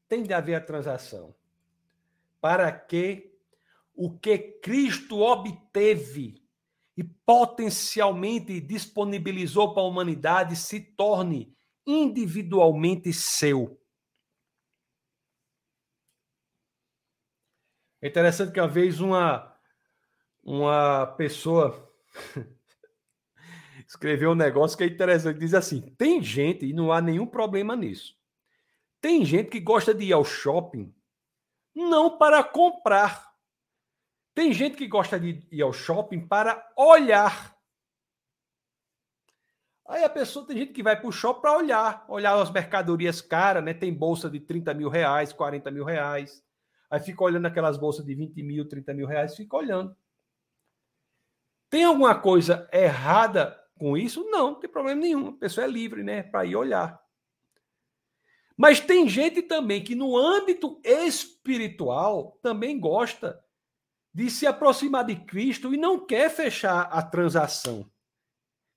Tem 0.06 0.22
de 0.22 0.32
haver 0.32 0.54
a 0.54 0.60
transação. 0.60 1.34
Para 2.40 2.70
que 2.70 3.36
o 3.92 4.16
que 4.16 4.38
Cristo 4.38 5.18
obteve 5.18 6.40
e 6.96 7.02
potencialmente 7.02 8.60
disponibilizou 8.60 9.74
para 9.74 9.82
a 9.82 9.86
humanidade 9.86 10.54
se 10.54 10.82
torne 10.82 11.52
individualmente 11.84 13.12
seu. 13.12 13.76
É 18.00 18.06
interessante 18.06 18.52
que 18.52 18.60
uma 18.60 18.68
vez 18.68 19.00
uma, 19.00 19.57
uma 20.48 21.06
pessoa 21.06 21.92
escreveu 23.86 24.30
um 24.30 24.34
negócio 24.34 24.78
que 24.78 24.84
é 24.84 24.86
interessante. 24.86 25.38
Diz 25.38 25.52
assim: 25.52 25.82
tem 25.98 26.22
gente, 26.22 26.64
e 26.64 26.72
não 26.72 26.90
há 26.90 27.02
nenhum 27.02 27.26
problema 27.26 27.76
nisso. 27.76 28.16
Tem 28.98 29.24
gente 29.26 29.50
que 29.50 29.60
gosta 29.60 29.92
de 29.92 30.06
ir 30.06 30.12
ao 30.14 30.24
shopping 30.24 30.94
não 31.74 32.16
para 32.16 32.42
comprar. 32.42 33.28
Tem 34.34 34.52
gente 34.52 34.76
que 34.76 34.88
gosta 34.88 35.20
de 35.20 35.46
ir 35.52 35.62
ao 35.62 35.72
shopping 35.72 36.26
para 36.26 36.66
olhar. 36.76 37.54
Aí 39.86 40.02
a 40.02 40.08
pessoa, 40.08 40.46
tem 40.46 40.56
gente 40.56 40.72
que 40.72 40.82
vai 40.82 40.98
para 40.98 41.08
o 41.08 41.12
shopping 41.12 41.42
para 41.42 41.56
olhar, 41.56 42.04
olhar 42.08 42.40
as 42.40 42.50
mercadorias 42.50 43.20
caras, 43.20 43.62
né? 43.62 43.74
Tem 43.74 43.92
bolsa 43.92 44.30
de 44.30 44.40
30 44.40 44.72
mil 44.72 44.88
reais, 44.88 45.32
40 45.32 45.70
mil 45.70 45.84
reais. 45.84 46.42
Aí 46.90 47.00
fica 47.00 47.22
olhando 47.22 47.46
aquelas 47.46 47.76
bolsas 47.76 48.04
de 48.04 48.14
20 48.14 48.42
mil, 48.42 48.66
30 48.66 48.94
mil 48.94 49.06
reais, 49.06 49.36
fica 49.36 49.54
olhando. 49.54 49.94
Tem 51.70 51.84
alguma 51.84 52.18
coisa 52.18 52.68
errada 52.72 53.58
com 53.78 53.96
isso? 53.96 54.24
Não, 54.24 54.52
não 54.52 54.60
tem 54.60 54.70
problema 54.70 55.00
nenhum. 55.00 55.28
A 55.28 55.32
pessoa 55.32 55.64
é 55.66 55.70
livre, 55.70 56.02
né, 56.02 56.22
para 56.22 56.44
ir 56.44 56.56
olhar. 56.56 57.00
Mas 58.56 58.80
tem 58.80 59.08
gente 59.08 59.40
também 59.42 59.84
que 59.84 59.94
no 59.94 60.16
âmbito 60.16 60.80
espiritual 60.84 62.38
também 62.42 62.78
gosta 62.78 63.40
de 64.12 64.28
se 64.28 64.46
aproximar 64.46 65.04
de 65.04 65.14
Cristo 65.14 65.72
e 65.72 65.76
não 65.76 66.04
quer 66.04 66.28
fechar 66.28 66.82
a 66.90 67.00
transação. 67.00 67.88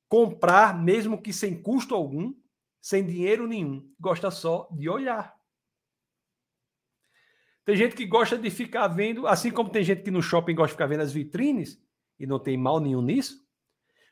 Comprar, 0.08 0.80
mesmo 0.80 1.20
que 1.20 1.34
sem 1.34 1.60
custo 1.60 1.96
algum, 1.96 2.32
sem 2.80 3.04
dinheiro 3.04 3.48
nenhum, 3.48 3.92
gosta 4.00 4.30
só 4.30 4.70
de 4.72 4.88
olhar. 4.88 5.36
Tem 7.66 7.76
gente 7.76 7.96
que 7.96 8.06
gosta 8.06 8.38
de 8.38 8.52
ficar 8.52 8.88
vendo, 8.88 9.26
assim 9.26 9.50
como 9.50 9.72
tem 9.72 9.84
gente 9.84 10.04
que 10.04 10.12
no 10.12 10.22
shopping 10.22 10.54
gosta 10.54 10.68
de 10.68 10.74
ficar 10.74 10.88
vendo 10.88 11.02
as 11.02 11.14
vitrines, 11.14 11.82
e 12.22 12.28
não 12.28 12.38
tem 12.38 12.56
mal 12.56 12.80
nenhum 12.80 13.02
nisso, 13.02 13.44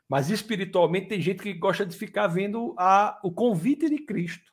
mas 0.10 0.32
espiritualmente 0.32 1.10
tem 1.10 1.22
gente 1.22 1.44
que 1.44 1.54
gosta 1.54 1.86
de 1.86 1.96
ficar 1.96 2.26
vendo 2.26 2.74
a, 2.76 3.20
o 3.24 3.32
convite 3.32 3.88
de 3.88 4.00
Cristo. 4.00 4.52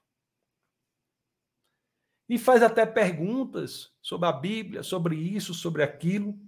E 2.28 2.36
faz 2.36 2.62
até 2.62 2.84
perguntas 2.84 3.90
sobre 4.02 4.28
a 4.28 4.32
Bíblia, 4.32 4.82
sobre 4.82 5.16
isso, 5.16 5.54
sobre 5.54 5.82
aquilo. 5.82 6.38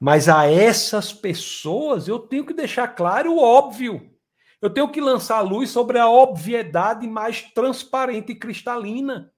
Mas 0.00 0.28
a 0.28 0.50
essas 0.50 1.12
pessoas 1.12 2.08
eu 2.08 2.18
tenho 2.18 2.44
que 2.44 2.52
deixar 2.52 2.88
claro 2.88 3.34
o 3.34 3.38
óbvio. 3.38 4.12
Eu 4.60 4.68
tenho 4.68 4.90
que 4.90 5.00
lançar 5.00 5.40
luz 5.42 5.70
sobre 5.70 5.98
a 6.00 6.08
obviedade 6.08 7.06
mais 7.06 7.42
transparente 7.42 8.32
e 8.32 8.38
cristalina. 8.38 9.32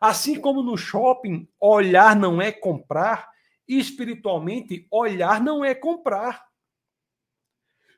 Assim 0.00 0.40
como 0.40 0.62
no 0.62 0.76
shopping, 0.76 1.48
olhar 1.58 2.14
não 2.14 2.40
é 2.40 2.52
comprar, 2.52 3.28
espiritualmente, 3.78 4.86
olhar 4.90 5.40
não 5.40 5.64
é 5.64 5.74
comprar. 5.74 6.48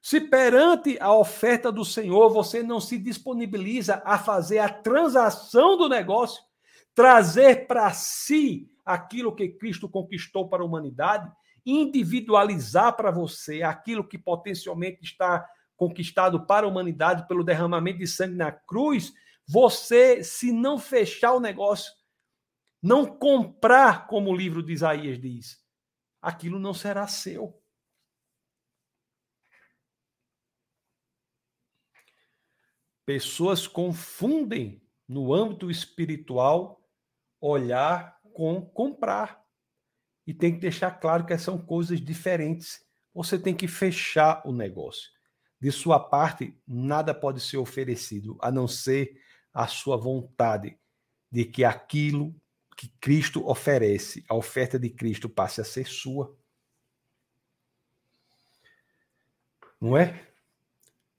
Se 0.02 0.20
perante 0.20 0.98
a 1.00 1.14
oferta 1.14 1.70
do 1.70 1.84
Senhor 1.84 2.28
você 2.30 2.62
não 2.62 2.80
se 2.80 2.98
disponibiliza 2.98 4.02
a 4.04 4.18
fazer 4.18 4.58
a 4.58 4.68
transação 4.68 5.78
do 5.78 5.88
negócio, 5.88 6.42
trazer 6.94 7.66
para 7.66 7.92
si 7.92 8.68
aquilo 8.84 9.34
que 9.34 9.48
Cristo 9.48 9.88
conquistou 9.88 10.48
para 10.48 10.62
a 10.62 10.66
humanidade, 10.66 11.30
individualizar 11.64 12.96
para 12.96 13.12
você 13.12 13.62
aquilo 13.62 14.06
que 14.06 14.18
potencialmente 14.18 15.04
está 15.04 15.48
conquistado 15.76 16.44
para 16.44 16.66
a 16.66 16.68
humanidade 16.68 17.26
pelo 17.28 17.44
derramamento 17.44 18.00
de 18.00 18.06
sangue 18.06 18.34
na 18.34 18.50
cruz, 18.50 19.12
você, 19.46 20.22
se 20.24 20.52
não 20.52 20.78
fechar 20.78 21.32
o 21.32 21.40
negócio, 21.40 21.92
não 22.82 23.06
comprar, 23.06 24.08
como 24.08 24.30
o 24.30 24.36
livro 24.36 24.62
de 24.62 24.72
Isaías 24.72 25.20
diz, 25.20 25.61
aquilo 26.22 26.58
não 26.58 26.72
será 26.72 27.06
seu. 27.08 27.60
Pessoas 33.04 33.66
confundem 33.66 34.80
no 35.08 35.34
âmbito 35.34 35.70
espiritual 35.70 36.80
olhar 37.40 38.16
com 38.32 38.64
comprar. 38.64 39.42
E 40.24 40.32
tem 40.32 40.54
que 40.54 40.60
deixar 40.60 40.92
claro 40.92 41.26
que 41.26 41.36
são 41.36 41.58
coisas 41.58 42.00
diferentes. 42.00 42.80
Você 43.12 43.36
tem 43.36 43.54
que 43.54 43.66
fechar 43.66 44.40
o 44.46 44.52
negócio. 44.52 45.10
De 45.60 45.70
sua 45.72 45.98
parte, 45.98 46.56
nada 46.66 47.12
pode 47.12 47.40
ser 47.40 47.56
oferecido 47.56 48.38
a 48.40 48.50
não 48.50 48.68
ser 48.68 49.20
a 49.52 49.66
sua 49.66 49.96
vontade 49.96 50.78
de 51.30 51.44
que 51.44 51.64
aquilo 51.64 52.34
que 52.76 52.88
Cristo 53.00 53.46
oferece, 53.48 54.24
a 54.28 54.34
oferta 54.34 54.78
de 54.78 54.90
Cristo 54.90 55.28
passe 55.28 55.60
a 55.60 55.64
ser 55.64 55.86
sua. 55.86 56.34
Não 59.80 59.96
é? 59.96 60.32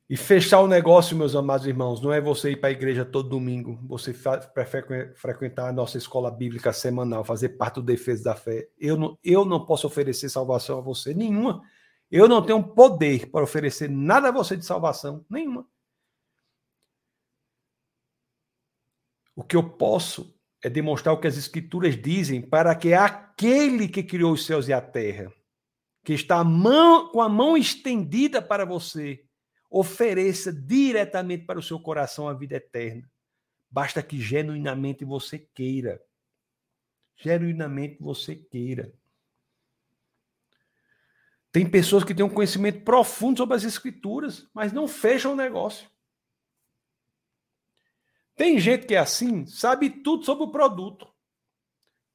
E 0.10 0.18
fechar 0.18 0.60
o 0.60 0.68
negócio, 0.68 1.18
meus 1.18 1.36
amados 1.36 1.66
irmãos, 1.66 2.02
não 2.02 2.14
é 2.14 2.22
você 2.22 2.52
ir 2.52 2.58
para 2.58 2.70
a 2.70 2.72
igreja 2.72 3.04
todo 3.04 3.30
domingo, 3.30 3.80
você 3.88 4.14
frequentar 4.14 5.70
a 5.70 5.74
nossa 5.74 5.98
escola 5.98 6.30
bíblica 6.30 6.72
semanal, 6.72 7.24
fazer 7.24 7.50
parte 7.50 7.76
do 7.76 7.84
defesa 7.84 8.26
da 8.26 8.36
fé. 8.36 8.70
Eu 8.78 8.98
não, 8.98 9.18
eu 9.24 9.46
não 9.46 9.66
posso 9.66 9.88
oferecer 9.88 10.30
salvação 10.30 10.78
a 10.78 10.82
você, 10.82 11.14
nenhuma. 11.14 11.64
Eu 12.12 12.28
não 12.28 12.46
tenho 12.46 12.62
poder 12.62 13.32
para 13.32 13.44
oferecer 13.44 13.90
nada 13.90 14.28
a 14.28 14.32
você 14.32 14.56
de 14.56 14.66
salvação, 14.66 15.26
nenhuma. 15.30 15.66
O 19.36 19.44
que 19.44 19.56
eu 19.56 19.68
posso 19.68 20.32
é 20.64 20.70
demonstrar 20.70 21.14
o 21.14 21.20
que 21.20 21.28
as 21.28 21.38
escrituras 21.38 22.02
dizem 22.02 22.42
para 22.42 22.74
que 22.74 22.94
aquele 22.94 23.88
que 23.88 24.02
criou 24.02 24.32
os 24.32 24.46
céus 24.46 24.70
e 24.70 24.74
a 24.74 24.80
terra, 24.80 25.32
que 26.04 26.14
está 26.14 26.38
a 26.38 26.44
mão, 26.44 27.10
com 27.10 27.22
a 27.22 27.28
mão 27.28 27.58
estendida 27.58 28.42
para 28.42 28.64
você, 28.64 29.26
ofereça 29.70 30.54
diretamente 30.54 31.46
para 31.46 31.60
o 31.60 31.64
seu 31.64 31.80
coração 31.80 32.30
a 32.30 32.34
vida 32.34 32.56
eterna. 32.56 33.10
Basta 33.70 34.02
que 34.02 34.22
genuinamente 34.22 35.04
você 35.04 35.38
queira. 35.38 36.02
Genuinamente 37.18 37.98
você 38.00 38.36
queira. 38.36 38.94
Tem 41.52 41.70
pessoas 41.70 42.04
que 42.04 42.16
têm 42.16 42.26
um 42.26 42.30
conhecimento 42.30 42.84
profundo 42.84 43.38
sobre 43.38 43.56
as 43.56 43.64
escrituras, 43.64 44.48
mas 44.54 44.72
não 44.72 44.88
fecham 44.88 45.34
o 45.34 45.36
negócio. 45.36 45.90
Tem 48.36 48.60
gente 48.60 48.88
que 48.88 48.96
é 48.96 49.00
assim, 49.00 49.46
sabe 49.46 49.90
tudo 49.90 50.26
sobre 50.26 50.44
o 50.44 50.52
produto. 50.52 51.08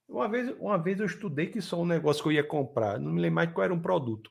Uma 0.08 0.28
vez, 0.28 0.50
uma 0.58 0.78
vez 0.78 0.98
eu 0.98 1.06
estudei 1.06 1.46
que 1.46 1.60
só 1.60 1.80
um 1.80 1.86
negócio 1.86 2.22
que 2.22 2.28
eu 2.28 2.32
ia 2.32 2.44
comprar, 2.44 2.98
não 2.98 3.12
me 3.12 3.20
lembro 3.20 3.36
mais 3.36 3.52
qual 3.52 3.64
era 3.64 3.74
um 3.74 3.80
produto. 3.80 4.30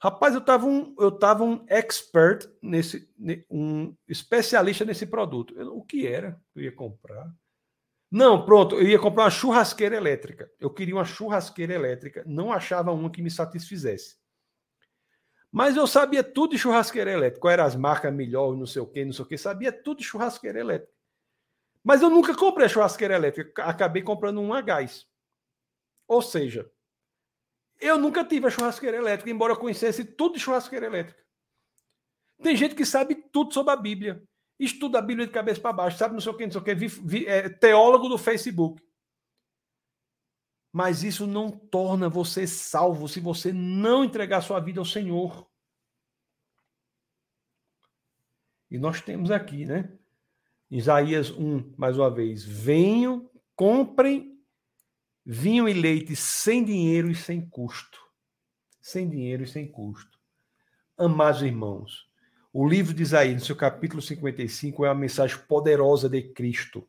Rapaz, 0.00 0.32
eu 0.32 0.40
estava 0.40 0.64
um, 0.64 0.94
eu 0.98 1.10
tava 1.10 1.44
um 1.44 1.64
expert 1.68 2.48
nesse, 2.62 3.10
um 3.50 3.94
especialista 4.06 4.84
nesse 4.84 5.06
produto. 5.06 5.54
Eu, 5.58 5.76
o 5.76 5.84
que 5.84 6.06
era 6.06 6.40
que 6.52 6.60
eu 6.60 6.64
ia 6.64 6.72
comprar? 6.72 7.28
Não, 8.10 8.44
pronto, 8.44 8.76
eu 8.76 8.88
ia 8.88 8.98
comprar 8.98 9.24
uma 9.24 9.30
churrasqueira 9.30 9.96
elétrica. 9.96 10.50
Eu 10.58 10.70
queria 10.70 10.94
uma 10.94 11.04
churrasqueira 11.04 11.74
elétrica, 11.74 12.24
não 12.26 12.52
achava 12.52 12.92
uma 12.92 13.10
que 13.10 13.20
me 13.20 13.30
satisfizesse. 13.30 14.16
Mas 15.50 15.76
eu 15.76 15.86
sabia 15.86 16.22
tudo 16.22 16.50
de 16.50 16.58
churrasqueira 16.58 17.10
elétrica, 17.10 17.40
qual 17.40 17.52
eram 17.52 17.64
as 17.64 17.74
marcas 17.74 18.12
melhor, 18.12 18.54
não 18.54 18.66
sei 18.66 18.82
o 18.82 18.86
que, 18.86 19.04
não 19.04 19.12
sei 19.12 19.24
o 19.24 19.28
que, 19.28 19.38
sabia 19.38 19.72
tudo 19.72 19.98
de 19.98 20.04
churrasqueira 20.04 20.60
elétrica. 20.60 20.92
Mas 21.82 22.02
eu 22.02 22.10
nunca 22.10 22.34
comprei 22.34 22.66
a 22.66 22.68
churrasqueira 22.68 23.14
elétrica, 23.14 23.62
acabei 23.64 24.02
comprando 24.02 24.40
um 24.40 24.52
a 24.52 24.60
gás. 24.60 25.06
Ou 26.06 26.20
seja, 26.20 26.70
eu 27.80 27.98
nunca 27.98 28.24
tive 28.24 28.46
a 28.46 28.50
churrasqueira 28.50 28.96
elétrica, 28.96 29.30
embora 29.30 29.52
eu 29.52 29.58
conhecesse 29.58 30.04
tudo 30.04 30.34
de 30.34 30.40
churrasqueira 30.40 30.86
elétrica. 30.86 31.22
Tem 32.42 32.54
gente 32.54 32.74
que 32.74 32.84
sabe 32.84 33.14
tudo 33.14 33.54
sobre 33.54 33.72
a 33.72 33.76
Bíblia 33.76 34.22
estuda 34.58 34.98
a 34.98 35.02
Bíblia 35.02 35.26
de 35.26 35.32
cabeça 35.32 35.60
para 35.60 35.72
baixo, 35.72 35.98
sabe 35.98 36.14
não 36.14 36.20
sei 36.20 36.32
o 36.32 36.36
que, 36.36 36.44
não 36.44 36.52
sei 36.52 36.60
o 36.60 36.64
que, 36.64 36.74
vi, 36.74 36.86
vi, 36.86 37.26
é, 37.26 37.48
teólogo 37.48 38.08
do 38.08 38.18
Facebook. 38.18 38.82
Mas 40.72 41.02
isso 41.02 41.26
não 41.26 41.50
torna 41.50 42.08
você 42.08 42.46
salvo 42.46 43.08
se 43.08 43.20
você 43.20 43.52
não 43.52 44.04
entregar 44.04 44.42
sua 44.42 44.60
vida 44.60 44.80
ao 44.80 44.84
Senhor. 44.84 45.48
E 48.70 48.78
nós 48.78 49.00
temos 49.00 49.30
aqui, 49.30 49.64
né? 49.64 49.90
Isaías 50.70 51.30
1, 51.30 51.72
mais 51.76 51.96
uma 51.96 52.10
vez. 52.10 52.44
Venham, 52.44 53.30
comprem 53.56 54.38
vinho 55.24 55.68
e 55.68 55.72
leite 55.72 56.14
sem 56.14 56.62
dinheiro 56.64 57.10
e 57.10 57.14
sem 57.14 57.40
custo. 57.48 57.98
Sem 58.80 59.08
dinheiro 59.08 59.44
e 59.44 59.46
sem 59.46 59.66
custo. 59.66 60.18
Amados 60.96 61.42
irmãos, 61.42 62.08
o 62.52 62.68
livro 62.68 62.92
de 62.92 63.02
Isaías, 63.02 63.34
no 63.34 63.46
seu 63.46 63.56
capítulo 63.56 64.02
55, 64.02 64.84
é 64.84 64.88
uma 64.88 64.94
mensagem 64.94 65.38
poderosa 65.46 66.08
de 66.08 66.22
Cristo. 66.22 66.86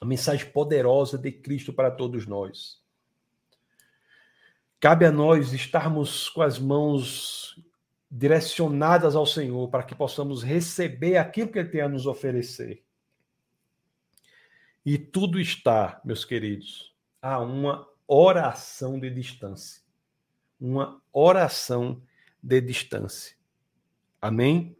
A 0.00 0.04
mensagem 0.04 0.50
poderosa 0.50 1.16
de 1.16 1.30
Cristo 1.30 1.72
para 1.72 1.90
todos 1.90 2.26
nós. 2.26 2.81
Cabe 4.82 5.06
a 5.06 5.12
nós 5.12 5.52
estarmos 5.52 6.28
com 6.28 6.42
as 6.42 6.58
mãos 6.58 7.56
direcionadas 8.10 9.14
ao 9.14 9.24
Senhor 9.24 9.68
para 9.68 9.84
que 9.84 9.94
possamos 9.94 10.42
receber 10.42 11.18
aquilo 11.18 11.52
que 11.52 11.60
Ele 11.60 11.68
tem 11.68 11.82
a 11.82 11.88
nos 11.88 12.04
oferecer. 12.04 12.82
E 14.84 14.98
tudo 14.98 15.38
está, 15.38 16.00
meus 16.04 16.24
queridos, 16.24 16.92
a 17.22 17.38
uma 17.38 17.88
oração 18.08 18.98
de 18.98 19.08
distância. 19.08 19.80
Uma 20.60 21.00
oração 21.12 22.02
de 22.42 22.60
distância. 22.60 23.36
Amém? 24.20 24.76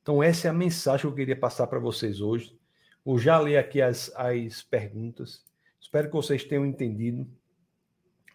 Então, 0.00 0.22
essa 0.22 0.46
é 0.46 0.50
a 0.50 0.54
mensagem 0.54 1.00
que 1.00 1.06
eu 1.08 1.16
queria 1.16 1.36
passar 1.36 1.66
para 1.66 1.80
vocês 1.80 2.20
hoje. 2.20 2.56
Vou 3.04 3.18
já 3.18 3.36
ler 3.40 3.56
aqui 3.56 3.82
as, 3.82 4.12
as 4.14 4.62
perguntas. 4.62 5.44
Espero 5.80 6.06
que 6.06 6.14
vocês 6.14 6.44
tenham 6.44 6.64
entendido. 6.64 7.28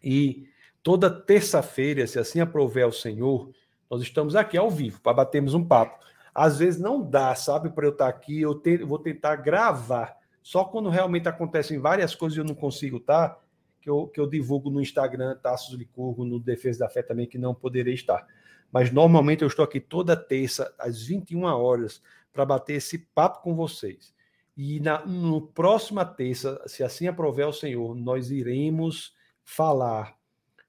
E 0.04 0.52
toda 0.84 1.10
terça-feira, 1.10 2.06
se 2.06 2.20
assim 2.20 2.40
aprover 2.40 2.84
ao 2.84 2.92
Senhor, 2.92 3.50
nós 3.90 4.02
estamos 4.02 4.36
aqui 4.36 4.58
ao 4.58 4.70
vivo 4.70 5.02
para 5.02 5.14
batermos 5.14 5.54
um 5.54 5.66
papo. 5.66 6.04
Às 6.36 6.60
vezes 6.60 6.80
não 6.80 7.02
dá, 7.02 7.34
sabe, 7.34 7.70
para 7.70 7.86
eu 7.88 7.92
estar 7.92 8.08
aqui, 8.08 8.42
eu 8.42 8.54
te, 8.56 8.78
vou 8.78 9.00
tentar 9.00 9.38
gravar. 9.38 10.16
Só 10.42 10.66
quando 10.66 10.90
realmente 10.90 11.30
acontecem 11.30 11.80
várias 11.80 12.14
coisas 12.14 12.38
e 12.38 12.42
eu 12.42 12.46
não 12.46 12.56
consigo 12.56 12.98
estar, 12.98 13.40
que 13.82 13.90
eu, 13.90 14.08
que 14.08 14.20
eu 14.20 14.28
divulgo 14.28 14.70
no 14.70 14.82
Instagram, 14.82 15.38
Taços 15.42 15.76
Licurgo, 15.76 16.26
no 16.26 16.40
Defesa 16.40 16.80
da 16.80 16.90
Fé 16.90 17.02
também, 17.02 17.28
que 17.28 17.38
não 17.38 17.56
poderei 17.56 17.94
estar 17.94 18.26
mas 18.74 18.92
normalmente 18.92 19.44
eu 19.44 19.48
estou 19.48 19.64
aqui 19.64 19.80
toda 19.80 20.18
terça, 20.18 20.74
às 20.80 21.04
21 21.04 21.44
horas, 21.44 22.02
para 22.34 22.44
bater 22.44 22.74
esse 22.74 22.98
papo 22.98 23.44
com 23.44 23.56
vocês. 23.56 24.12
E 24.58 24.80
na 24.80 25.06
no 25.06 25.42
próxima 25.42 26.04
terça, 26.04 26.60
se 26.66 26.84
assim 26.84 27.08
aprover 27.08 27.48
o 27.48 27.54
Senhor, 27.54 27.94
nós 27.94 28.32
iremos 28.32 29.14
falar 29.44 30.18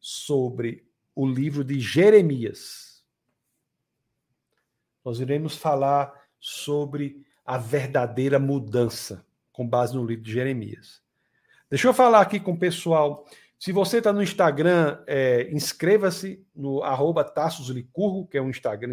sobre 0.07 0.87
o 1.15 1.27
livro 1.27 1.65
de 1.65 1.81
Jeremias. 1.81 3.03
Nós 5.03 5.19
iremos 5.19 5.57
falar 5.57 6.13
sobre 6.39 7.25
a 7.43 7.57
verdadeira 7.57 8.39
mudança, 8.39 9.25
com 9.51 9.67
base 9.67 9.97
no 9.97 10.05
livro 10.05 10.23
de 10.23 10.31
Jeremias. 10.31 11.03
Deixa 11.71 11.89
eu 11.89 11.95
falar 11.95 12.21
aqui 12.21 12.39
com 12.39 12.53
o 12.53 12.59
pessoal 12.59 13.27
se 13.59 13.73
você 13.73 13.97
está 13.97 14.13
no 14.13 14.23
Instagram, 14.23 15.03
é, 15.07 15.49
inscreva-se 15.51 16.47
no 16.55 16.83
arroba 16.83 17.25
Licurgo, 17.71 18.27
que 18.27 18.37
é 18.37 18.43
um 18.43 18.51
Instagram, 18.51 18.93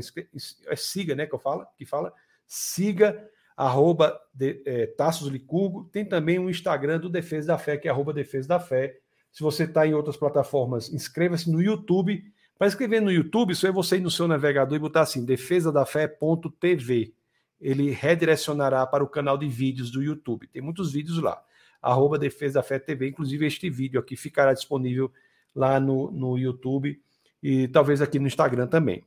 é, 0.65 0.75
siga, 0.77 1.13
né, 1.13 1.25
que 1.25 1.35
eu 1.35 1.39
falo, 1.39 1.67
que 1.77 1.85
fala, 1.85 2.13
siga 2.47 3.29
arroba 3.57 4.17
é, 4.39 4.93
Licurgo. 5.29 5.83
Tem 5.91 6.05
também 6.05 6.39
um 6.39 6.49
Instagram 6.49 7.01
do 7.01 7.09
Defesa 7.09 7.47
da 7.47 7.57
Fé, 7.57 7.75
que 7.75 7.89
é 7.89 7.91
arroba 7.91 8.13
Defesa 8.13 8.47
da 8.47 8.61
Fé. 8.61 9.00
Se 9.31 9.41
você 9.41 9.63
está 9.63 9.87
em 9.87 9.93
outras 9.93 10.17
plataformas, 10.17 10.91
inscreva-se 10.93 11.49
no 11.49 11.61
YouTube. 11.61 12.23
Para 12.57 12.67
inscrever 12.67 13.01
no 13.01 13.11
YouTube, 13.11 13.55
só 13.55 13.67
é 13.67 13.71
você 13.71 13.97
ir 13.97 14.01
no 14.01 14.11
seu 14.11 14.27
navegador 14.27 14.75
e 14.75 14.79
botar 14.79 15.01
assim, 15.01 15.25
defesadafé.tv. 15.25 17.13
Ele 17.59 17.91
redirecionará 17.91 18.85
para 18.85 19.03
o 19.03 19.07
canal 19.07 19.37
de 19.37 19.47
vídeos 19.47 19.89
do 19.91 20.01
YouTube. 20.03 20.47
Tem 20.47 20.61
muitos 20.61 20.91
vídeos 20.91 21.17
lá 21.19 21.41
arroba 21.81 22.19
Defesa 22.19 22.55
da 22.55 22.63
Fé 22.63 22.77
TV. 22.77 23.09
Inclusive, 23.09 23.45
este 23.45 23.69
vídeo 23.69 23.99
aqui 23.99 24.15
ficará 24.15 24.53
disponível 24.53 25.11
lá 25.55 25.79
no, 25.79 26.11
no 26.11 26.37
YouTube 26.37 27.01
e 27.41 27.67
talvez 27.69 28.01
aqui 28.01 28.19
no 28.19 28.27
Instagram 28.27 28.67
também. 28.67 29.03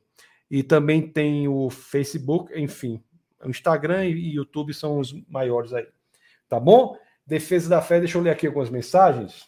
E 0.51 0.61
também 0.61 1.01
tem 1.01 1.47
o 1.47 1.69
Facebook, 1.69 2.53
enfim, 2.59 3.01
o 3.43 3.49
Instagram 3.49 4.05
e 4.05 4.35
YouTube 4.35 4.73
são 4.73 4.99
os 4.99 5.13
maiores 5.27 5.73
aí. 5.73 5.87
Tá 6.47 6.59
bom? 6.59 6.97
Defesa 7.25 7.69
da 7.69 7.81
Fé, 7.81 7.99
deixa 7.99 8.17
eu 8.17 8.21
ler 8.21 8.29
aqui 8.29 8.45
algumas 8.45 8.69
mensagens. 8.69 9.47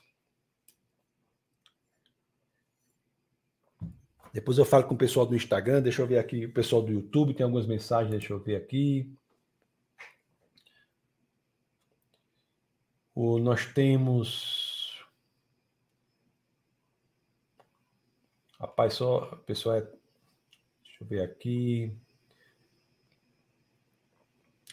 Depois 4.38 4.56
eu 4.60 4.66
falo 4.66 4.84
com 4.84 4.94
o 4.94 4.98
pessoal 4.98 5.26
do 5.26 5.36
Instagram, 5.36 5.82
deixa 5.82 6.00
eu 6.00 6.06
ver 6.06 6.20
aqui 6.20 6.46
o 6.46 6.54
pessoal 6.54 6.80
do 6.80 6.92
YouTube, 6.92 7.34
tem 7.34 7.44
algumas 7.44 7.66
mensagens, 7.66 8.12
deixa 8.12 8.32
eu 8.32 8.40
ver 8.40 8.56
aqui. 8.56 9.12
O, 13.16 13.40
nós 13.40 13.66
temos. 13.74 15.04
Rapaz, 18.60 18.94
só. 18.94 19.24
A 19.24 19.38
pessoa 19.38 19.80
é. 19.80 19.82
Deixa 19.82 21.02
eu 21.02 21.08
ver 21.08 21.22
aqui. 21.24 21.98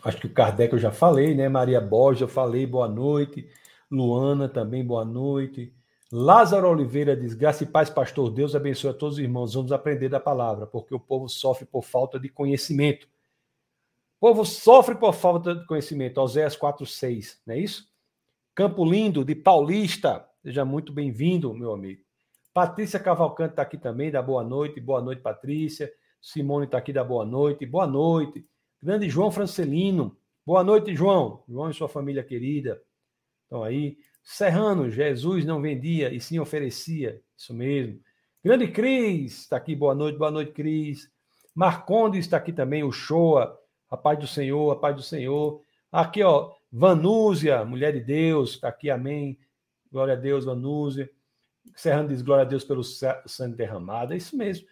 Acho 0.04 0.18
que 0.18 0.26
o 0.26 0.34
Kardec 0.34 0.74
eu 0.74 0.78
já 0.78 0.92
falei, 0.92 1.34
né? 1.34 1.48
Maria 1.48 1.80
Borges, 1.80 2.20
eu 2.20 2.28
falei, 2.28 2.66
boa 2.66 2.86
noite. 2.86 3.50
Luana 3.90 4.46
também, 4.46 4.84
boa 4.84 5.06
noite. 5.06 5.74
Lázaro 6.16 6.70
Oliveira 6.70 7.16
diz: 7.16 7.34
Graça 7.34 7.64
e 7.64 7.66
paz, 7.66 7.90
pastor. 7.90 8.30
Deus 8.30 8.54
abençoe 8.54 8.90
a 8.90 8.94
todos 8.94 9.16
os 9.16 9.20
irmãos. 9.20 9.54
Vamos 9.54 9.72
aprender 9.72 10.08
da 10.08 10.20
palavra, 10.20 10.64
porque 10.64 10.94
o 10.94 11.00
povo 11.00 11.28
sofre 11.28 11.66
por 11.66 11.82
falta 11.82 12.20
de 12.20 12.28
conhecimento. 12.28 13.08
O 14.20 14.28
povo 14.28 14.44
sofre 14.44 14.94
por 14.94 15.12
falta 15.12 15.56
de 15.56 15.66
conhecimento. 15.66 16.20
Oséias 16.20 16.56
4,6, 16.56 17.38
não 17.44 17.56
é 17.56 17.58
isso? 17.58 17.88
Campo 18.54 18.84
Lindo, 18.84 19.24
de 19.24 19.34
Paulista. 19.34 20.24
Seja 20.40 20.64
muito 20.64 20.92
bem-vindo, 20.92 21.52
meu 21.52 21.72
amigo. 21.72 22.04
Patrícia 22.52 23.00
Cavalcante 23.00 23.54
está 23.54 23.62
aqui 23.62 23.76
também, 23.76 24.12
da 24.12 24.22
boa 24.22 24.44
noite. 24.44 24.80
Boa 24.80 25.02
noite, 25.02 25.20
Patrícia. 25.20 25.92
Simone 26.22 26.66
está 26.66 26.78
aqui, 26.78 26.92
da 26.92 27.02
boa 27.02 27.24
noite. 27.24 27.66
Boa 27.66 27.88
noite. 27.88 28.46
Grande 28.80 29.10
João 29.10 29.32
Francelino. 29.32 30.16
Boa 30.46 30.62
noite, 30.62 30.94
João. 30.94 31.42
João 31.48 31.70
e 31.70 31.74
sua 31.74 31.88
família 31.88 32.22
querida. 32.22 32.80
Estão 33.42 33.64
aí. 33.64 33.98
Serrano, 34.24 34.90
Jesus 34.90 35.44
não 35.44 35.60
vendia 35.60 36.12
e 36.12 36.18
sim 36.18 36.38
oferecia. 36.38 37.20
Isso 37.36 37.52
mesmo. 37.52 38.00
Grande 38.42 38.66
Cris 38.68 39.40
está 39.40 39.58
aqui. 39.58 39.76
Boa 39.76 39.94
noite, 39.94 40.18
boa 40.18 40.30
noite, 40.30 40.52
Cris. 40.52 41.10
Marcondes 41.54 42.20
está 42.20 42.38
aqui 42.38 42.52
também. 42.52 42.82
O 42.82 42.90
Shoa. 42.90 43.56
A 43.90 43.96
paz 43.96 44.18
do 44.18 44.26
Senhor, 44.26 44.72
a 44.72 44.76
paz 44.76 44.96
do 44.96 45.02
Senhor. 45.02 45.60
Aqui, 45.92 46.22
ó. 46.22 46.52
Vanúzia, 46.72 47.64
mulher 47.64 47.92
de 47.92 48.00
Deus, 48.00 48.54
está 48.54 48.68
aqui, 48.68 48.90
amém. 48.90 49.38
Glória 49.92 50.14
a 50.14 50.16
Deus, 50.16 50.44
Vanúzia. 50.44 51.08
Serrano 51.76 52.08
diz 52.08 52.20
glória 52.20 52.42
a 52.42 52.48
Deus 52.48 52.64
pelo 52.64 52.82
sangue 52.82 53.56
derramado. 53.56 54.12
É 54.12 54.16
isso 54.16 54.36
mesmo. 54.36 54.66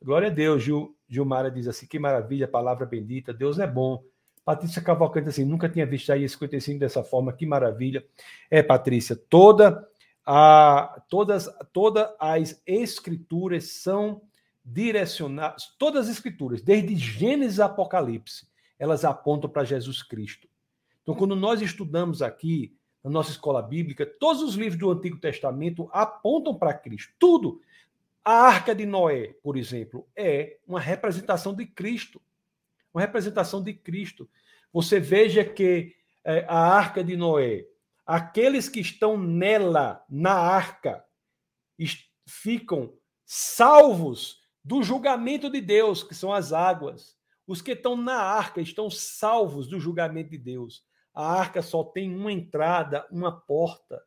Glória 0.00 0.28
a 0.28 0.30
Deus. 0.30 0.62
Gil, 0.62 0.96
Gilmara 1.08 1.50
diz 1.50 1.66
assim: 1.66 1.86
que 1.86 1.98
maravilha, 1.98 2.46
palavra 2.46 2.86
bendita. 2.86 3.34
Deus 3.34 3.58
é 3.58 3.66
bom. 3.66 4.04
Patrícia 4.48 4.80
Cavalcante 4.80 5.28
assim, 5.28 5.44
nunca 5.44 5.68
tinha 5.68 5.84
visto 5.84 6.10
aí 6.10 6.26
55 6.26 6.78
dessa 6.78 7.04
forma, 7.04 7.34
que 7.34 7.44
maravilha. 7.44 8.02
É, 8.50 8.62
Patrícia, 8.62 9.14
toda 9.14 9.86
a, 10.24 11.02
todas, 11.10 11.50
todas 11.70 12.08
as 12.18 12.62
escrituras 12.66 13.64
são 13.64 14.22
direcionadas, 14.64 15.74
todas 15.78 16.06
as 16.06 16.12
escrituras, 16.14 16.62
desde 16.62 16.96
Gênesis 16.96 17.60
a 17.60 17.66
Apocalipse, 17.66 18.48
elas 18.78 19.04
apontam 19.04 19.50
para 19.50 19.64
Jesus 19.64 20.02
Cristo. 20.02 20.48
Então, 21.02 21.14
quando 21.14 21.36
nós 21.36 21.60
estudamos 21.60 22.22
aqui 22.22 22.74
na 23.04 23.10
nossa 23.10 23.32
escola 23.32 23.60
bíblica, 23.60 24.06
todos 24.06 24.42
os 24.42 24.54
livros 24.54 24.78
do 24.78 24.90
Antigo 24.90 25.18
Testamento 25.18 25.90
apontam 25.92 26.54
para 26.54 26.72
Cristo. 26.72 27.12
Tudo. 27.18 27.60
A 28.24 28.46
Arca 28.46 28.74
de 28.74 28.86
Noé, 28.86 29.34
por 29.42 29.58
exemplo, 29.58 30.08
é 30.16 30.56
uma 30.66 30.80
representação 30.80 31.52
de 31.52 31.66
Cristo. 31.66 32.18
Uma 32.92 33.00
representação 33.00 33.62
de 33.62 33.72
Cristo. 33.74 34.28
Você 34.72 35.00
veja 35.00 35.44
que 35.44 35.94
é, 36.24 36.44
a 36.48 36.58
Arca 36.58 37.02
de 37.02 37.16
Noé, 37.16 37.66
aqueles 38.06 38.68
que 38.68 38.80
estão 38.80 39.18
nela, 39.18 40.04
na 40.08 40.32
arca, 40.32 41.04
ficam 42.26 42.92
salvos 43.24 44.40
do 44.64 44.82
julgamento 44.82 45.50
de 45.50 45.60
Deus, 45.60 46.02
que 46.02 46.14
são 46.14 46.32
as 46.32 46.52
águas. 46.52 47.16
Os 47.46 47.62
que 47.62 47.72
estão 47.72 47.96
na 47.96 48.16
arca 48.16 48.60
estão 48.60 48.90
salvos 48.90 49.66
do 49.66 49.80
julgamento 49.80 50.30
de 50.30 50.38
Deus. 50.38 50.84
A 51.14 51.32
arca 51.32 51.62
só 51.62 51.82
tem 51.82 52.14
uma 52.14 52.30
entrada, 52.30 53.06
uma 53.10 53.32
porta. 53.32 54.02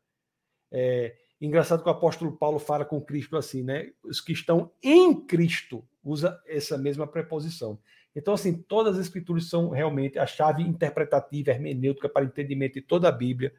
É, 0.72 1.16
engraçado 1.40 1.82
que 1.82 1.90
o 1.90 1.92
apóstolo 1.92 2.38
Paulo 2.38 2.60
fala 2.60 2.86
com 2.86 3.02
Cristo 3.02 3.36
assim, 3.36 3.64
né? 3.64 3.92
Os 4.04 4.22
que 4.22 4.32
estão 4.32 4.72
em 4.82 5.26
Cristo 5.26 5.84
usa 6.04 6.40
essa 6.46 6.78
mesma 6.78 7.08
preposição. 7.08 7.80
Então, 8.16 8.34
assim, 8.34 8.54
todas 8.54 8.96
as 8.96 9.06
escrituras 9.06 9.50
são 9.50 9.70
realmente 9.70 10.20
a 10.20 10.26
chave 10.26 10.64
interpretativa, 10.64 11.52
hermenêutica 11.52 12.10
para 12.10 12.26
entendimento 12.26 12.74
de 12.74 12.82
toda 12.82 13.08
a 13.08 13.12
Bíblia. 13.12 13.54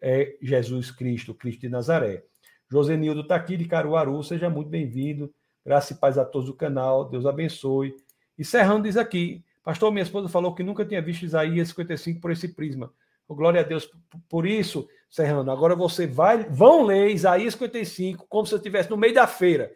É 0.00 0.36
Jesus 0.40 0.90
Cristo, 0.90 1.34
Cristo 1.34 1.62
de 1.62 1.68
Nazaré. 1.68 2.24
Josenildo 2.70 3.22
está 3.22 3.36
aqui 3.36 3.56
de 3.56 3.64
Caruaru, 3.64 4.22
seja 4.22 4.48
muito 4.48 4.68
bem-vindo. 4.68 5.32
Graça 5.64 5.92
e 5.92 5.96
paz 5.96 6.16
a 6.16 6.24
todos 6.24 6.48
do 6.48 6.54
canal, 6.54 7.08
Deus 7.08 7.26
abençoe. 7.26 7.94
E 8.38 8.44
Serrano 8.44 8.84
diz 8.84 8.96
aqui: 8.96 9.44
Pastor, 9.62 9.90
minha 9.90 10.02
esposa 10.02 10.28
falou 10.28 10.54
que 10.54 10.62
nunca 10.62 10.84
tinha 10.84 11.02
visto 11.02 11.24
Isaías 11.24 11.68
55 11.68 12.20
por 12.20 12.30
esse 12.30 12.48
prisma. 12.48 12.92
Oh, 13.28 13.34
glória 13.34 13.60
a 13.60 13.64
Deus 13.64 13.90
por 14.28 14.46
isso, 14.46 14.88
Serrano. 15.08 15.50
Agora 15.50 15.74
você 15.74 16.06
vai, 16.06 16.44
vão 16.44 16.82
ler 16.82 17.10
Isaías 17.10 17.54
55 17.54 18.26
como 18.28 18.46
se 18.46 18.54
eu 18.54 18.58
estivesse 18.58 18.90
no 18.90 18.96
meio 18.96 19.14
da 19.14 19.26
feira. 19.26 19.72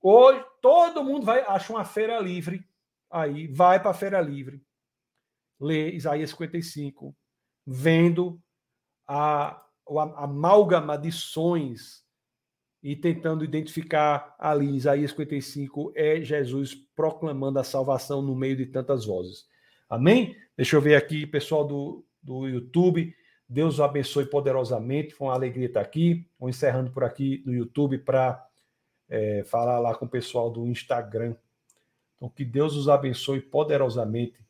Hoje 0.00 0.44
todo 0.60 1.02
mundo 1.02 1.24
vai 1.24 1.40
acha 1.40 1.72
uma 1.72 1.84
feira 1.84 2.18
livre 2.20 2.64
aí, 3.10 3.46
vai 3.48 3.80
para 3.80 3.90
a 3.90 3.94
feira 3.94 4.20
livre, 4.20 4.62
lê 5.60 5.92
Isaías 5.92 6.30
55, 6.30 7.16
vendo 7.66 8.40
a 9.06 9.60
o 9.86 10.00
amálgama 10.00 10.96
de 10.96 11.12
sonhos 11.12 12.02
e 12.82 12.94
tentando 12.94 13.44
identificar 13.44 14.34
ali, 14.38 14.76
Isaías 14.76 15.10
55, 15.10 15.92
é 15.94 16.20
Jesus 16.20 16.74
proclamando 16.94 17.58
a 17.58 17.64
salvação 17.64 18.20
no 18.20 18.34
meio 18.34 18.56
de 18.56 18.66
tantas 18.66 19.06
vozes. 19.06 19.46
Amém? 19.88 20.36
Deixa 20.56 20.76
eu 20.76 20.80
ver 20.80 20.96
aqui, 20.96 21.26
pessoal 21.26 21.66
do, 21.66 22.04
do 22.22 22.46
YouTube. 22.46 23.14
Deus 23.48 23.78
o 23.78 23.84
abençoe 23.84 24.26
poderosamente. 24.26 25.14
Foi 25.14 25.28
uma 25.28 25.34
alegria 25.34 25.66
estar 25.66 25.80
aqui. 25.80 26.26
Vou 26.38 26.48
encerrando 26.48 26.90
por 26.90 27.04
aqui 27.04 27.42
no 27.46 27.54
YouTube 27.54 27.98
para 27.98 28.42
é, 29.08 29.44
falar 29.44 29.78
lá 29.78 29.94
com 29.94 30.04
o 30.04 30.10
pessoal 30.10 30.50
do 30.50 30.66
Instagram. 30.66 31.36
Então, 32.24 32.30
que 32.34 32.44
Deus 32.44 32.74
os 32.74 32.88
abençoe 32.88 33.38
poderosamente, 33.38 34.42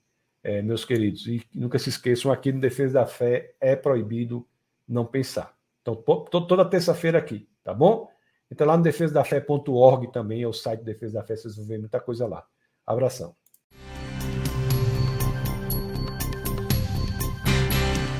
é, 0.45 0.63
meus 0.63 0.85
queridos. 0.85 1.27
E 1.27 1.43
nunca 1.53 1.77
se 1.77 1.89
esqueçam, 1.89 2.31
aqui 2.31 2.53
no 2.53 2.61
Defesa 2.61 3.01
da 3.01 3.07
Fé 3.07 3.53
é 3.61 3.75
proibido 3.75 4.47
não 4.87 5.05
pensar. 5.05 5.57
Então, 5.83 5.97
toda 5.97 6.65
terça-feira 6.65 7.19
aqui, 7.19 7.49
tá 7.65 7.75
bom? 7.75 8.09
Então, 8.49 8.65
lá 8.65 8.77
no 8.77 8.83
defesadafé.org 8.85 10.13
também, 10.13 10.43
é 10.43 10.47
o 10.47 10.53
site 10.53 10.85
Defesa 10.85 11.15
da 11.15 11.25
Fé, 11.25 11.35
vocês 11.35 11.57
vão 11.57 11.67
ver 11.67 11.79
muita 11.79 11.99
coisa 11.99 12.29
lá. 12.29 12.47
Abração. 12.87 13.35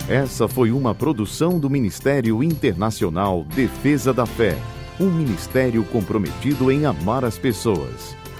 Essa 0.09 0.49
foi 0.49 0.73
uma 0.73 0.95
produção 0.95 1.61
do 1.61 1.71
Ministério 1.71 2.43
Internacional 2.43 3.45
Defesa 3.45 4.13
da 4.13 4.27
Fé, 4.27 4.57
um 4.99 5.11
ministério 5.11 5.85
comprometido 5.85 6.71
em 6.71 6.85
amar 6.85 7.25
as 7.25 7.39
pessoas, 7.39 8.15